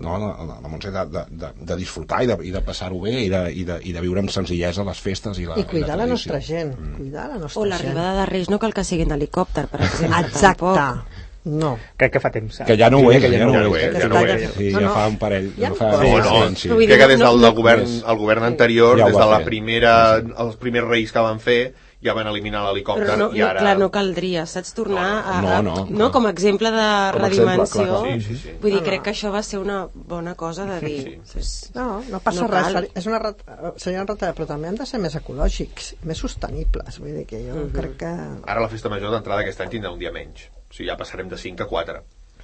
no, 0.00 0.16
la, 0.22 0.32
la, 0.48 0.58
la 0.64 0.72
Montse, 0.72 0.90
de, 0.94 1.04
de, 1.12 1.24
de, 1.44 1.52
de 1.68 1.76
disfrutar 1.80 2.22
i 2.24 2.30
de, 2.32 2.38
i 2.48 2.52
de 2.54 2.64
passar-ho 2.64 3.00
bé 3.04 3.14
i 3.26 3.28
de, 3.32 3.42
i, 3.52 3.64
de, 3.68 3.78
i 3.84 3.92
de 3.94 4.02
viure 4.04 4.24
amb 4.24 4.32
senzillesa 4.32 4.84
les 4.88 5.00
festes 5.04 5.38
i 5.42 5.46
la, 5.48 5.58
I 5.60 5.66
cuidar 5.68 5.98
la 6.00 6.06
tradició. 6.08 6.32
nostra 6.32 6.40
gent. 6.48 6.74
Cuidar 6.96 7.28
la 7.30 7.38
nostra 7.42 7.60
O 7.60 7.64
gent. 7.66 7.72
l'arribada 7.74 8.21
de 8.22 8.26
Reis 8.30 8.48
no 8.50 8.58
cal 8.62 8.72
que 8.74 8.84
sigui 8.86 9.02
en 9.06 9.12
helicòpter, 9.18 9.66
per 9.68 9.82
exemple. 9.82 10.20
Exacte. 10.26 10.72
Tampoc. 10.74 11.18
No. 11.44 11.72
Crec 11.98 12.12
que 12.14 12.20
fa 12.22 12.30
temps. 12.30 12.60
eh? 12.60 12.64
Que 12.68 12.76
ja 12.78 12.88
no 12.88 13.00
ho 13.02 13.10
és, 13.10 13.20
que 13.20 13.28
ja 13.32 13.44
no 13.44 13.52
ho 13.52 13.74
és, 13.76 13.96
ja 13.98 14.06
no 14.08 14.20
ho 14.20 14.26
és. 14.30 14.44
Sí, 14.54 14.68
No, 14.70 14.78
ja 14.80 14.86
no. 14.86 14.92
fa 14.94 15.06
un 15.10 15.16
parell, 15.18 15.48
Ja 15.58 15.68
ja 15.68 15.74
fa 15.74 15.88
no, 15.90 15.98
No, 15.98 16.18
no, 16.22 16.56
crec 16.78 17.00
que 17.00 17.08
des 17.08 17.18
no- 17.18 17.32
del, 17.32 17.40
no- 17.42 17.52
govern, 17.52 17.82
el 17.82 18.16
govern 18.20 18.44
anterior, 18.44 18.96
des 19.02 19.16
de 19.16 19.26
la 19.26 19.40
primera, 19.44 19.94
els 20.38 20.54
primers 20.56 20.86
reis 20.86 21.10
que 21.10 21.18
van 21.18 21.40
fer, 21.40 21.74
ja 22.02 22.14
van 22.18 22.26
eliminar 22.26 22.64
l'helicòpter 22.66 23.16
no, 23.18 23.28
i 23.32 23.38
no, 23.40 23.46
ara... 23.46 23.60
clar, 23.62 23.74
no 23.78 23.88
caldria, 23.94 24.44
saps? 24.50 24.72
Tornar 24.74 25.04
a, 25.22 25.36
No, 25.42 25.48
a, 25.48 25.60
no, 25.62 25.74
no, 25.86 25.98
no. 25.98 26.08
com 26.14 26.26
a 26.26 26.30
exemple 26.34 26.70
de 26.74 26.86
Com 27.14 27.24
a 27.24 27.28
exemple, 27.28 27.52
redimensió. 27.54 27.84
clar, 27.84 28.00
clar. 28.02 28.12
Sí, 28.20 28.26
sí, 28.26 28.36
sí. 28.42 28.54
Vull 28.62 28.74
dir, 28.76 28.82
crec 28.88 29.02
que 29.06 29.10
això 29.14 29.30
va 29.34 29.42
ser 29.46 29.60
una 29.62 29.78
bona 29.94 30.34
cosa 30.34 30.66
de 30.66 30.80
dir. 30.82 31.20
Sí. 31.24 31.44
No, 31.74 32.02
no 32.10 32.20
passa 32.20 32.42
No 32.42 32.48
no 32.48 32.54
res. 32.54 32.72
cal. 32.72 32.88
És 32.94 33.06
una 33.06 33.18
ret... 33.22 33.44
seria 33.76 34.00
una 34.02 34.08
retallada, 34.12 34.34
però 34.40 34.46
també 34.50 34.68
han 34.72 34.80
de 34.82 34.86
ser 34.86 34.98
més 35.00 35.14
ecològics, 35.20 35.92
més 36.02 36.18
sostenibles. 36.18 36.98
Vull 36.98 37.14
dir 37.20 37.26
que 37.26 37.42
jo 37.46 37.68
crec 37.72 37.96
que... 38.02 38.12
Ara 38.46 38.60
la 38.66 38.68
festa 38.72 38.90
major 38.90 39.10
d'entrada 39.14 39.40
aquest 39.46 39.60
any 39.62 39.70
tindrà 39.76 39.92
un 39.94 39.98
dia 40.02 40.10
menys. 40.12 40.48
O 40.70 40.74
sigui, 40.74 40.88
ja 40.90 40.96
passarem 40.98 41.28
de 41.30 41.38
5 41.38 41.62
a 41.62 41.68
4. 41.70 42.02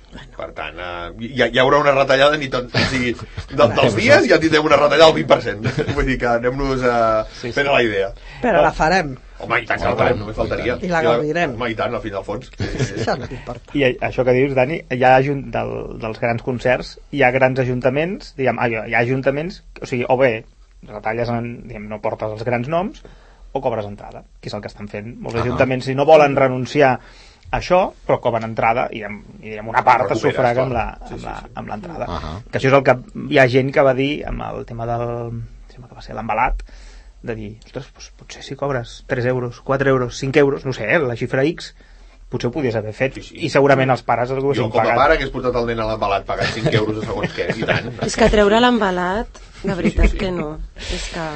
Per 0.09 0.47
tant, 0.57 0.79
eh, 0.81 1.09
hi, 1.27 1.43
hi 1.53 1.59
haurà 1.61 1.83
una 1.83 1.93
retallada 1.93 2.39
ni 2.41 2.49
tot, 2.49 2.71
o 2.73 2.83
sigui, 2.89 3.11
de, 3.51 3.57
dels 3.77 3.97
dies 3.99 4.29
ja 4.31 4.39
tindrem 4.41 4.65
una 4.65 4.79
retallada 4.81 5.11
al 5.11 5.17
20%. 5.19 5.73
Vull 5.97 6.07
dir 6.09 6.17
que 6.23 6.29
anem-nos 6.31 6.85
a 6.89 6.99
sí, 7.29 7.49
sí. 7.49 7.53
fent 7.57 7.69
la 7.69 7.83
idea. 7.85 8.09
Però 8.41 8.63
la 8.65 8.73
farem. 8.73 9.13
Home, 9.39 9.61
i 9.63 9.69
tant 9.69 9.83
que 9.83 9.91
la 9.93 9.99
farem, 10.01 10.19
només 10.23 10.39
faltaria. 10.39 10.79
I 10.83 10.89
la 10.91 11.03
gaudirem. 11.05 11.53
Home, 11.59 11.69
i 11.71 11.77
tant, 11.79 11.95
al 11.95 12.03
final 12.03 12.25
fons. 12.27 12.49
Sí, 12.57 12.71
sí, 12.73 12.87
sí. 12.89 12.97
Això 13.03 13.19
no 13.21 13.29
m'importa. 13.31 13.77
I 13.79 13.85
això 14.09 14.25
que 14.27 14.35
dius, 14.39 14.57
Dani, 14.57 14.81
hi 14.97 15.05
ha 15.07 15.13
del, 15.21 15.75
dels 16.03 16.23
grans 16.25 16.43
concerts, 16.47 16.97
hi 17.15 17.23
ha 17.23 17.31
grans 17.37 17.61
ajuntaments, 17.67 18.33
diguem, 18.41 18.59
ah, 18.59 18.71
hi 18.89 18.97
ha 18.97 19.05
ajuntaments, 19.05 19.61
o 19.83 19.87
sigui, 19.93 20.09
o 20.09 20.17
bé 20.19 20.33
retalles, 20.89 21.31
en, 21.35 21.53
diguem, 21.69 21.87
no 21.93 22.01
portes 22.03 22.33
els 22.33 22.47
grans 22.49 22.71
noms, 22.73 23.05
o 23.53 23.61
cobres 23.65 23.87
entrada, 23.89 24.25
que 24.41 24.49
és 24.51 24.55
el 24.57 24.65
que 24.65 24.73
estan 24.73 24.89
fent. 24.89 25.15
Molts 25.21 25.39
Ah. 25.39 25.45
ajuntaments, 25.45 25.87
si 25.87 25.95
no 25.99 26.05
volen 26.09 26.35
renunciar 26.37 26.97
això, 27.53 27.93
però 28.07 28.19
cobren 28.21 28.45
entrada 28.45 28.89
i, 28.93 29.03
amb, 29.07 29.25
i 29.41 29.51
diguem, 29.51 29.69
una 29.69 29.83
part 29.85 30.11
es 30.13 30.21
sufraga 30.21 30.63
amb 30.67 30.73
la- 30.73 30.99
Sí, 31.07 31.15
amb 31.15 31.21
sí, 31.21 31.25
la- 31.27 31.39
sí. 31.41 31.51
amb 31.55 31.69
l'entrada. 31.69 32.07
Ahà. 32.07 32.33
Que 32.51 32.59
això 32.59 32.69
és 32.69 32.75
el 32.75 32.83
que 32.85 32.97
hi 33.31 33.39
ha 33.39 33.49
gent 33.49 33.73
que 33.73 33.83
va 33.83 33.95
dir 33.95 34.25
amb 34.27 34.43
el 34.51 34.65
tema 34.67 34.87
del 34.87 35.43
sembla 35.73 35.89
que 35.89 35.95
va 35.95 36.03
ser 36.03 36.15
l'embalat 36.15 36.63
de 37.23 37.35
dir, 37.35 37.59
ostres, 37.65 37.87
doncs, 37.93 38.11
potser 38.17 38.43
si 38.45 38.55
cobres 38.55 39.05
3 39.09 39.25
euros, 39.27 39.61
4 39.61 39.89
euros, 39.91 40.17
5 40.19 40.39
euros, 40.39 40.65
no 40.65 40.73
sé, 40.73 40.85
eh, 40.93 40.99
la 41.01 41.17
xifra 41.17 41.43
X, 41.45 41.75
potser 42.29 42.49
ho 42.49 42.53
podies 42.53 42.77
haver 42.77 42.93
fet. 42.93 43.15
Sí, 43.15 43.23
sí. 43.23 43.39
I 43.47 43.49
segurament 43.51 43.91
els 43.91 44.03
pares 44.03 44.31
els 44.31 44.39
ho 44.39 44.43
Jo, 44.43 44.47
haguessin 44.67 44.71
com 44.71 44.81
a 44.81 44.85
pagat. 44.85 44.97
pare 44.99 45.17
que 45.19 45.25
has 45.25 45.31
portat 45.31 45.57
el 45.57 45.67
nen 45.67 45.81
a 45.81 45.87
l'embalat 45.89 46.25
pagant 46.29 46.47
5 46.53 46.71
euros 46.77 47.03
a 47.03 47.07
segons 47.07 47.33
què, 47.35 47.49
i 47.59 47.65
tant. 47.65 47.89
És 48.07 48.15
que 48.17 48.29
treure 48.31 48.61
l'embalat, 48.61 49.27
de 49.65 49.75
veritat 49.75 50.13
que 50.15 50.31
no. 50.31 50.59
És 50.77 51.09
que... 51.15 51.27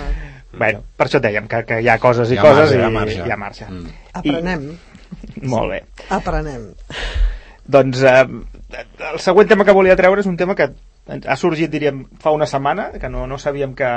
Bueno, 0.52 0.82
per 0.96 1.06
això 1.08 1.16
et 1.16 1.22
dèiem 1.24 1.46
que, 1.48 1.64
que 1.64 1.80
hi 1.80 1.88
ha 1.88 1.98
coses 1.98 2.30
i 2.30 2.34
Hi 2.34 2.38
ha 2.38 2.42
coses 2.42 2.70
marge, 2.70 2.76
i 2.76 2.78
hi 2.78 2.84
ha 2.84 2.90
marge. 2.90 3.22
hi 3.26 3.30
ha 3.32 3.36
marge. 3.36 3.66
Mm. 3.70 3.86
Aprenem. 4.20 4.66
I, 4.70 4.91
molt 5.52 5.74
bé. 5.74 5.82
Aprenem. 6.10 6.70
Doncs 7.72 8.02
eh, 8.02 8.24
el 9.12 9.20
següent 9.22 9.50
tema 9.50 9.66
que 9.66 9.76
volia 9.76 9.98
treure 9.98 10.22
és 10.22 10.30
un 10.30 10.36
tema 10.38 10.56
que 10.58 10.72
ha 11.06 11.36
sorgit, 11.36 11.70
diríem, 11.70 12.04
fa 12.22 12.34
una 12.34 12.46
setmana, 12.46 12.90
que 12.98 13.10
no, 13.10 13.26
no 13.26 13.38
sabíem 13.38 13.74
que, 13.78 13.90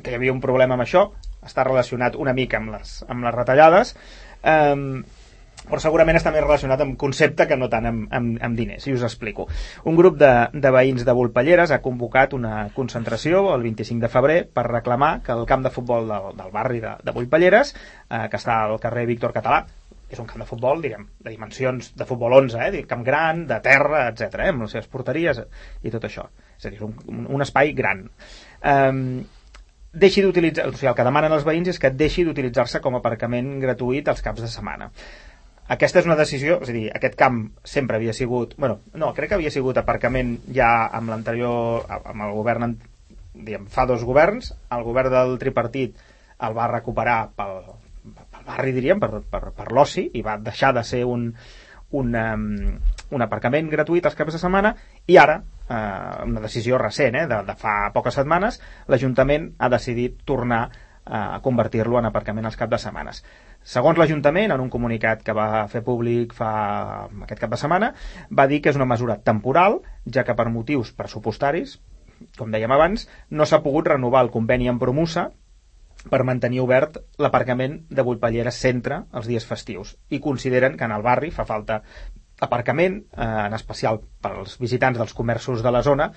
que 0.00 0.10
hi 0.10 0.18
havia 0.18 0.34
un 0.34 0.42
problema 0.42 0.74
amb 0.74 0.86
això, 0.86 1.08
està 1.46 1.66
relacionat 1.66 2.18
una 2.18 2.34
mica 2.34 2.58
amb 2.58 2.74
les, 2.74 2.98
amb 3.10 3.26
les 3.26 3.34
retallades, 3.34 3.94
eh, 4.42 4.74
però 5.66 5.80
segurament 5.82 6.18
està 6.18 6.30
més 6.34 6.44
relacionat 6.44 6.82
amb 6.82 6.96
concepte 6.98 7.46
que 7.50 7.56
no 7.58 7.68
tant 7.70 7.88
amb, 7.88 8.04
amb, 8.14 8.36
amb 8.42 8.58
diners, 8.58 8.86
i 8.86 8.94
us 8.94 9.02
explico. 9.06 9.48
Un 9.90 9.96
grup 9.98 10.18
de, 10.20 10.30
de 10.54 10.72
veïns 10.74 11.06
de 11.06 11.14
Volpelleres 11.16 11.72
ha 11.74 11.82
convocat 11.82 12.36
una 12.38 12.68
concentració 12.76 13.48
el 13.54 13.66
25 13.66 14.04
de 14.04 14.12
febrer 14.12 14.38
per 14.54 14.68
reclamar 14.68 15.16
que 15.26 15.34
el 15.34 15.46
camp 15.46 15.66
de 15.66 15.74
futbol 15.74 16.06
del, 16.10 16.30
del 16.38 16.54
barri 16.54 16.82
de, 16.84 16.94
de 17.02 17.16
Volpelleres, 17.16 17.74
eh, 17.74 18.26
que 18.30 18.38
està 18.38 18.62
al 18.66 18.78
carrer 18.82 19.08
Víctor 19.10 19.34
Català, 19.34 19.64
és 20.10 20.20
un 20.22 20.26
camp 20.28 20.42
de 20.42 20.46
futbol, 20.46 20.82
diguem, 20.82 21.06
de 21.18 21.32
dimensions 21.32 21.90
de 21.98 22.06
futbol 22.06 22.36
11, 22.38 22.60
eh? 22.62 22.82
Camp 22.88 23.02
gran, 23.06 23.42
de 23.48 23.58
terra, 23.62 24.06
etc, 24.12 24.38
eh? 24.44 24.50
amb 24.52 24.66
les 24.66 24.76
seves 24.76 24.86
porteries 24.90 25.40
i 25.82 25.92
tot 25.94 26.06
això. 26.06 26.28
És 26.56 26.68
a 26.68 26.70
dir, 26.70 26.78
és 26.78 26.84
un, 26.86 27.24
un, 27.26 27.42
espai 27.42 27.72
gran. 27.76 28.04
Um, 28.62 29.00
deixi 29.96 30.22
d'utilitzar, 30.22 30.68
o 30.70 30.74
sigui, 30.76 30.90
el 30.92 30.98
que 30.98 31.06
demanen 31.06 31.34
els 31.34 31.46
veïns 31.48 31.72
és 31.72 31.80
que 31.82 31.90
deixi 31.90 32.24
d'utilitzar-se 32.26 32.82
com 32.84 32.94
a 32.94 33.00
aparcament 33.02 33.56
gratuït 33.62 34.08
els 34.12 34.22
caps 34.22 34.44
de 34.44 34.50
setmana. 34.52 34.90
aquesta 35.74 35.98
és 35.98 36.06
una 36.06 36.14
decisió, 36.18 36.60
és 36.62 36.68
a 36.70 36.74
dir, 36.74 36.84
aquest 36.94 37.16
camp 37.18 37.40
sempre 37.66 37.96
havia 37.96 38.12
sigut, 38.14 38.54
bueno, 38.56 38.78
no, 38.94 39.08
crec 39.14 39.32
que 39.32 39.34
havia 39.40 39.50
sigut 39.50 39.80
aparcament 39.80 40.36
ja 40.54 40.68
amb 40.94 41.10
l'anterior, 41.10 41.88
amb 41.96 42.22
el 42.28 42.36
govern, 42.36 42.76
diguem, 43.34 43.66
fa 43.66 43.88
dos 43.90 44.04
governs, 44.06 44.52
el 44.70 44.86
govern 44.86 45.10
del 45.10 45.34
tripartit 45.42 45.98
el 46.46 46.54
va 46.54 46.68
recuperar 46.70 47.18
pel 47.34 47.58
barri, 48.46 48.72
diríem, 48.76 49.02
per, 49.02 49.22
per, 49.30 49.50
per 49.56 49.70
l'oci, 49.74 50.08
i 50.14 50.22
va 50.24 50.38
deixar 50.42 50.72
de 50.76 50.84
ser 50.86 51.04
un, 51.04 51.28
un, 51.90 52.14
um, 52.14 52.46
un 53.10 53.24
aparcament 53.26 53.68
gratuït 53.70 54.06
els 54.06 54.16
caps 54.18 54.36
de 54.36 54.42
setmana, 54.42 54.74
i 55.06 55.18
ara, 55.20 55.40
eh, 55.68 56.24
una 56.26 56.42
decisió 56.44 56.78
recent, 56.82 57.14
eh, 57.14 57.26
de, 57.30 57.42
de 57.46 57.56
fa 57.58 57.76
poques 57.94 58.18
setmanes, 58.18 58.60
l'Ajuntament 58.90 59.52
ha 59.58 59.70
decidit 59.72 60.22
tornar 60.28 60.62
eh, 60.66 61.16
a 61.16 61.40
convertir-lo 61.42 61.98
en 62.00 62.10
aparcament 62.10 62.48
els 62.50 62.58
caps 62.58 62.74
de 62.76 62.82
setmanes. 62.82 63.22
Segons 63.66 63.98
l'Ajuntament, 63.98 64.52
en 64.54 64.62
un 64.62 64.70
comunicat 64.70 65.22
que 65.26 65.34
va 65.34 65.66
fer 65.70 65.82
públic 65.86 66.34
fa 66.36 66.52
aquest 67.26 67.42
cap 67.42 67.50
de 67.50 67.60
setmana, 67.60 67.92
va 68.30 68.46
dir 68.50 68.60
que 68.62 68.70
és 68.70 68.78
una 68.78 68.88
mesura 68.88 69.18
temporal, 69.18 69.80
ja 70.06 70.26
que 70.26 70.36
per 70.38 70.50
motius 70.54 70.92
pressupostaris, 70.94 71.80
com 72.38 72.52
dèiem 72.54 72.72
abans, 72.72 73.08
no 73.30 73.44
s'ha 73.44 73.62
pogut 73.64 73.90
renovar 73.92 74.22
el 74.24 74.32
conveni 74.34 74.70
amb 74.70 74.80
Promusa 74.80 75.30
per 76.10 76.22
mantenir 76.24 76.60
obert 76.62 76.98
l'aparcament 77.18 77.80
de 77.90 78.02
Vullpallera 78.06 78.50
Centre 78.54 79.02
els 79.12 79.26
dies 79.26 79.46
festius 79.46 79.96
i 80.10 80.20
consideren 80.20 80.76
que 80.76 80.84
en 80.84 80.92
el 80.96 81.02
barri 81.02 81.30
fa 81.30 81.44
falta 81.48 81.82
aparcament, 82.40 82.98
eh, 83.16 83.26
en 83.46 83.54
especial 83.56 84.00
pels 84.22 84.58
visitants 84.60 84.98
dels 84.98 85.14
comerços 85.16 85.62
de 85.64 85.70
la 85.72 85.82
zona, 85.82 86.10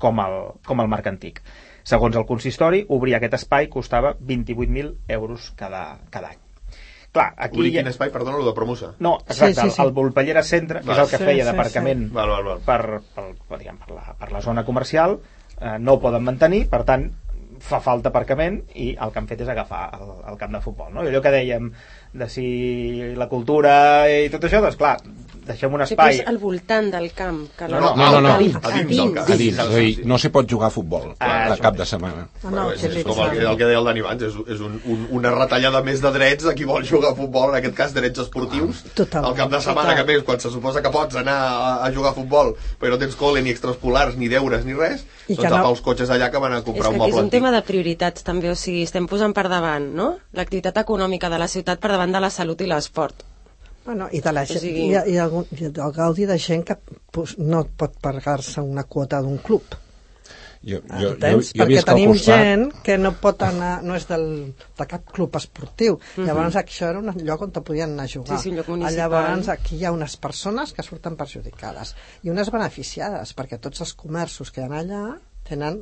com 0.00 0.18
el, 0.18 0.36
com 0.66 0.80
el 0.80 0.88
Marc 0.88 1.06
Antic. 1.06 1.42
Segons 1.84 2.16
el 2.16 2.24
consistori, 2.26 2.84
obrir 2.88 3.14
aquest 3.16 3.34
espai 3.38 3.68
costava 3.68 4.14
28.000 4.18 4.94
euros 5.08 5.50
cada, 5.56 5.98
cada 6.10 6.32
any. 6.32 6.40
Clar, 7.12 7.28
aquí... 7.36 7.58
Obrir 7.58 7.72
quin 7.74 7.88
espai, 7.90 8.10
perdona, 8.14 8.38
el 8.38 8.46
de 8.46 8.52
Promusa. 8.54 8.92
No, 9.02 9.16
exacte, 9.26 9.54
Sí, 9.54 9.68
sí, 9.68 9.70
sí. 9.76 9.80
el, 9.82 9.88
el 9.88 9.94
Volpellera 9.94 10.42
Centre, 10.46 10.80
que 10.80 10.86
Val. 10.86 10.96
és 10.96 11.02
el 11.04 11.10
que 11.10 11.18
Sí, 11.18 11.24
feia 11.30 11.44
sí, 11.44 11.48
d'aparcament 11.50 12.04
val. 12.14 12.34
per, 12.66 12.80
per, 13.14 13.24
per, 13.48 13.58
diguem, 13.58 13.78
per, 13.82 13.94
la, 13.96 14.14
per 14.18 14.30
la 14.32 14.42
zona 14.44 14.64
comercial, 14.64 15.18
eh, 15.60 15.76
no 15.78 15.96
ho 15.96 16.00
poden 16.00 16.22
mantenir, 16.26 16.68
per 16.70 16.84
tant, 16.86 17.08
fa 17.60 17.80
falta 17.84 18.10
aparcament 18.10 18.60
i 18.74 18.90
el 18.96 19.12
que 19.12 19.20
han 19.20 19.28
fet 19.30 19.44
és 19.44 19.50
agafar 19.52 19.82
el, 19.98 20.12
el 20.32 20.38
camp 20.40 20.56
de 20.56 20.62
futbol. 20.64 20.92
No? 20.94 21.04
I 21.04 21.10
allò 21.12 21.22
que 21.24 21.34
dèiem 21.34 21.70
de 22.12 22.28
si 22.28 23.14
la 23.16 23.28
cultura 23.28 24.06
i 24.10 24.28
tot 24.32 24.42
això, 24.48 24.60
doncs 24.64 24.76
clar, 24.76 24.96
deixem 25.46 25.72
un 25.74 25.80
Sí, 25.86 25.94
espai... 25.94 26.18
és 26.20 26.26
al 26.30 26.36
voltant 26.38 26.90
del 26.92 27.08
camp. 27.16 27.40
Que 27.58 27.66
No, 27.68 27.80
la- 27.80 27.94
no, 27.96 28.10
no, 28.12 28.20
no, 28.20 28.32
a 28.34 28.38
dins, 28.38 28.56
a 28.62 28.70
dins 28.70 28.88
dins. 28.90 29.16
A 29.18 29.24
dins, 29.24 29.38
Sí, 29.40 29.48
és 29.50 29.58
a 29.58 29.64
sí, 29.72 29.94
sí. 29.96 30.02
no 30.06 30.18
s'hi 30.18 30.28
pot 30.30 30.46
jugar 30.50 30.68
a 30.68 30.70
futbol 30.74 31.14
Ah, 31.18 31.48
a 31.52 31.56
cap 31.58 31.76
de 31.78 31.86
setmana. 31.86 32.28
Ah, 32.28 32.38
no, 32.44 32.50
Bueno, 32.50 32.72
és, 32.72 32.80
que 32.82 32.86
és 32.88 32.94
sí, 32.94 33.02
com 33.04 33.16
que 33.16 33.22
el 33.24 33.30
que, 33.30 33.46
el 33.50 33.56
que 33.58 33.64
deia 33.70 33.78
el 33.80 33.84
Dani 33.88 34.00
abans, 34.04 34.22
és, 34.28 34.34
és 34.54 34.60
un, 34.60 34.76
un, 34.86 35.06
una 35.18 35.32
retallada 35.34 35.82
més 35.82 36.02
de 36.02 36.10
drets 36.14 36.46
a 36.46 36.54
qui 36.54 36.64
vol 36.68 36.84
jugar 36.86 37.12
a 37.12 37.16
futbol, 37.18 37.50
en 37.50 37.56
aquest 37.60 37.74
cas 37.74 37.94
drets 37.94 38.18
esportius, 38.26 38.84
Total. 38.94 39.24
al 39.24 39.34
cap 39.34 39.50
de 39.50 39.60
setmana, 39.60 39.90
Total. 39.90 39.96
que 39.96 40.02
a 40.02 40.10
més, 40.14 40.22
quan 40.28 40.40
se 40.40 40.50
suposa 40.50 40.82
que 40.82 40.90
pots 40.94 41.16
anar 41.16 41.34
a, 41.38 41.72
a 41.86 41.90
jugar 41.92 42.10
a 42.12 42.14
futbol, 42.14 42.54
però 42.78 42.90
no 42.94 42.98
tens 43.02 43.16
col·le, 43.18 43.42
ni 43.42 43.50
extraescolars, 43.50 44.16
ni 44.16 44.28
deures, 44.28 44.64
ni 44.66 44.74
res, 44.74 45.02
I 45.26 45.34
doncs 45.34 45.48
que 45.48 45.50
no- 45.56 45.68
els 45.70 45.80
cotxes 45.80 46.10
allà 46.10 46.30
que 46.30 46.38
van 46.38 46.52
a 46.52 46.58
És 46.58 46.64
comprar 46.64 46.90
que 46.90 46.94
un 46.96 47.00
aquí 47.02 47.10
és 47.10 47.14
moble 47.16 47.24
un 47.24 47.30
tema 47.30 47.50
de 47.50 47.62
prioritats 47.62 48.22
també, 48.22 48.50
o 48.50 48.54
sigui, 48.54 48.82
estem 48.86 49.06
posant 49.10 49.34
per 49.34 49.48
davant, 49.48 49.90
no?, 49.94 50.18
l'activitat 50.32 50.76
econòmica 50.84 51.28
de 51.30 51.38
la 51.38 51.48
ciutat 51.48 51.78
per 51.80 51.90
davant 51.90 51.99
de 52.08 52.20
la 52.20 52.30
salut 52.30 52.60
i 52.64 52.66
l'esport. 52.70 53.26
Bueno, 53.84 54.08
i 54.12 54.20
de 54.24 54.32
la 54.32 54.44
gent, 54.48 54.60
sigui- 54.62 54.88
i, 54.92 54.96
i, 55.12 55.18
algun, 55.20 55.44
i 55.56 55.68
el 55.68 55.92
gaudi 55.92 56.24
de 56.28 56.38
gent 56.38 56.64
que 56.68 56.76
pues, 57.12 57.36
no 57.38 57.64
pot 57.76 58.00
pagar-se 58.00 58.60
una 58.64 58.84
quota 58.84 59.20
d'un 59.20 59.38
club. 59.38 59.76
Jo, 60.62 60.76
jo, 60.76 60.98
jo, 61.00 61.08
Entens? 61.14 61.52
jo 61.56 61.62
he 61.62 61.64
Perquè 61.64 61.68
vist 61.70 61.84
que 61.86 61.90
al 61.90 61.96
tenim 61.96 62.10
costat... 62.12 62.42
gent 62.44 62.64
que 62.84 62.96
no 63.00 63.12
pot 63.16 63.42
anar, 63.46 63.70
no 63.82 63.94
és 63.96 64.04
del, 64.08 64.26
de 64.76 64.86
cap 64.86 65.06
club 65.08 65.36
esportiu. 65.40 65.96
Llavors 66.20 66.56
això 66.60 66.90
era 66.90 67.00
un 67.00 67.08
lloc 67.24 67.46
on 67.46 67.52
te 67.56 67.62
podien 67.64 67.94
anar 67.94 68.04
a 68.04 68.12
jugar. 68.12 68.36
Sí, 68.36 68.50
sí, 68.50 68.52
lloc 68.56 68.68
municipal. 68.68 68.98
Llavors 68.98 69.48
aquí 69.48 69.78
hi 69.80 69.86
ha 69.88 69.92
unes 69.96 70.18
persones 70.20 70.74
que 70.76 70.84
surten 70.84 71.16
perjudicades 71.16 71.94
i 72.22 72.30
unes 72.32 72.52
beneficiades, 72.52 73.32
perquè 73.36 73.56
tots 73.58 73.80
els 73.80 73.94
comerços 73.96 74.52
que 74.52 74.60
hi 74.60 74.68
ha 74.68 74.82
allà 74.84 75.02
tenen 75.48 75.80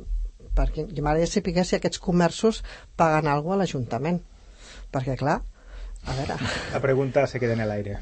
perquè 0.55 0.87
i 0.87 1.01
m'agradaria 1.03 1.27
saber 1.27 1.65
si 1.67 1.75
aquests 1.75 1.99
comerços 1.99 2.63
paguen 2.95 3.27
alguna 3.27 3.59
a 3.59 3.63
l'Ajuntament. 3.65 4.23
Perquè, 4.95 5.19
clar, 5.19 5.41
a 6.05 6.13
veure... 6.15 6.37
La 6.73 6.79
pregunta 6.79 7.25
se 7.27 7.39
queda 7.39 7.53
en 7.53 7.61
el 7.61 7.71
aire. 7.71 7.97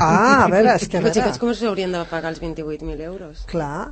Ah, 0.00 0.44
a 0.44 0.48
veure, 0.48 0.74
és 0.76 0.88
que 0.88 0.98
a 0.98 1.00
Però 1.00 1.12
si 1.12 1.18
veure... 1.18 1.22
aquests 1.28 1.38
comerços 1.40 1.68
haurien 1.70 1.92
de 1.94 2.02
pagar 2.10 2.32
els 2.34 2.42
28.000 2.42 3.00
euros. 3.06 3.44
Clar, 3.50 3.90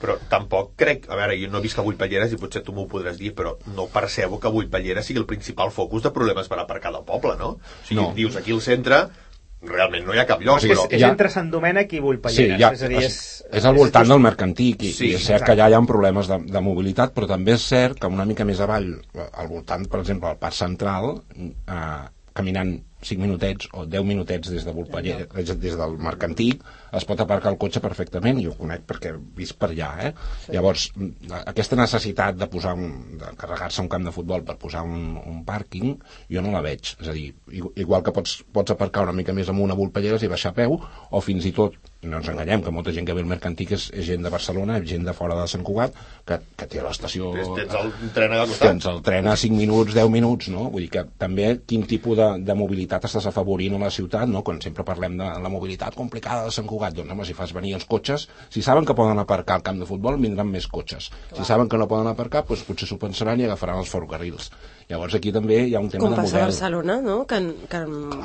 Però 0.00 0.14
tampoc 0.32 0.70
crec, 0.80 1.04
a 1.12 1.16
veure, 1.18 1.34
jo 1.36 1.50
no 1.52 1.58
he 1.60 1.64
vist 1.66 1.76
a 1.78 1.82
Vullpelleres 1.84 2.32
i 2.32 2.38
potser 2.40 2.62
tu 2.64 2.72
m'ho 2.72 2.86
podràs 2.88 3.18
dir, 3.20 3.34
però 3.36 3.50
no 3.76 3.84
percebo 3.92 4.38
que 4.40 4.48
Vullpelleres 4.48 5.04
sigui 5.04 5.20
el 5.20 5.26
principal 5.28 5.68
focus 5.76 6.06
de 6.06 6.12
problemes 6.16 6.48
per 6.48 6.56
aparcar 6.62 6.92
del 6.94 7.04
poble, 7.04 7.34
no? 7.36 7.50
O 7.60 7.84
sigui, 7.84 8.00
No. 8.00 8.12
dius, 8.16 8.36
aquí 8.40 8.54
al 8.56 8.62
centre 8.64 9.02
realment 9.60 10.06
no 10.08 10.14
hi 10.16 10.18
ha 10.22 10.24
cap 10.24 10.40
lloc, 10.40 10.62
És, 10.64 10.70
però... 10.72 10.86
és 10.88 11.02
Ja- 11.02 11.10
entre 11.12 11.28
Sant 11.28 11.50
Domènec 11.52 11.92
i 11.92 11.98
Sí, 11.98 12.00
Vullpelleres. 12.00 12.58
ja, 12.62 12.70
és 12.72 12.82
a 12.82 12.88
dir, 12.88 12.96
és, 12.96 13.18
és, 13.18 13.42
és 13.60 13.66
al 13.68 13.76
voltant 13.76 14.08
del 14.08 14.22
Mercantic 14.24 14.86
i, 14.88 14.92
Sí, 14.96 15.10
i 15.10 15.18
és 15.18 15.20
cert 15.26 15.42
exacte. 15.42 15.44
que 15.50 15.52
allà 15.58 15.68
hi 15.68 15.76
ha 15.76 15.82
problemes 15.92 16.26
de, 16.32 16.38
de 16.48 16.62
mobilitat, 16.64 17.12
però 17.12 17.28
també 17.28 17.52
és 17.58 17.68
cert 17.68 18.00
que 18.00 18.08
una 18.08 18.24
mica 18.24 18.46
més 18.48 18.58
avall, 18.64 18.88
al 19.34 19.48
voltant, 19.52 19.84
per 19.84 20.00
exemple, 20.00 20.30
al 20.32 20.40
Parc 20.40 20.56
Central, 20.56 21.20
eh, 21.36 22.08
caminant 22.34 22.76
5 23.02 23.18
minutets 23.18 23.68
o 23.72 23.86
10 23.86 24.04
minutets 24.04 24.50
des 24.50 24.64
de 24.64 24.72
Volpaller, 24.76 25.26
des, 25.34 25.54
des 25.56 25.76
del 25.76 25.96
Mercantic, 25.98 26.62
es 26.96 27.04
pot 27.08 27.20
aparcar 27.22 27.52
el 27.52 27.58
cotxe 27.60 27.80
perfectament, 27.84 28.38
i 28.40 28.46
ho 28.50 28.54
conec 28.58 28.82
perquè 28.88 29.12
he 29.14 29.18
vist 29.36 29.56
per 29.60 29.70
allà, 29.70 29.90
eh? 30.08 30.12
Sí. 30.46 30.52
Llavors, 30.56 30.88
mm, 30.96 31.32
aquesta 31.52 31.76
necessitat 31.78 32.36
de 32.40 32.48
posar 32.50 32.74
un, 32.74 33.18
de 33.20 33.30
carregar-se 33.38 33.82
un 33.82 33.88
camp 33.92 34.04
de 34.08 34.12
futbol 34.14 34.42
per 34.46 34.56
posar 34.58 34.82
un, 34.86 35.16
un 35.20 35.44
pàrquing, 35.46 35.94
jo 36.30 36.42
no 36.42 36.50
la 36.54 36.62
veig. 36.64 36.94
És 37.00 37.08
a 37.08 37.14
dir, 37.16 37.28
igu- 37.50 37.72
igual 37.76 38.02
que 38.06 38.12
pots, 38.16 38.40
pots 38.52 38.74
aparcar 38.74 39.04
una 39.06 39.12
mica 39.16 39.32
més 39.36 39.48
amunt 39.48 39.70
a 39.70 39.78
Volpelleres 39.78 40.22
i 40.26 40.28
baixar 40.32 40.50
a 40.54 40.58
peu, 40.58 40.78
o 41.10 41.20
fins 41.20 41.46
i 41.46 41.52
tot, 41.56 41.76
no 42.02 42.16
ens 42.16 42.28
enganyem, 42.32 42.62
que 42.64 42.72
molta 42.72 42.92
gent 42.96 43.04
que 43.06 43.12
ve 43.14 43.20
al 43.20 43.28
Mercantic 43.28 43.74
és, 43.76 43.90
és 43.92 44.06
gent 44.08 44.22
de 44.24 44.30
Barcelona, 44.32 44.78
és 44.80 44.88
gent 44.88 45.04
de 45.04 45.12
fora 45.12 45.36
de 45.36 45.46
Sant 45.52 45.62
Cugat, 45.66 45.92
que, 46.26 46.38
que 46.56 46.66
té 46.66 46.80
l'estació... 46.82 47.30
Tens, 47.36 47.50
tens 47.58 47.74
el 47.76 47.90
tren 48.16 48.32
al 48.32 48.46
costat. 48.48 48.70
Tens 48.70 48.86
el 48.88 49.02
tren 49.04 49.28
a 49.28 49.36
5 49.36 49.54
minuts, 49.58 49.92
10 49.94 50.08
minuts, 50.10 50.48
no? 50.48 50.70
Vull 50.72 50.86
dir 50.86 50.90
que 50.94 51.04
també 51.20 51.50
quin 51.68 51.84
tipus 51.90 52.16
de, 52.16 52.28
de 52.48 52.56
mobilitat 52.56 53.04
estàs 53.04 53.26
afavorint 53.28 53.76
a 53.76 53.82
la 53.84 53.90
ciutat, 53.92 54.24
no? 54.32 54.40
Quan 54.46 54.62
sempre 54.64 54.82
parlem 54.88 55.18
de 55.20 55.28
la 55.44 55.52
mobilitat 55.52 55.94
complicada 55.98 56.46
de 56.48 56.54
Sant 56.56 56.66
Cugat, 56.70 56.79
doncs 56.88 57.12
home, 57.12 57.24
si 57.28 57.34
fas 57.36 57.52
venir 57.52 57.74
els 57.76 57.84
cotxes, 57.84 58.28
si 58.48 58.62
saben 58.64 58.86
que 58.88 58.94
poden 58.96 59.18
aparcar 59.20 59.58
al 59.60 59.62
camp 59.66 59.78
de 59.82 59.86
futbol, 59.86 60.16
vindran 60.16 60.48
més 60.48 60.66
cotxes. 60.66 61.10
Si 61.36 61.44
saben 61.44 61.68
que 61.68 61.76
no 61.76 61.86
poden 61.90 62.08
aparcar, 62.08 62.46
doncs 62.48 62.64
potser 62.64 62.88
s'ho 62.88 62.96
pensaran 62.98 63.40
i 63.40 63.44
agafaran 63.44 63.78
els 63.82 63.90
ferrocarrils. 63.92 64.48
Llavors 64.90 65.14
aquí 65.14 65.30
també 65.30 65.60
hi 65.68 65.74
ha 65.76 65.80
un 65.84 65.88
tema 65.92 66.02
Com 66.02 66.16
de 66.16 66.16
passa 66.18 66.34
a 66.34 66.40
model. 66.40 66.48
Barcelona, 66.50 66.96
no?, 67.04 67.18
que, 67.28 67.38
que 67.70 67.80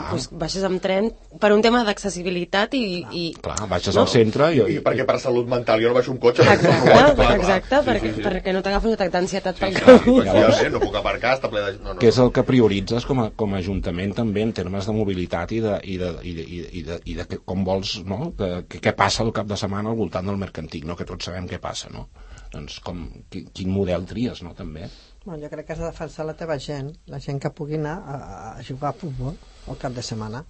pues, 0.10 0.30
baixes 0.32 0.64
amb 0.66 0.80
tren 0.82 1.12
per 1.40 1.52
un 1.54 1.62
tema 1.62 1.84
d'accessibilitat 1.86 2.74
i, 2.74 3.06
i... 3.12 3.26
Clar, 3.44 3.68
baixes 3.70 3.98
al 4.02 4.08
centre 4.10 4.48
i, 4.56 4.64
I 4.74 4.80
perquè 4.86 5.06
per 5.06 5.20
salut 5.22 5.46
mental 5.52 5.84
jo 5.84 5.92
no 5.92 5.98
baixo 6.00 6.10
un 6.16 6.18
cotxe. 6.24 6.42
Exacte, 6.42 6.90
Clar, 6.90 7.12
clar. 7.20 7.36
exacte, 7.38 7.76
Sí, 7.76 7.86
perquè, 7.92 8.10
sí, 8.10 8.16
sí. 8.18 8.24
perquè 8.26 8.54
no 8.56 8.64
t'agafa 8.66 8.88
un 8.90 8.96
atac 8.98 9.12
d'ansietat 9.14 9.60
pel 9.62 9.76
Sí, 9.76 9.84
camp. 9.84 10.02
efectivament, 10.10 10.74
no 10.74 10.82
puc 10.88 10.96
aparcar, 11.04 11.36
està 11.38 11.52
ple 11.54 11.62
de... 11.68 11.76
No, 11.84 11.94
no, 11.94 12.00
que 12.02 12.10
és 12.10 12.18
no. 12.18 12.26
el 12.26 12.34
que 12.34 12.44
prioritzes 12.48 13.06
com 13.06 13.22
a, 13.22 13.30
com 13.38 13.54
a 13.54 13.60
ajuntament 13.62 14.16
també 14.18 14.42
en 14.48 14.54
termes 14.58 14.90
de 14.90 14.96
mobilitat 14.98 15.54
i 15.54 15.62
de, 15.62 15.76
i 15.84 15.98
de, 16.02 16.12
i 16.24 16.34
de, 16.40 16.46
i 16.50 16.62
de, 16.64 16.70
i 16.72 16.84
de, 16.90 17.00
i 17.14 17.18
de 17.20 17.28
que, 17.30 17.40
com 17.46 17.62
vols, 17.68 18.00
no? 18.10 18.32
De, 18.38 18.45
que, 18.70 18.80
què 18.84 18.94
passa 18.98 19.24
el 19.26 19.32
cap 19.36 19.48
de 19.50 19.58
setmana 19.60 19.92
al 19.92 19.98
voltant 20.00 20.26
del 20.30 20.38
mercantic, 20.42 20.86
no? 20.86 20.96
que 20.96 21.06
tots 21.08 21.28
sabem 21.30 21.48
què 21.50 21.60
passa, 21.62 21.90
no? 21.94 22.08
Doncs 22.54 22.80
com, 22.86 23.06
qui, 23.30 23.46
quin 23.54 23.72
model 23.74 24.06
tries, 24.08 24.42
no? 24.46 24.54
També. 24.58 24.88
Bueno, 25.26 25.42
jo 25.44 25.50
crec 25.52 25.66
que 25.68 25.74
has 25.74 25.82
de 25.82 25.90
defensar 25.90 26.26
la 26.28 26.36
teva 26.38 26.58
gent, 26.62 26.92
la 27.12 27.20
gent 27.20 27.40
que 27.42 27.50
pugui 27.52 27.80
anar 27.80 27.96
a, 28.06 28.20
a 28.60 28.64
jugar 28.64 28.92
a 28.94 28.98
futbol 29.00 29.34
al 29.68 29.80
cap 29.82 29.96
de 29.98 30.04
setmana. 30.06 30.44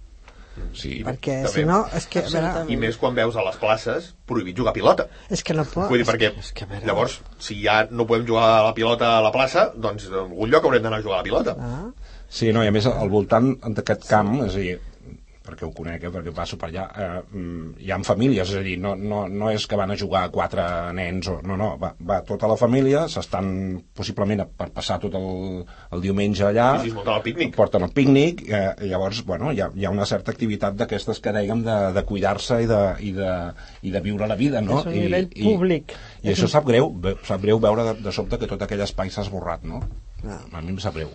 Sí, 0.72 1.02
Perquè 1.04 1.34
també. 1.44 1.50
si 1.52 1.64
no, 1.68 1.82
és 1.92 2.06
que, 2.08 2.22
veure. 2.32 2.62
I 2.72 2.76
més 2.80 2.96
quan 2.96 3.12
veus 3.16 3.34
a 3.36 3.42
les 3.44 3.58
places 3.60 4.06
prohibit 4.28 4.56
jugar 4.56 4.72
a 4.72 4.76
pilota. 4.76 5.04
és 5.28 5.42
que 5.44 5.52
no 5.52 5.66
pot... 5.68 5.90
Vull 5.90 6.00
dir, 6.00 6.06
perquè 6.08 6.30
és 6.40 6.48
que, 6.56 6.64
a 6.64 6.70
veure, 6.70 6.86
llavors, 6.88 7.18
si 7.44 7.58
ja 7.60 7.82
no 7.90 8.06
podem 8.08 8.24
jugar 8.30 8.46
a 8.54 8.62
la 8.64 8.72
pilota 8.76 9.10
a 9.18 9.22
la 9.24 9.32
plaça, 9.34 9.66
doncs 9.76 10.06
en 10.08 10.16
algun 10.22 10.52
lloc 10.54 10.64
haurem 10.64 10.84
d'anar 10.86 11.02
a 11.02 11.04
jugar 11.04 11.18
a 11.18 11.20
la 11.24 11.28
pilota. 11.28 11.56
Ah, 11.60 12.12
Sí, 12.26 12.48
no, 12.50 12.64
i 12.64 12.66
a 12.66 12.72
més 12.74 12.86
al 12.90 13.10
voltant 13.12 13.52
d'aquest 13.76 14.08
camp, 14.10 14.32
és 14.48 14.56
a 14.56 14.62
dir, 14.64 14.72
perquè 15.46 15.64
ho 15.66 15.72
conec, 15.74 16.02
eh, 16.04 16.10
perquè 16.12 16.32
passo 16.34 16.58
per 16.60 16.68
allà, 16.72 16.86
eh, 16.92 17.22
mm, 17.36 17.76
hi 17.86 17.90
ha 17.94 17.98
famílies, 18.06 18.50
és 18.50 18.58
a 18.60 18.62
dir, 18.66 18.76
no, 18.82 18.94
no, 18.96 19.24
no 19.28 19.50
és 19.50 19.64
que 19.66 19.78
van 19.78 19.90
a 19.90 19.96
jugar 19.96 20.26
quatre 20.34 20.64
nens, 20.92 21.28
o, 21.32 21.38
no, 21.46 21.56
no, 21.56 21.72
va, 21.80 21.94
va 22.00 22.20
tota 22.26 22.46
la 22.50 22.56
família, 22.60 23.06
s'estan 23.08 23.82
possiblement 23.94 24.42
a- 24.44 24.46
per 24.46 24.68
passar 24.74 24.98
tot 25.02 25.14
el, 25.14 25.64
el 25.92 26.02
diumenge 26.04 26.44
allà, 26.44 26.68
Sí, 26.82 26.90
sí, 26.90 26.96
el 27.06 27.22
pícnic. 27.22 27.54
porten 27.56 27.82
el 27.86 27.92
pícnic, 27.96 28.42
eh, 28.50 28.74
i 28.84 28.90
llavors, 28.92 29.22
bueno, 29.24 29.52
hi 29.52 29.60
ha, 29.64 29.70
hi 29.74 29.84
ha 29.86 29.90
una 29.90 30.06
certa 30.06 30.30
activitat 30.34 30.76
d'aquestes 30.76 31.20
que 31.20 31.32
dèiem 31.32 31.62
de, 31.64 31.76
de 31.96 32.02
cuidar-se 32.04 32.60
i, 32.62 32.66
de, 32.70 32.80
i, 33.00 33.12
de, 33.16 33.32
i 33.82 33.90
de 33.94 34.00
viure 34.00 34.26
la 34.28 34.36
vida, 34.36 34.60
no? 34.60 34.80
És 34.80 34.86
un 34.90 34.94
I, 34.98 35.04
nivell 35.06 35.30
i, 35.34 35.44
públic. 35.44 35.94
I, 36.22 36.32
això 36.34 36.48
sap 36.50 36.66
greu, 36.66 36.92
sap 37.24 37.40
greu 37.42 37.58
veure 37.62 37.84
de, 37.92 37.94
de 38.06 38.12
sobte 38.12 38.38
que 38.38 38.46
tot 38.50 38.62
aquell 38.62 38.82
espai 38.86 39.10
s'ha 39.10 39.22
esborrat, 39.26 39.64
no? 39.64 39.82
Ah. 40.26 40.40
A 40.52 40.60
mi 40.62 40.72
em 40.74 40.78
sap 40.82 40.94
greu. 40.96 41.10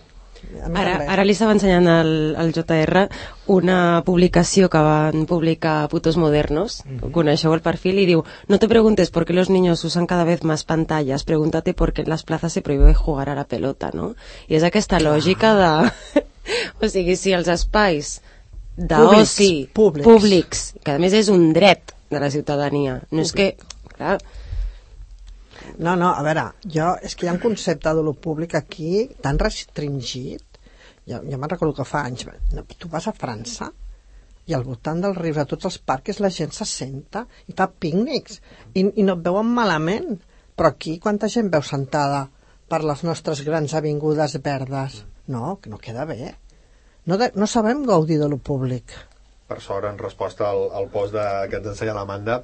Ara, 0.62 0.98
ara 1.10 1.24
li 1.24 1.32
estava 1.34 1.54
ensenyant 1.56 1.88
al, 1.88 2.10
al 2.38 2.52
JR 2.54 3.06
una 3.50 4.02
publicació 4.06 4.68
que 4.70 4.82
van 4.84 5.24
publicar 5.26 5.88
Putos 5.90 6.18
Modernos, 6.20 6.82
coneixeu 7.14 7.54
el 7.56 7.62
perfil, 7.64 7.98
i 8.02 8.06
diu 8.06 8.24
No 8.48 8.58
te 8.62 8.68
preguntes 8.70 9.10
por 9.10 9.24
qué 9.24 9.32
los 9.32 9.50
niños 9.50 9.84
usan 9.84 10.06
cada 10.06 10.24
vez 10.24 10.44
más 10.44 10.64
pantallas, 10.64 11.24
pregúntate 11.24 11.74
por 11.74 11.92
qué 11.92 12.02
en 12.02 12.10
las 12.10 12.22
plazas 12.22 12.52
se 12.52 12.62
prohíbe 12.62 12.94
jugar 12.94 13.28
a 13.30 13.34
la 13.34 13.44
pelota, 13.44 13.90
no? 13.94 14.14
I 14.48 14.60
és 14.60 14.66
aquesta 14.68 15.00
lògica 15.00 15.54
de... 15.58 15.72
o 16.82 16.88
sigui, 16.90 17.16
si 17.16 17.32
els 17.32 17.48
espais 17.48 18.20
d'oci, 18.76 19.68
Públics, 19.72 19.74
públics. 19.74 20.06
públics, 20.06 20.62
que 20.84 20.96
a 20.96 21.00
més 21.02 21.16
és 21.16 21.28
un 21.32 21.52
dret 21.56 21.94
de 22.12 22.20
la 22.20 22.30
ciutadania. 22.30 23.00
No 23.10 23.24
és 23.24 23.32
que, 23.36 23.54
clar, 23.96 24.18
No, 25.78 25.94
no, 25.96 26.12
a 26.12 26.22
veure, 26.26 26.48
jo, 26.76 26.88
és 27.02 27.14
que 27.16 27.26
hi 27.26 27.30
ha 27.30 27.36
un 27.36 27.42
concepte 27.42 27.92
de 27.96 28.02
lo 28.04 28.12
públic 28.12 28.56
aquí 28.58 29.06
tan 29.24 29.38
restringit, 29.40 30.58
jo, 31.08 31.20
jo 31.22 31.38
me'n 31.38 31.50
recordo 31.50 31.76
que 31.78 31.88
fa 31.88 32.04
anys, 32.08 32.26
no, 32.52 32.66
tu 32.78 32.90
vas 32.92 33.08
a 33.08 33.14
França 33.16 33.70
i 34.50 34.54
al 34.56 34.64
voltant 34.66 35.00
dels 35.02 35.18
rius, 35.18 35.38
a 35.38 35.46
tots 35.48 35.68
els 35.70 35.78
parcs, 35.78 36.20
la 36.20 36.30
gent 36.34 36.52
se 36.54 36.66
senta 36.68 37.24
i 37.48 37.54
fa 37.58 37.68
pícnics 37.70 38.40
i, 38.74 38.82
i 38.84 39.06
no 39.06 39.16
et 39.16 39.24
veuen 39.24 39.48
malament. 39.54 40.16
Però 40.58 40.68
aquí 40.68 40.98
quanta 41.00 41.30
gent 41.32 41.48
veu 41.52 41.62
sentada 41.64 42.26
per 42.68 42.82
les 42.84 43.04
nostres 43.06 43.40
grans 43.46 43.74
avingudes 43.78 44.36
verdes? 44.44 44.98
No, 45.32 45.56
que 45.62 45.70
no 45.70 45.78
queda 45.80 46.04
bé. 46.08 46.34
No, 47.06 47.16
de, 47.18 47.30
no 47.38 47.46
sabem 47.46 47.86
gaudir 47.86 48.18
de 48.20 48.28
lo 48.28 48.38
públic. 48.38 48.92
Per 49.48 49.60
sort, 49.62 49.86
en 49.88 49.98
resposta 50.00 50.48
al, 50.50 50.68
al 50.74 50.90
post 50.92 51.14
de, 51.14 51.24
que 51.50 51.58
ens 51.60 51.72
ensenya 51.72 51.96
l'Amanda, 51.96 52.42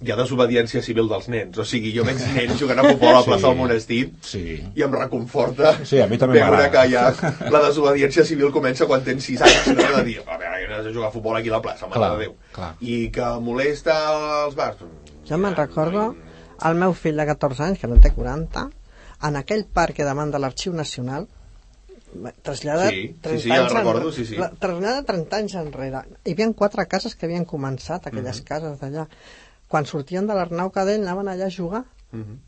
hi 0.00 0.12
ha 0.12 0.16
desobediència 0.16 0.80
civil 0.82 1.08
dels 1.10 1.26
nens. 1.28 1.58
O 1.58 1.64
sigui, 1.66 1.90
jo 1.96 2.04
veig 2.06 2.20
nens 2.36 2.58
jugant 2.60 2.78
a 2.78 2.84
futbol 2.86 3.08
a 3.08 3.18
la 3.18 3.24
plaça 3.26 3.40
Sí. 3.40 3.46
del 3.48 3.56
monestir 3.56 4.12
Sí. 4.22 4.44
i 4.76 4.82
em 4.82 4.92
reconforta 4.94 5.84
Sí, 5.84 5.98
a 6.00 6.06
mi 6.06 6.16
també 6.18 6.38
veure 6.38 6.56
m'agrada. 6.56 6.70
que 6.70 6.90
ja 6.92 7.50
la 7.50 7.62
desobediència 7.66 8.24
civil 8.24 8.52
comença 8.52 8.86
quan 8.86 9.02
tens 9.02 9.24
6 9.24 9.40
anys 9.42 9.66
no? 9.74 9.96
de 9.96 10.04
dir, 10.04 10.22
a 10.26 10.36
veure, 10.38 10.74
has 10.76 10.84
de 10.84 10.92
jugar 10.94 11.08
a 11.08 11.10
futbol 11.10 11.36
aquí 11.36 11.48
a 11.48 11.52
la 11.52 11.62
plaça, 11.62 11.86
mare 11.88 11.98
Clar, 11.98 12.12
de 12.12 12.18
Déu 12.24 12.34
clar. 12.52 12.74
i 12.80 13.10
que 13.10 13.26
molesta 13.40 14.44
els 14.46 14.54
bars 14.54 14.76
Jo 15.28 15.36
me'n 15.38 15.56
recordo 15.56 16.14
el 16.64 16.74
meu 16.74 16.92
fill 16.94 17.16
de 17.16 17.26
14 17.26 17.62
anys, 17.64 17.78
que 17.78 17.86
no 17.88 17.96
té 17.98 18.12
40, 18.12 18.68
en 19.22 19.36
aquell 19.36 19.64
parc 19.66 19.94
que 19.96 20.04
demanda 20.04 20.38
l'Arxiu 20.38 20.72
Nacional, 20.72 21.26
trasllada 22.42 22.88
Sí, 22.88 23.02
sí, 23.08 23.16
30 23.20 23.42
sí, 23.42 23.48
ja 23.48 23.60
anys 23.62 23.72
recordo, 23.72 24.00
enrere, 24.08 24.16
sí, 24.16 24.24
sí. 24.26 24.36
la- 24.36 24.50
trasllada 24.50 25.02
30 25.04 25.36
anys 25.36 25.54
enrere. 25.60 26.00
Hi 26.24 26.32
havia 26.32 26.52
quatre 26.54 26.86
cases 26.86 27.14
que 27.14 27.26
havien 27.26 27.44
començat, 27.44 28.06
aquelles 28.06 28.40
Mhm. 28.40 28.44
cases 28.44 28.78
d'allà. 28.80 29.06
Quan 29.68 29.86
sortien 29.86 30.26
de 30.26 30.36
l'Arnau 30.36 30.70
Cadell 30.74 31.02
anaven 31.04 31.28
allà 31.28 31.46
a 31.46 31.54
jugar. 31.54 31.84
Mhm. 32.12 32.38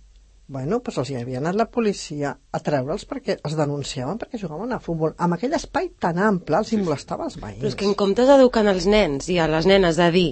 Bueno, 0.51 0.81
doncs 0.83 0.97
els 0.99 1.11
hi 1.13 1.17
havia 1.21 1.39
anat 1.39 1.55
la 1.55 1.69
policia 1.71 2.33
a 2.51 2.59
treure'ls 2.59 3.05
perquè 3.07 3.37
els 3.39 3.55
denunciaven 3.55 4.19
perquè 4.19 4.41
jugaven 4.41 4.73
a 4.73 4.81
futbol. 4.83 5.13
Amb 5.17 5.37
aquell 5.37 5.55
espai 5.55 5.93
tan 6.03 6.19
ample 6.19 6.59
els 6.59 6.73
hi 6.73 6.81
molestava 6.81 7.29
als 7.29 7.37
veïns. 7.39 7.61
Però 7.61 7.71
és 7.71 7.77
que 7.79 7.87
en 7.87 7.95
comptes 7.95 8.27
d'educar 8.27 8.65
els 8.67 8.89
nens 8.91 9.29
i 9.31 9.39
a 9.39 9.47
les 9.47 9.69
nenes 9.71 10.01
de 10.01 10.11
dir 10.11 10.31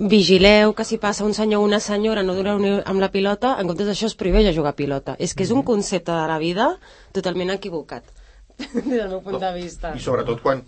vigileu 0.00 0.72
que 0.72 0.84
si 0.84 0.96
passa 0.96 1.24
un 1.24 1.34
senyor 1.34 1.60
o 1.60 1.64
una 1.64 1.80
senyora 1.80 2.22
no 2.22 2.34
dureu 2.34 2.58
ni 2.58 2.70
amb 2.78 3.00
la 3.00 3.10
pilota, 3.12 3.56
en 3.60 3.68
comptes 3.68 3.90
d'això 3.90 4.08
es 4.08 4.16
prohibeix 4.16 4.48
a 4.48 4.54
jugar 4.56 4.72
a 4.72 4.78
pilota. 4.78 5.16
És 5.18 5.34
que 5.34 5.44
és 5.44 5.50
un 5.52 5.62
concepte 5.62 6.12
de 6.12 6.26
la 6.30 6.38
vida 6.38 6.70
totalment 7.12 7.50
equivocat, 7.52 8.04
des 8.74 8.86
del 8.86 9.08
meu 9.10 9.20
punt 9.20 9.40
de 9.40 9.52
vista. 9.58 9.92
i 9.96 10.00
sobretot 10.00 10.40
quan 10.40 10.62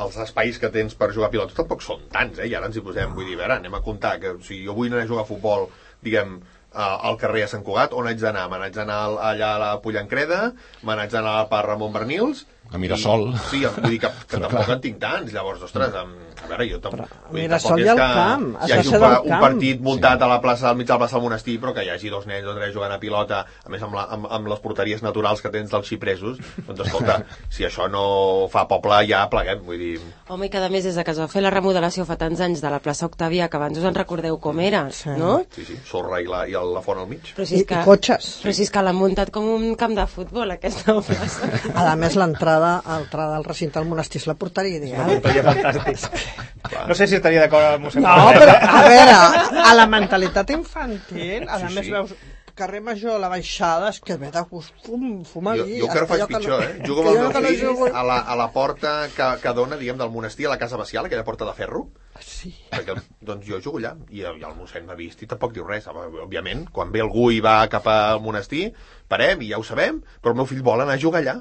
els 0.00 0.16
espais 0.24 0.58
que 0.58 0.70
tens 0.72 0.94
per 0.94 1.10
jugar 1.12 1.28
a 1.28 1.32
pilota 1.34 1.54
tampoc 1.54 1.82
són 1.84 2.06
tants, 2.12 2.38
eh? 2.38 2.46
i 2.48 2.54
ara 2.56 2.66
ens 2.70 2.76
hi 2.78 2.80
posem, 2.84 3.12
vull 3.14 3.26
dir, 3.28 3.34
a 3.36 3.42
veure, 3.42 3.56
anem 3.60 3.74
a 3.74 3.82
comptar 3.84 4.14
que 4.20 4.30
o 4.36 4.40
sigui, 4.40 4.64
jo 4.64 4.74
vull 4.74 4.88
anar 4.92 5.02
a 5.04 5.08
jugar 5.10 5.24
a 5.26 5.28
futbol, 5.28 5.68
diguem, 6.02 6.38
a- 6.72 6.98
al 7.08 7.16
carrer 7.20 7.42
a 7.44 7.48
Sant 7.48 7.64
Cugat, 7.64 7.92
on 7.96 8.06
haig 8.08 8.18
d'anar? 8.20 8.46
Me 8.50 8.58
n'haig 8.60 8.74
d'anar 8.76 8.96
al- 9.08 9.18
allà 9.32 9.54
a 9.54 9.58
la 9.62 9.70
Pollancreda, 9.84 10.52
me 10.82 10.94
n'haig 10.96 11.10
d'anar 11.12 11.36
al 11.42 11.48
Parc 11.52 11.68
Ramon 11.72 11.92
Bernils... 11.92 12.46
A 12.72 12.78
Mirasol. 12.78 13.30
I, 13.32 13.38
sí, 13.50 13.62
vull 13.78 13.90
dir 13.94 14.00
que, 14.02 14.08
que 14.12 14.26
Però 14.36 14.42
tampoc 14.48 14.66
clar. 14.66 14.76
en 14.76 14.80
tinc 14.84 14.98
tants, 15.00 15.32
llavors, 15.32 15.62
ostres, 15.64 15.94
em, 15.96 16.10
a 16.38 16.48
veure, 16.50 16.66
jo 16.70 16.78
tam, 16.84 16.92
vull 16.98 17.40
dir, 17.40 17.46
Mirasol 17.46 17.78
tampoc 17.78 17.80
i 17.80 17.86
és 17.86 17.90
el 17.90 17.96
que 17.96 18.08
camp, 18.18 18.44
has 18.60 18.68
hi 18.68 18.74
hagi 18.76 18.88
ser 18.90 18.98
un, 18.98 19.04
del 19.06 19.16
un 19.24 19.30
camp. 19.32 19.42
partit 19.46 19.80
muntat 19.88 20.22
a 20.22 20.28
la 20.30 20.36
plaça, 20.44 20.68
al 20.68 20.76
mig 20.76 20.86
de 20.86 20.92
la 20.92 20.98
plaça 21.00 21.16
del 21.16 21.24
monestir, 21.24 21.54
però 21.62 21.72
que 21.76 21.84
hi 21.86 21.90
hagi 21.94 22.10
dos 22.12 22.26
nens 22.28 22.46
o 22.46 22.54
tres 22.58 22.74
jugant 22.76 22.92
a 22.92 22.98
pilota, 23.00 23.40
a 23.64 23.72
més 23.72 23.82
amb, 23.86 23.96
la, 23.96 24.04
amb, 24.18 24.28
amb 24.38 24.50
les 24.52 24.60
porteries 24.64 25.02
naturals 25.06 25.40
que 25.44 25.52
tens 25.54 25.72
dels 25.72 25.88
xipresos, 25.88 26.38
doncs 26.66 26.84
escolta, 26.86 27.16
si 27.54 27.64
això 27.64 27.88
no 27.90 28.04
fa 28.52 28.66
poble 28.70 29.00
ja 29.08 29.24
pleguem, 29.32 29.64
vull 29.64 29.80
dir... 29.80 29.94
Home, 30.28 30.46
i 30.46 30.52
que 30.52 30.60
a 30.60 30.68
més 30.68 30.84
des 30.84 30.94
de 31.00 31.04
que 31.08 31.14
es 31.16 31.22
va 31.22 31.28
fer 31.32 31.40
la 31.42 31.50
remodelació 31.54 32.04
fa 32.04 32.18
tants 32.20 32.40
anys 32.44 32.60
de 32.60 32.68
la 32.74 32.82
plaça 32.84 33.08
Octavia, 33.08 33.48
que 33.48 33.56
abans 33.56 33.80
us 33.80 33.88
en 33.88 33.96
recordeu 33.96 34.36
com 34.38 34.60
era, 34.60 34.84
Sí. 34.92 35.08
no? 35.16 35.38
Sí, 35.56 35.64
sí, 35.64 35.78
sorra 35.88 36.20
i 36.20 36.28
la, 36.28 36.44
i 36.48 36.52
la 36.52 36.84
font 36.84 37.00
al 37.00 37.08
mig. 37.08 37.32
Però 37.36 37.48
I, 37.48 37.62
és 37.62 37.66
que, 37.68 37.80
I 37.80 37.84
cotxes. 37.88 38.28
Però 38.44 38.52
si 38.52 38.66
és 38.68 38.70
que 38.74 38.82
l'han 38.84 38.96
muntat 39.00 39.32
com 39.32 39.48
un 39.56 39.72
camp 39.80 39.96
de 39.96 40.04
futbol, 40.10 40.50
aquesta 40.52 40.98
plaça. 41.08 41.48
A 41.74 41.96
més, 41.96 42.16
l'entrada 42.20 42.57
l'entrada 42.62 43.36
al 43.36 43.44
recinte 43.44 43.78
del 43.78 43.88
monestir 43.88 44.20
és 44.22 44.26
la 44.30 44.34
porteria 44.34 44.78
ideal. 44.80 45.18
Seria 45.22 45.44
fantàstic. 45.50 46.08
No 46.88 46.94
sé 46.94 47.06
si 47.08 47.14
estaria 47.16 47.40
d'acord 47.40 47.64
amb 47.64 47.76
el 47.78 47.84
mossèn 47.86 48.02
No, 48.04 48.14
Ferrer. 48.28 48.40
però, 48.42 48.56
a 48.76 48.80
veure, 48.84 49.62
a 49.70 49.74
la 49.78 49.86
mentalitat 49.88 50.50
infantil, 50.52 51.46
a 51.48 51.58
Sí, 51.62 51.70
més 51.74 51.86
sí. 51.86 51.92
veus 51.94 52.12
carrer 52.58 52.80
Major, 52.82 53.20
la 53.22 53.28
baixada, 53.30 53.88
és 53.94 54.00
que 54.04 54.16
ve 54.18 54.32
de 54.34 54.42
gust 54.50 54.74
fum, 54.84 55.22
fumar 55.24 55.54
Jo, 55.56 55.64
jo 55.68 55.86
encara 55.86 56.02
hasta 56.02 56.08
faig 56.10 56.20
jo 56.20 56.26
que 56.26 56.32
no- 56.34 56.40
pitjor, 56.40 56.64
eh? 56.64 56.82
Jugo 56.84 57.04
amb 57.04 57.08
el 57.12 57.18
meu 57.22 57.30
no 57.30 57.42
fill 57.46 57.60
jugo- 57.62 57.88
a 57.94 58.02
la, 58.02 58.16
a 58.18 58.36
la 58.36 58.48
porta 58.52 58.94
que, 59.14 59.28
que 59.44 59.52
dona, 59.54 59.78
diguem, 59.78 59.96
del 60.00 60.10
monestir 60.10 60.48
a 60.48 60.50
la 60.50 60.58
Casa 60.58 60.76
Bacial, 60.76 61.06
aquella 61.06 61.24
porta 61.24 61.46
de 61.46 61.54
ferro, 61.54 61.84
Sí. 62.18 62.50
perquè 62.72 62.96
doncs 63.22 63.46
jo 63.46 63.60
jugo 63.62 63.78
allà 63.78 63.92
i, 64.10 64.24
i 64.26 64.42
el 64.42 64.56
mossèn 64.58 64.84
m'ha 64.88 64.96
vist 64.98 65.22
i 65.22 65.28
tampoc 65.30 65.52
diu 65.54 65.64
res 65.68 65.86
òbviament, 65.86 66.66
quan 66.74 66.90
ve 66.90 67.00
algú 67.04 67.30
i 67.30 67.38
va 67.40 67.60
cap 67.70 67.86
al 67.86 68.18
monestir 68.20 68.72
parem 69.08 69.40
i 69.46 69.52
ja 69.52 69.58
ho 69.60 69.64
sabem 69.64 70.00
però 70.20 70.34
el 70.34 70.40
meu 70.42 70.46
fill 70.50 70.64
vol 70.66 70.82
anar 70.82 70.96
a 70.98 71.00
jugar 71.00 71.22
allà 71.22 71.36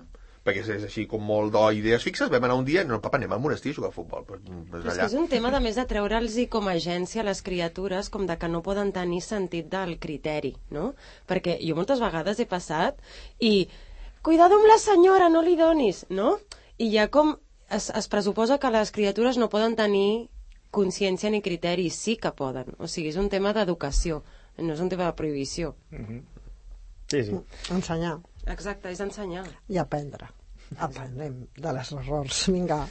perquè 0.47 0.63
és, 0.63 0.69
és 0.77 0.85
així 0.87 1.05
com 1.11 1.23
molt 1.23 1.51
d'idees 1.53 2.05
fixes 2.07 2.31
vam 2.31 2.47
anar 2.47 2.55
un 2.59 2.67
dia 2.67 2.85
i 2.85 2.87
no, 2.87 3.01
papa, 3.03 3.19
anem 3.19 3.35
al 3.35 3.41
monestir 3.43 3.73
a 3.73 3.77
jugar 3.79 3.91
a 3.91 3.95
futbol 3.95 4.23
pues 4.27 4.43
Però 4.47 4.79
és 4.79 4.85
que 4.85 4.93
allà. 4.95 5.07
és 5.09 5.17
un 5.19 5.27
tema, 5.31 5.51
de 5.51 5.59
més, 5.63 5.75
de 5.75 5.85
treure'ls 5.89 6.37
com 6.53 6.69
a 6.69 6.77
agència 6.79 7.23
a 7.23 7.27
les 7.27 7.43
criatures 7.43 8.09
com 8.13 8.25
de 8.29 8.37
que 8.39 8.49
no 8.51 8.63
poden 8.63 8.93
tenir 8.95 9.19
sentit 9.25 9.67
del 9.73 9.97
criteri, 9.99 10.53
no? 10.71 10.93
Perquè 11.27 11.57
jo 11.63 11.75
moltes 11.75 11.99
vegades 12.03 12.39
he 12.39 12.47
passat 12.47 13.01
i 13.39 13.67
cuidado 14.23 14.57
amb 14.57 14.69
la 14.71 14.79
senyora, 14.81 15.29
no 15.29 15.43
li 15.43 15.57
donis, 15.59 16.05
no? 16.09 16.37
I 16.77 16.91
ja 16.93 17.07
com 17.11 17.35
es, 17.69 17.89
es 17.89 18.07
pressuposa 18.07 18.59
que 18.59 18.71
les 18.71 18.91
criatures 18.95 19.37
no 19.37 19.49
poden 19.51 19.75
tenir 19.75 20.29
consciència 20.71 21.31
ni 21.31 21.41
criteri, 21.41 21.89
sí 21.89 22.17
que 22.21 22.31
poden. 22.35 22.73
O 22.79 22.87
sigui, 22.91 23.11
és 23.11 23.19
un 23.19 23.29
tema 23.33 23.53
d'educació, 23.55 24.21
no 24.59 24.73
és 24.73 24.81
un 24.83 24.89
tema 24.91 25.07
de 25.07 25.15
prohibició. 25.17 25.73
Sí, 27.07 27.23
sí. 27.23 27.37
Ensenyar 27.71 28.17
Exacte, 28.53 28.91
és 28.91 29.01
ensenyar. 29.03 29.45
i 29.67 29.77
aprendre. 29.77 30.29
Aprendrem 30.83 31.45
de 31.55 31.73
les 31.73 31.91
errors. 31.95 32.47
Vinga. 32.51 32.81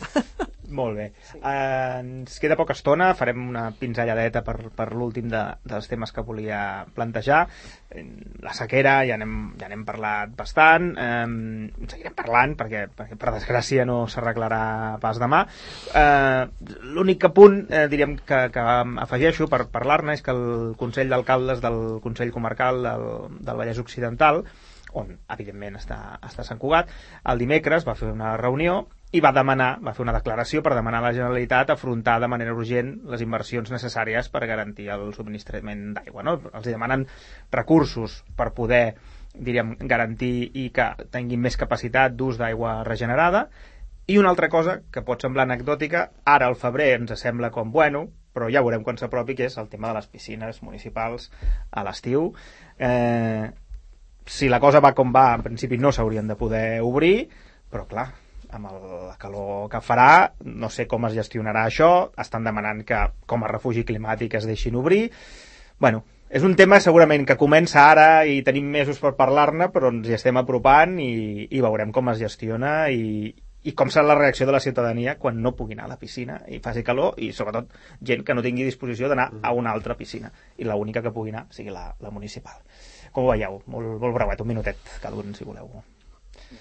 Molt 0.76 0.96
bé. 0.98 1.04
Sí. 1.28 1.38
Uh, 1.38 2.00
ens 2.00 2.40
queda 2.42 2.56
poca 2.58 2.74
estona, 2.74 3.12
farem 3.14 3.44
una 3.52 3.68
pinzelladeta 3.78 4.40
per, 4.42 4.56
per 4.74 4.88
l'últim 4.96 5.28
de, 5.30 5.42
dels 5.68 5.86
temes 5.86 6.10
que 6.10 6.24
volia 6.26 6.60
plantejar. 6.96 7.44
Eh, 7.90 8.02
La 8.42 8.54
sequera, 8.56 8.96
ja 9.06 9.18
n'hem 9.20 9.36
ja 9.60 9.68
n'hem 9.70 9.84
parlat 9.86 10.32
bastant, 10.38 10.88
um, 10.98 11.86
seguirem 11.86 12.16
parlant 12.18 12.56
perquè, 12.58 12.86
perquè 12.96 13.18
per 13.20 13.36
desgràcia 13.36 13.86
no 13.86 14.02
s'arreglarà 14.10 14.98
pas 15.02 15.20
demà. 15.22 15.44
Uh, 15.92 16.50
L'únic 16.96 17.28
punt, 17.36 17.60
eh, 17.70 17.86
diríem, 17.92 18.16
que, 18.26 18.46
que 18.54 18.68
afegeixo 19.06 19.46
per 19.52 19.68
parlar-ne 19.70 20.16
és 20.18 20.24
que 20.24 20.34
el 20.34 20.74
Consell 20.80 21.12
d'Alcaldes 21.12 21.62
del 21.62 22.00
Consell 22.02 22.34
Comarcal 22.34 22.82
del, 22.88 23.10
del 23.38 23.60
Vallès 23.62 23.78
Occidental 23.82 24.42
on 24.96 25.12
evidentment 25.32 25.78
està, 25.80 25.98
està 26.24 26.44
Sant 26.46 26.60
Cugat, 26.62 26.90
el 27.30 27.42
dimecres 27.42 27.86
va 27.88 27.96
fer 27.98 28.10
una 28.12 28.36
reunió 28.40 28.84
i 29.14 29.20
va 29.22 29.32
demanar, 29.32 29.76
va 29.84 29.94
fer 29.94 30.02
una 30.04 30.14
declaració 30.16 30.62
per 30.64 30.74
demanar 30.74 30.98
a 31.02 31.06
la 31.08 31.12
Generalitat 31.14 31.70
afrontar 31.72 32.18
de 32.20 32.30
manera 32.32 32.54
urgent 32.56 32.96
les 33.12 33.22
inversions 33.24 33.70
necessàries 33.72 34.28
per 34.32 34.42
garantir 34.50 34.88
el 34.92 35.12
subministrament 35.14 35.92
d'aigua. 35.96 36.24
No? 36.26 36.36
Els 36.52 36.66
demanen 36.66 37.06
recursos 37.54 38.22
per 38.36 38.50
poder 38.56 38.96
diríem, 39.36 39.76
garantir 39.88 40.50
i 40.56 40.68
que 40.74 40.90
tinguin 41.12 41.42
més 41.44 41.58
capacitat 41.60 42.16
d'ús 42.16 42.40
d'aigua 42.40 42.80
regenerada 42.88 43.46
i 44.06 44.18
una 44.18 44.30
altra 44.30 44.48
cosa 44.48 44.80
que 44.92 45.02
pot 45.02 45.22
semblar 45.22 45.46
anecdòtica, 45.48 46.08
ara 46.24 46.46
al 46.46 46.56
febrer 46.58 46.92
ens 46.94 47.14
sembla 47.18 47.50
com 47.54 47.72
bueno, 47.74 48.06
però 48.36 48.50
ja 48.52 48.62
veurem 48.62 48.84
quan 48.86 48.98
s'apropi, 49.00 49.34
que 49.34 49.48
és 49.48 49.56
el 49.58 49.70
tema 49.72 49.90
de 49.90 49.96
les 49.98 50.06
piscines 50.12 50.60
municipals 50.62 51.30
a 51.72 51.82
l'estiu. 51.86 52.28
Eh, 52.78 53.50
si 54.26 54.50
la 54.50 54.60
cosa 54.60 54.82
va 54.84 54.92
com 54.94 55.12
va, 55.14 55.32
en 55.38 55.44
principi 55.46 55.78
no 55.78 55.92
s'haurien 55.94 56.26
de 56.28 56.36
poder 56.36 56.80
obrir, 56.82 57.28
però 57.70 57.86
clar, 57.88 58.08
amb 58.50 58.68
el, 58.70 58.82
calor 59.18 59.70
que 59.70 59.80
farà, 59.82 60.32
no 60.44 60.70
sé 60.72 60.86
com 60.90 61.06
es 61.08 61.16
gestionarà 61.16 61.64
això, 61.66 62.10
estan 62.20 62.44
demanant 62.46 62.82
que 62.86 62.98
com 63.26 63.44
a 63.44 63.50
refugi 63.50 63.86
climàtic 63.86 64.36
es 64.38 64.46
deixin 64.48 64.76
obrir. 64.76 65.08
Bueno, 65.78 66.04
és 66.28 66.42
un 66.42 66.56
tema 66.58 66.80
segurament 66.82 67.26
que 67.26 67.38
comença 67.38 67.84
ara 67.86 68.26
i 68.26 68.40
tenim 68.46 68.68
mesos 68.70 68.98
per 69.02 69.14
parlar-ne, 69.18 69.70
però 69.74 69.92
ens 69.94 70.08
hi 70.08 70.16
estem 70.16 70.38
apropant 70.40 70.98
i, 71.02 71.46
i 71.50 71.62
veurem 71.64 71.92
com 71.94 72.10
es 72.12 72.18
gestiona 72.22 72.88
i, 72.90 73.30
i 73.66 73.74
com 73.78 73.90
serà 73.90 74.06
la 74.06 74.18
reacció 74.18 74.46
de 74.46 74.54
la 74.54 74.62
ciutadania 74.62 75.16
quan 75.22 75.40
no 75.42 75.54
pugui 75.58 75.74
anar 75.74 75.86
a 75.86 75.92
la 75.94 76.00
piscina 76.00 76.40
i 76.50 76.60
faci 76.62 76.84
calor 76.86 77.16
i 77.22 77.32
sobretot 77.34 77.72
gent 78.10 78.22
que 78.26 78.34
no 78.34 78.44
tingui 78.44 78.66
disposició 78.66 79.10
d'anar 79.10 79.30
a 79.42 79.54
una 79.54 79.72
altra 79.74 79.96
piscina 79.98 80.30
i 80.58 80.66
l'única 80.66 81.02
que 81.02 81.14
pugui 81.14 81.34
anar 81.34 81.46
sigui 81.54 81.74
la, 81.74 81.88
la 82.00 82.12
municipal. 82.14 82.60
Com 83.16 83.24
ho 83.24 83.32
veieu? 83.32 83.60
Molt, 83.72 83.94
molt 84.02 84.12
breuet, 84.12 84.40
un 84.44 84.50
minutet 84.52 84.96
cada 85.00 85.16
un, 85.16 85.32
si 85.36 85.46
voleu. 85.48 85.70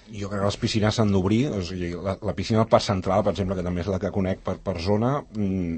Jo 0.08 0.30
crec 0.30 0.40
que 0.40 0.46
les 0.46 0.56
piscines 0.62 0.96
s'han 0.96 1.12
d'obrir, 1.12 1.42
o 1.52 1.58
sigui, 1.68 1.90
la, 2.00 2.16
la 2.24 2.34
piscina 2.38 2.62
del 2.62 2.70
Parc 2.72 2.86
Central, 2.86 3.24
per 3.26 3.34
exemple, 3.34 3.58
que 3.58 3.64
també 3.66 3.84
és 3.84 3.90
la 3.92 4.00
que 4.00 4.12
conec 4.14 4.40
per, 4.46 4.56
per 4.64 4.74
zona, 4.80 5.18
mm, 5.36 5.76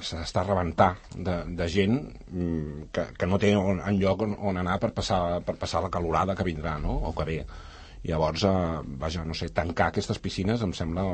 s'està 0.00 0.42
a 0.42 0.48
rebentar 0.48 0.88
de, 1.12 1.36
de 1.58 1.68
gent 1.74 1.98
mm, 2.30 2.88
que, 2.94 3.04
que 3.20 3.28
no 3.28 3.38
té 3.42 3.52
on, 3.58 3.84
enlloc 3.92 4.24
on, 4.26 4.34
on 4.50 4.62
anar 4.62 4.78
per 4.80 4.94
passar, 4.96 5.20
per 5.44 5.58
passar 5.60 5.84
la 5.84 5.92
calorada 5.92 6.36
que 6.38 6.48
vindrà, 6.48 6.78
no?, 6.80 6.96
o 7.10 7.12
que 7.18 7.28
ve. 7.28 7.38
Llavors, 8.08 8.48
eh, 8.48 8.80
vaja, 9.04 9.26
no 9.28 9.36
sé, 9.38 9.52
tancar 9.54 9.92
aquestes 9.92 10.18
piscines 10.24 10.64
em 10.64 10.72
sembla 10.74 11.04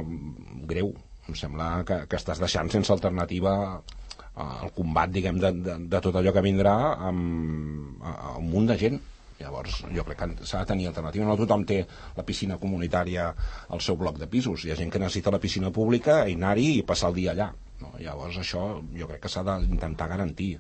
greu, 0.71 0.95
em 1.29 1.37
sembla 1.37 1.83
que, 1.89 2.05
que 2.09 2.23
estàs 2.23 2.41
deixant 2.41 2.71
sense 2.73 2.95
alternativa 2.95 3.55
el 4.39 4.73
combat, 4.77 5.11
diguem, 5.13 5.39
de, 5.43 5.53
de, 5.65 5.77
de 5.91 6.01
tot 6.05 6.19
allò 6.19 6.33
que 6.35 6.45
vindrà 6.45 6.75
amb, 7.11 8.03
a, 8.03 8.15
a 8.33 8.35
un 8.39 8.51
munt 8.53 8.69
de 8.71 8.77
gent. 8.81 8.99
Llavors, 9.39 9.85
jo 9.95 10.03
crec 10.07 10.19
que 10.19 10.47
s'ha 10.51 10.65
de 10.65 10.71
tenir 10.73 10.89
alternativa. 10.91 11.27
No 11.27 11.37
tothom 11.39 11.65
té 11.67 11.79
la 12.17 12.25
piscina 12.27 12.59
comunitària 12.59 13.29
al 13.71 13.83
seu 13.85 13.99
bloc 13.99 14.19
de 14.19 14.27
pisos. 14.31 14.65
Hi 14.65 14.73
ha 14.75 14.79
gent 14.79 14.91
que 14.91 15.03
necessita 15.03 15.35
la 15.35 15.43
piscina 15.43 15.71
pública 15.75 16.25
i 16.27 16.35
anar-hi 16.35 16.73
i 16.79 16.87
passar 16.87 17.13
el 17.13 17.21
dia 17.21 17.35
allà. 17.35 17.53
No? 17.83 17.93
Llavors, 18.03 18.41
això 18.43 18.65
jo 18.99 19.07
crec 19.11 19.23
que 19.23 19.31
s'ha 19.31 19.45
d'intentar 19.47 20.11
garantir 20.11 20.57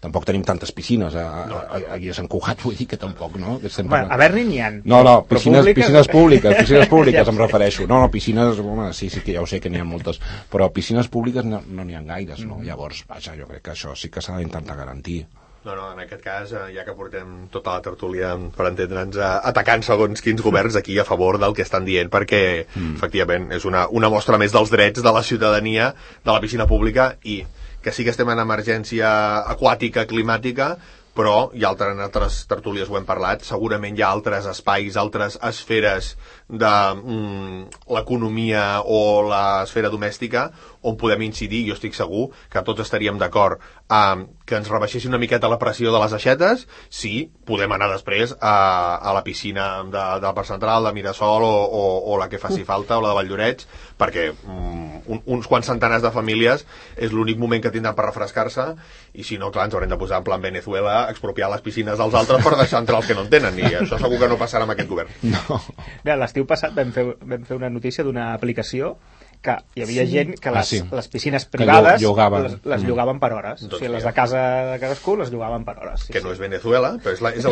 tampoc 0.00 0.26
tenim 0.28 0.44
tantes 0.46 0.70
piscines 0.74 1.14
a, 1.18 1.24
a, 1.26 1.60
a, 1.60 1.80
aquí 1.96 2.10
a 2.12 2.14
Sant 2.14 2.28
Cugat, 2.30 2.60
vull 2.62 2.76
dir 2.78 2.86
que 2.90 2.98
tampoc, 3.00 3.34
no? 3.42 3.56
Que 3.62 3.70
estem 3.70 3.88
Bueno, 3.90 4.10
a 4.14 4.18
Berni 4.20 4.44
n'hi 4.46 4.60
ha. 4.62 4.70
no, 4.84 5.02
no, 5.06 5.16
però 5.26 5.40
piscines 5.40 5.64
públiques, 5.64 5.82
piscines 5.82 6.12
públiques, 6.12 6.60
piscines 6.62 6.90
públiques 6.94 7.26
Ja 7.26 7.34
em 7.34 7.42
refereixo. 7.42 7.88
No, 7.90 7.98
no, 8.04 8.12
piscines, 8.14 8.62
home, 8.62 8.92
sí, 8.94 9.10
sí 9.10 9.24
que 9.26 9.34
ja 9.34 9.42
ho 9.42 9.50
sé 9.50 9.60
que 9.60 9.72
n'hi 9.72 9.82
ha 9.82 9.88
moltes, 9.88 10.22
però 10.52 10.70
piscines 10.74 11.10
públiques 11.10 11.44
no 11.44 11.62
no 11.66 11.84
n'hi 11.84 11.98
ha 11.98 12.04
gaires, 12.06 12.44
no? 12.46 12.62
Llavors, 12.62 13.04
vaja, 13.10 13.34
jo 13.38 13.50
crec 13.50 13.66
que 13.66 13.74
això 13.74 13.96
sí 13.98 14.10
que 14.12 14.22
s'ha 14.22 14.38
d'intentar 14.38 14.78
garantir. 14.78 15.24
No, 15.64 15.74
no, 15.74 15.88
en 15.92 15.98
aquest 16.00 16.22
cas, 16.22 16.52
eh, 16.54 16.68
ja 16.72 16.84
que 16.86 16.94
portem 16.96 17.48
tota 17.52 17.74
la 17.74 17.82
tertúlia, 17.84 18.30
per 18.56 18.68
entendre'ns, 18.70 19.18
eh, 19.18 19.30
atacant 19.50 19.82
segons 19.84 20.22
quins 20.24 20.40
governs 20.40 20.78
aquí 20.78 20.96
a 20.98 21.04
favor 21.04 21.36
del 21.42 21.52
que 21.52 21.66
estan 21.66 21.84
dient, 21.84 22.08
perquè, 22.08 22.40
mm. 22.64 22.94
efectivament, 22.96 23.50
és 23.52 23.66
una, 23.68 23.88
una 23.90 24.08
mostra 24.08 24.38
més 24.38 24.54
dels 24.54 24.70
drets 24.70 25.02
de 25.02 25.12
la 25.12 25.22
ciutadania 25.26 25.90
de 26.24 26.30
la 26.30 26.40
piscina 26.40 26.68
pública 26.70 27.10
i 27.24 27.42
que 27.88 27.94
sí 27.96 28.04
que 28.04 28.12
estem 28.12 28.28
en 28.28 28.42
emergència 28.42 29.08
aquàtica, 29.48 30.02
climàtica, 30.10 30.74
però 31.16 31.48
ha 31.56 31.64
altres, 31.64 31.94
en 31.96 32.02
altres 32.04 32.34
tertúlies 32.50 32.90
ho 32.92 32.98
hem 32.98 33.06
parlat, 33.08 33.40
segurament 33.48 33.96
hi 33.96 34.04
ha 34.04 34.10
altres 34.12 34.44
espais, 34.50 34.98
altres 35.00 35.38
esferes 35.48 36.10
de 36.48 36.72
mm, 36.98 37.62
l'economia 37.96 38.66
o 38.84 39.00
l'esfera 39.30 39.88
domèstica 39.94 40.50
on 40.88 40.98
podem 41.00 41.26
incidir, 41.28 41.64
jo 41.68 41.76
estic 41.76 41.96
segur 41.96 42.28
que 42.52 42.62
tots 42.66 42.84
estaríem 42.84 43.18
d'acord 43.20 43.60
eh, 43.60 44.26
que 44.48 44.56
ens 44.56 44.70
rebaixessin 44.72 45.12
una 45.12 45.20
miqueta 45.20 45.50
la 45.50 45.60
pressió 45.60 45.92
de 45.92 46.00
les 46.00 46.14
aixetes, 46.16 46.64
sí, 46.88 47.28
podem 47.48 47.72
anar 47.76 47.90
després 47.92 48.34
a, 48.40 48.96
a 48.96 49.12
la 49.16 49.22
piscina 49.26 49.68
de, 49.84 50.04
del 50.22 50.34
Parc 50.36 50.48
Central, 50.48 50.88
de 50.88 50.94
Mirasol 50.96 51.44
o, 51.44 51.52
o, 51.52 51.82
o 52.12 52.18
la 52.20 52.30
que 52.32 52.40
faci 52.40 52.64
falta, 52.68 52.96
o 52.96 53.04
la 53.04 53.12
de 53.12 53.18
Valldorets, 53.20 53.68
perquè 54.00 54.30
mm, 54.32 55.02
un, 55.12 55.22
uns 55.36 55.48
quants 55.50 55.68
centenars 55.68 56.04
de 56.04 56.12
famílies 56.14 56.64
és 56.96 57.12
l'únic 57.12 57.40
moment 57.40 57.62
que 57.64 57.72
tindran 57.74 57.96
per 57.98 58.08
refrescar-se 58.08 58.70
i 59.18 59.26
si 59.26 59.38
no, 59.40 59.52
clar, 59.52 59.68
ens 59.68 59.76
haurem 59.76 59.92
de 59.92 60.00
posar 60.00 60.22
en 60.22 60.26
plan 60.28 60.42
Venezuela, 60.42 61.02
expropiar 61.12 61.50
les 61.52 61.64
piscines 61.64 62.00
dels 62.00 62.16
altres 62.16 62.44
per 62.44 62.56
deixar 62.56 62.82
entrar 62.84 63.02
els 63.02 63.10
que 63.10 63.16
no 63.18 63.26
en 63.26 63.32
tenen, 63.32 63.60
i 63.60 63.68
això 63.82 64.00
segur 64.00 64.20
que 64.22 64.30
no 64.30 64.40
passarà 64.40 64.64
amb 64.64 64.76
aquest 64.76 64.90
govern. 64.90 65.12
No. 65.28 65.60
Bé, 66.04 66.16
l'estiu 66.16 66.46
passat 66.48 66.74
vam 66.76 66.92
fer, 66.94 67.04
vam 67.20 67.44
fer 67.44 67.56
una 67.58 67.70
notícia 67.72 68.04
d'una 68.06 68.32
aplicació 68.32 68.96
que 69.42 69.54
hi 69.76 69.82
havia 69.84 70.04
sí. 70.06 70.12
gent 70.12 70.32
que 70.40 70.48
Ah, 70.50 70.52
les, 70.58 70.68
sí. 70.68 70.82
les 70.90 71.08
piscines 71.08 71.44
Que 71.46 71.58
privades 71.58 72.00
llo- 72.00 72.08
llogaven. 72.10 72.42
les, 72.42 72.56
les 72.66 72.82
Mm. 72.82 72.86
llogaven 72.88 73.20
per 73.20 73.32
hores. 73.32 73.60
Doncs 73.62 73.74
o 73.74 73.78
sigui, 73.78 73.92
les 73.92 74.04
de 74.04 74.12
casa 74.12 74.42
de 74.72 74.78
cadascú 74.80 75.16
les 75.16 75.30
llogaven 75.30 75.64
per 75.64 75.76
hores. 75.78 76.00
Sí, 76.06 76.12
que 76.12 76.20
sí. 76.20 76.24
no 76.26 76.32
és 76.32 76.38
Venezuela, 76.38 76.92
però 77.02 77.12
és, 77.14 77.20
la, 77.20 77.30
és, 77.30 77.44
a 77.46 77.50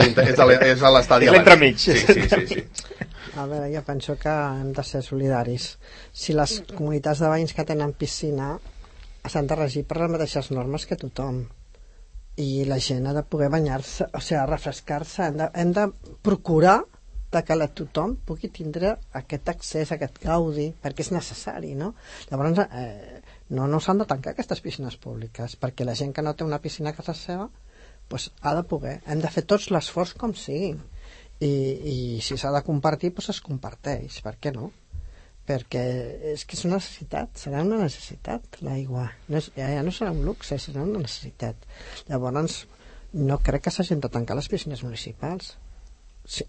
és, 0.67 0.83
a 0.83 0.91
l'estadi 0.91 1.27
És 1.27 1.33
l'entremig. 1.33 1.77
Sí, 1.79 1.97
sí, 1.97 2.29
sí, 2.29 2.47
sí. 2.47 2.65
A 3.37 3.45
veure, 3.47 3.69
jo 3.75 3.83
penso 3.85 4.17
que 4.17 4.29
hem 4.33 4.73
de 4.73 4.83
ser 4.83 5.03
solidaris. 5.03 5.79
Si 6.13 6.33
les 6.33 6.63
comunitats 6.75 7.21
de 7.21 7.29
veïns 7.29 7.53
que 7.53 7.65
tenen 7.69 7.93
piscina 7.93 8.59
s'han 9.27 9.47
de 9.47 9.55
regir 9.59 9.85
per 9.87 9.99
les 10.01 10.11
mateixes 10.11 10.51
normes 10.55 10.87
que 10.87 10.97
tothom 10.97 11.45
i 12.37 12.65
la 12.69 12.79
gent 12.79 13.07
ha 13.07 13.13
de 13.17 13.23
poder 13.25 13.49
banyar-se, 13.51 14.07
o 14.13 14.21
sigui, 14.21 14.43
refrescar-se, 14.47 15.23
hem, 15.31 15.37
de, 15.41 15.51
hem 15.55 15.73
de 15.73 15.87
procurar 16.23 16.83
de 17.33 17.43
que 17.43 17.57
la, 17.57 17.67
tothom 17.69 18.15
pugui 18.29 18.49
tindre 18.55 18.95
aquest 19.21 19.51
accés, 19.51 19.93
aquest 19.93 20.21
gaudi, 20.23 20.69
perquè 20.83 21.05
és 21.05 21.13
necessari, 21.15 21.75
no? 21.79 21.93
Llavors, 22.31 22.63
eh, 22.71 23.21
no, 23.51 23.67
no 23.71 23.81
s'han 23.83 24.03
de 24.03 24.09
tancar 24.09 24.33
aquestes 24.35 24.63
piscines 24.63 24.99
públiques, 25.03 25.57
perquè 25.61 25.87
la 25.87 25.97
gent 25.99 26.15
que 26.15 26.25
no 26.25 26.35
té 26.35 26.47
una 26.47 26.63
piscina 26.63 26.93
a 26.93 26.99
casa 26.99 27.15
seva 27.19 27.49
pues, 28.09 28.31
ha 28.41 28.55
de 28.55 28.63
poder. 28.63 29.01
Hem 29.07 29.23
de 29.23 29.31
fer 29.33 29.45
tots 29.51 29.71
l'esforç 29.75 30.15
com 30.19 30.35
sigui. 30.39 30.77
I, 31.37 31.51
i 31.51 31.97
si 32.25 32.39
s'ha 32.41 32.53
de 32.55 32.63
compartir, 32.65 33.11
doncs 33.13 33.35
es 33.35 33.43
comparteix. 33.45 34.23
Per 34.25 34.37
què 34.41 34.55
no? 34.55 34.71
Perquè 35.47 35.83
és 36.33 36.47
que 36.47 36.57
és 36.57 36.65
una 36.67 36.79
necessitat, 36.81 37.37
serà 37.39 37.61
una 37.67 37.83
necessitat 37.83 38.63
l'aigua. 38.67 39.11
No 39.29 39.43
és, 39.43 39.51
ja, 39.59 39.69
ja 39.75 39.85
no 39.85 39.93
serà 39.95 40.15
un 40.15 40.25
luxe, 40.27 40.59
serà 40.63 40.87
una 40.87 41.03
necessitat. 41.05 41.69
Llavors, 42.09 42.65
no 43.13 43.39
crec 43.45 43.67
que 43.67 43.75
s'hagin 43.75 44.03
de 44.03 44.11
tancar 44.13 44.39
les 44.39 44.49
piscines 44.51 44.83
municipals. 44.87 45.55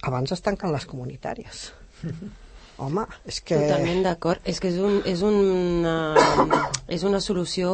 Abans 0.07 0.33
es 0.33 0.43
tanquen 0.45 0.73
les 0.73 0.85
comunitàries. 0.89 1.69
Home, 2.77 3.07
és 3.25 3.39
que... 3.41 3.57
Totalment 3.57 4.03
d'acord. 4.05 4.41
És 4.45 4.59
que 4.61 4.69
és, 4.69 4.77
un, 4.77 4.99
és, 5.09 5.23
una, 5.25 5.93
és 6.93 7.05
una 7.07 7.17
solució 7.25 7.71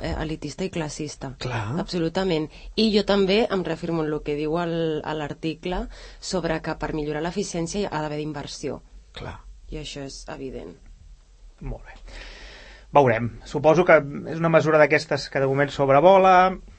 eh, 0.00 0.14
elitista 0.22 0.64
i 0.64 0.70
classista. 0.72 1.34
Clar. 1.44 1.64
Absolutament. 1.82 2.48
I 2.80 2.86
jo 2.94 3.04
també 3.08 3.42
em 3.52 3.64
reafirmo 3.66 4.00
en 4.04 4.08
el 4.08 4.22
que 4.24 4.36
diu 4.38 4.56
l'article 4.56 5.82
sobre 6.20 6.56
que 6.64 6.76
per 6.80 6.94
millorar 6.96 7.20
l'eficiència 7.26 7.90
ha 7.92 8.00
d'haver 8.00 8.22
d'inversió. 8.22 8.80
Clar. 9.18 9.36
I 9.68 9.82
això 9.82 10.06
és 10.08 10.22
evident. 10.32 10.72
Molt 11.60 11.84
bé. 11.84 12.00
Veurem. 12.96 13.28
Suposo 13.44 13.84
que 13.84 13.98
és 14.32 14.40
una 14.40 14.52
mesura 14.52 14.80
d'aquestes 14.80 15.28
que 15.28 15.42
de 15.42 15.50
moment 15.50 15.72
sobrevola, 15.74 16.36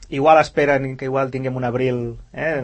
igual 0.08 0.40
esperen 0.40 0.96
que 0.96 1.08
igual 1.08 1.30
tinguem 1.30 1.56
un 1.56 1.64
abril 1.68 2.16
eh, 2.32 2.62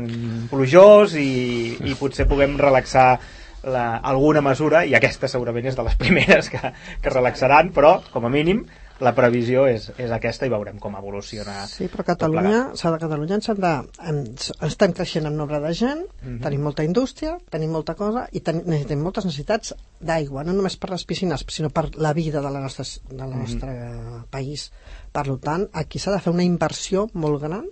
plujós 0.51 1.16
i, 1.20 1.76
i 1.84 1.97
potser 1.99 2.28
puguem 2.28 2.57
relaxar 2.61 3.18
la, 3.64 3.97
alguna 3.97 4.42
mesura 4.45 4.84
i 4.84 4.95
aquesta 4.97 5.28
segurament 5.28 5.68
és 5.68 5.76
de 5.76 5.84
les 5.84 5.99
primeres 6.03 6.51
que, 6.53 6.72
que 7.01 7.12
relaxaran, 7.12 7.72
però 7.76 7.99
com 8.12 8.24
a 8.24 8.32
mínim 8.32 8.64
la 9.01 9.11
previsió 9.14 9.64
és, 9.66 9.88
és 9.99 10.11
aquesta 10.14 10.47
i 10.47 10.51
veurem 10.53 10.78
com 10.78 10.95
evoluciona. 10.95 11.66
Sí, 11.66 11.88
però 11.90 12.05
Catalunya, 12.07 12.76
s'ha 12.78 12.92
de 12.95 12.99
Catalunya 13.03 13.34
ens 13.40 13.49
hem 13.51 13.59
de, 13.59 13.72
em, 14.11 14.20
estem 14.68 14.92
creixent 14.95 15.26
en 15.26 15.36
nombre 15.36 15.59
de 15.61 15.72
gent, 15.74 16.05
Mhm. 16.22 16.40
tenim 16.42 16.62
molta 16.62 16.84
indústria, 16.84 17.38
tenim 17.51 17.70
molta 17.70 17.95
cosa 17.97 18.28
i 18.32 18.40
ten, 18.40 18.62
tenim 18.64 19.03
moltes 19.03 19.24
necessitats 19.24 19.74
d'aigua, 20.01 20.45
no 20.45 20.53
només 20.53 20.76
per 20.76 20.90
les 20.90 21.05
piscines, 21.05 21.45
sinó 21.49 21.70
per 21.70 21.97
la 21.97 22.12
vida 22.12 22.40
de 22.40 22.51
la 22.51 22.61
nostra, 22.61 22.84
de 22.84 23.14
Mhm. 23.14 23.30
la 23.30 23.36
nostre 23.36 24.26
país. 24.30 24.70
Per 25.12 25.38
tant, 25.38 25.68
aquí 25.72 25.99
s'ha 25.99 26.12
de 26.12 26.20
fer 26.20 26.32
una 26.32 26.45
inversió 26.45 27.09
molt 27.14 27.42
gran 27.42 27.64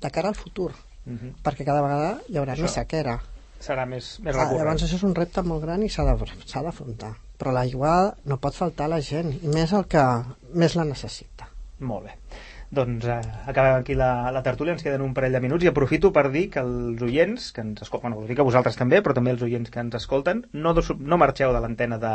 de 0.00 0.10
cara 0.10 0.28
al 0.28 0.36
futur, 0.36 0.72
Mhm. 1.04 1.42
perquè 1.42 1.64
cada 1.64 1.82
vegada 1.82 2.20
hi 2.28 2.36
haurà 2.36 2.54
Això. 2.54 2.62
més 2.62 2.72
sequera. 2.72 3.20
Serà 3.60 3.86
més, 3.86 4.20
més 4.20 4.36
Ah, 4.36 4.44
recurrent. 4.44 4.58
llavors 4.66 4.82
això 4.84 4.94
és 4.94 5.02
un 5.02 5.14
repte 5.16 5.42
molt 5.42 5.62
gran 5.62 5.82
i 5.82 5.88
s'ha 5.88 6.04
d'afrontar. 6.04 7.16
Però 7.38 7.54
l'aigua 7.54 7.94
no 8.26 8.40
pot 8.42 8.56
faltar 8.56 8.88
a 8.88 8.94
la 8.96 9.00
gent, 9.04 9.30
i 9.42 9.50
més 9.54 9.72
el 9.76 9.86
que 9.90 10.04
més 10.58 10.74
la 10.78 10.86
necessita. 10.88 11.48
Molt 11.86 12.08
bé. 12.08 12.16
Doncs 12.74 13.06
eh, 13.08 13.20
acabem 13.48 13.78
aquí 13.78 13.94
la, 13.96 14.28
la 14.34 14.42
tertúlia, 14.44 14.74
ens 14.76 14.84
queden 14.84 15.04
un 15.06 15.14
parell 15.16 15.38
de 15.38 15.40
minuts 15.40 15.64
i 15.64 15.70
aprofito 15.70 16.10
per 16.12 16.26
dir 16.34 16.48
que 16.52 16.60
els 16.60 17.00
oients 17.06 17.50
que 17.56 17.64
ens 17.64 17.84
escolten, 17.86 18.10
bueno, 18.10 18.24
us 18.24 18.28
dic 18.28 18.42
a 18.42 18.48
vosaltres 18.48 18.76
també, 18.76 19.00
però 19.00 19.16
també 19.16 19.32
els 19.32 19.44
oients 19.46 19.72
que 19.72 19.80
ens 19.80 19.96
escolten, 19.96 20.44
no, 20.52 20.74
no 20.74 21.20
marxeu 21.22 21.54
de 21.54 21.62
l'antena 21.64 21.96
de, 22.02 22.12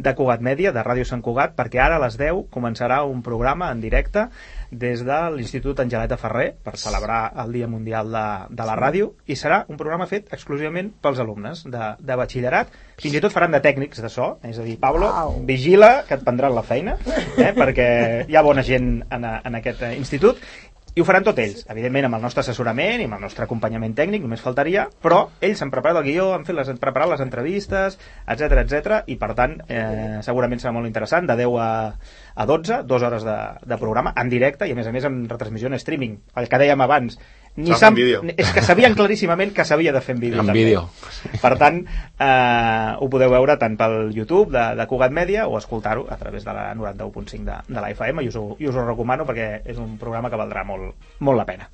de 0.00 0.14
Cugat 0.16 0.42
Mèdia, 0.44 0.72
de 0.72 0.82
Ràdio 0.84 1.06
Sant 1.08 1.22
Cugat, 1.24 1.54
perquè 1.58 1.80
ara 1.82 1.98
a 2.00 2.04
les 2.04 2.16
10 2.20 2.46
començarà 2.52 3.02
un 3.08 3.22
programa 3.22 3.70
en 3.74 3.80
directe 3.82 4.28
des 4.70 5.02
de 5.04 5.18
l'Institut 5.34 5.80
Angeleta 5.82 6.16
Ferrer 6.16 6.52
per 6.64 6.76
celebrar 6.78 7.32
el 7.42 7.52
Dia 7.52 7.66
Mundial 7.68 8.12
de, 8.14 8.26
de 8.54 8.66
la 8.68 8.76
Ràdio 8.78 9.10
i 9.26 9.36
serà 9.36 9.64
un 9.68 9.78
programa 9.80 10.06
fet 10.06 10.30
exclusivament 10.32 10.92
pels 11.02 11.18
alumnes 11.22 11.64
de, 11.66 11.90
de 11.98 12.18
batxillerat 12.20 12.70
fins 13.00 13.16
i 13.16 13.22
tot 13.22 13.34
faran 13.34 13.56
de 13.56 13.62
tècnics 13.64 14.02
de 14.02 14.10
so 14.12 14.36
és 14.46 14.58
a 14.60 14.66
dir, 14.66 14.76
Pablo, 14.80 15.10
Uau. 15.10 15.40
vigila 15.48 16.04
que 16.06 16.14
et 16.18 16.24
prendran 16.24 16.54
la 16.54 16.62
feina 16.66 16.96
eh, 17.36 17.50
perquè 17.56 17.90
hi 18.28 18.38
ha 18.38 18.46
bona 18.46 18.62
gent 18.66 18.92
en, 19.10 19.26
en 19.26 19.58
aquest 19.58 19.82
eh, 19.88 19.94
institut 19.98 20.38
ho 21.02 21.06
faran 21.08 21.24
tot 21.26 21.38
ells, 21.42 21.64
evidentment 21.72 22.08
amb 22.08 22.18
el 22.18 22.24
nostre 22.24 22.42
assessorament 22.44 23.02
i 23.02 23.06
amb 23.08 23.16
el 23.18 23.24
nostre 23.24 23.44
acompanyament 23.46 23.94
tècnic, 23.98 24.22
només 24.24 24.42
faltaria, 24.44 24.86
però 25.02 25.20
ells 25.44 25.62
han 25.64 25.72
preparat 25.72 26.00
el 26.00 26.06
guió, 26.08 26.30
han 26.34 26.46
fet 26.48 26.56
les, 26.56 26.70
han 26.72 26.80
preparat 26.82 27.12
les 27.12 27.24
entrevistes, 27.24 27.98
etc 28.34 28.62
etc 28.64 29.00
i 29.12 29.16
per 29.20 29.32
tant 29.38 29.58
eh, 29.68 30.20
segurament 30.26 30.62
serà 30.62 30.74
molt 30.76 30.90
interessant, 30.90 31.28
de 31.30 31.36
10 31.42 31.58
a, 31.60 31.70
a 32.34 32.48
12, 32.48 32.82
dues 32.90 33.06
hores 33.06 33.26
de, 33.26 33.36
de 33.70 33.80
programa 33.80 34.14
en 34.20 34.32
directe 34.32 34.68
i 34.68 34.74
a 34.74 34.78
més 34.78 34.88
a 34.88 34.94
més 34.94 35.06
amb 35.08 35.30
retransmissió 35.30 35.70
en 35.70 35.78
streaming, 35.80 36.18
el 36.40 36.50
que 36.50 36.62
dèiem 36.64 36.86
abans, 36.86 37.18
ni 37.56 37.70
vídeo. 37.94 38.22
és 38.36 38.52
que 38.52 38.62
sabien 38.62 38.94
claríssimament 38.94 39.52
que 39.52 39.64
s'havia 39.64 39.92
de 39.92 40.00
fer 40.00 40.14
en 40.14 40.20
vídeo 40.20 40.40
En 40.40 40.46
també. 40.46 40.58
vídeo. 40.64 40.88
per 41.42 41.56
tant 41.58 41.80
eh, 41.84 42.94
ho 42.98 43.08
podeu 43.10 43.30
veure 43.30 43.56
tant 43.58 43.76
pel 43.76 44.12
YouTube 44.14 44.52
de, 44.54 44.76
de 44.76 44.86
Cugat 44.86 45.10
Mèdia 45.12 45.46
o 45.48 45.58
escoltar-ho 45.58 46.06
a 46.08 46.16
través 46.16 46.44
de 46.44 46.52
la 46.52 46.74
91.5 46.74 47.44
de, 47.44 47.58
de 47.68 47.80
la 47.80 47.90
FM 47.90 48.22
i 48.24 48.28
us, 48.28 48.36
ho, 48.36 48.56
i 48.58 48.68
us 48.70 48.76
ho 48.76 48.86
recomano 48.86 49.26
perquè 49.26 49.60
és 49.64 49.78
un 49.78 49.98
programa 49.98 50.30
que 50.30 50.40
valdrà 50.40 50.64
molt, 50.64 50.94
molt 51.20 51.38
la 51.38 51.46
pena 51.48 51.68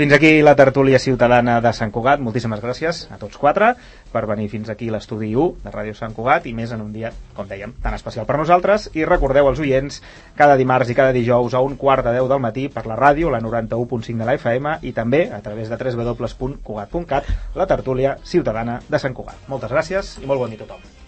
fins 0.00 0.14
aquí 0.14 0.40
la 0.40 0.56
tertúlia 0.56 0.98
ciutadana 0.98 1.58
de 1.60 1.70
Sant 1.76 1.90
Cugat. 1.92 2.22
Moltíssimes 2.24 2.62
gràcies 2.64 3.02
a 3.12 3.18
tots 3.20 3.36
quatre 3.36 3.74
per 4.08 4.22
venir 4.24 4.46
fins 4.48 4.70
aquí 4.72 4.86
l'estudi 4.88 5.34
1 5.36 5.66
de 5.66 5.72
Ràdio 5.74 5.92
Sant 5.98 6.14
Cugat 6.16 6.46
i 6.48 6.54
més 6.56 6.72
en 6.72 6.80
un 6.80 6.88
dia, 6.94 7.10
com 7.36 7.44
dèiem, 7.50 7.74
tan 7.84 7.92
especial 7.98 8.24
per 8.24 8.38
nosaltres. 8.40 8.88
I 8.96 9.04
recordeu 9.04 9.50
als 9.50 9.60
oients, 9.60 10.00
cada 10.38 10.56
dimarts 10.56 10.88
i 10.88 10.96
cada 10.96 11.12
dijous 11.12 11.52
a 11.52 11.60
un 11.60 11.76
quart 11.76 12.08
de 12.08 12.14
10 12.16 12.30
del 12.32 12.40
matí 12.40 12.64
per 12.72 12.86
la 12.88 12.96
ràdio, 12.96 13.28
la 13.28 13.42
91.5 13.44 14.16
de 14.22 14.30
la 14.30 14.38
FM 14.40 14.78
i 14.88 14.94
també 14.96 15.26
a 15.28 15.42
través 15.44 15.68
de 15.68 15.76
www.cugat.cat 15.76 17.28
la 17.60 17.68
tertúlia 17.68 18.16
ciutadana 18.24 18.80
de 18.88 19.04
Sant 19.04 19.12
Cugat. 19.12 19.44
Moltes 19.52 19.76
gràcies 19.76 20.16
i 20.24 20.24
molt 20.24 20.46
bon 20.46 20.56
dia 20.56 20.64
a 20.64 20.64
tothom. 20.64 20.99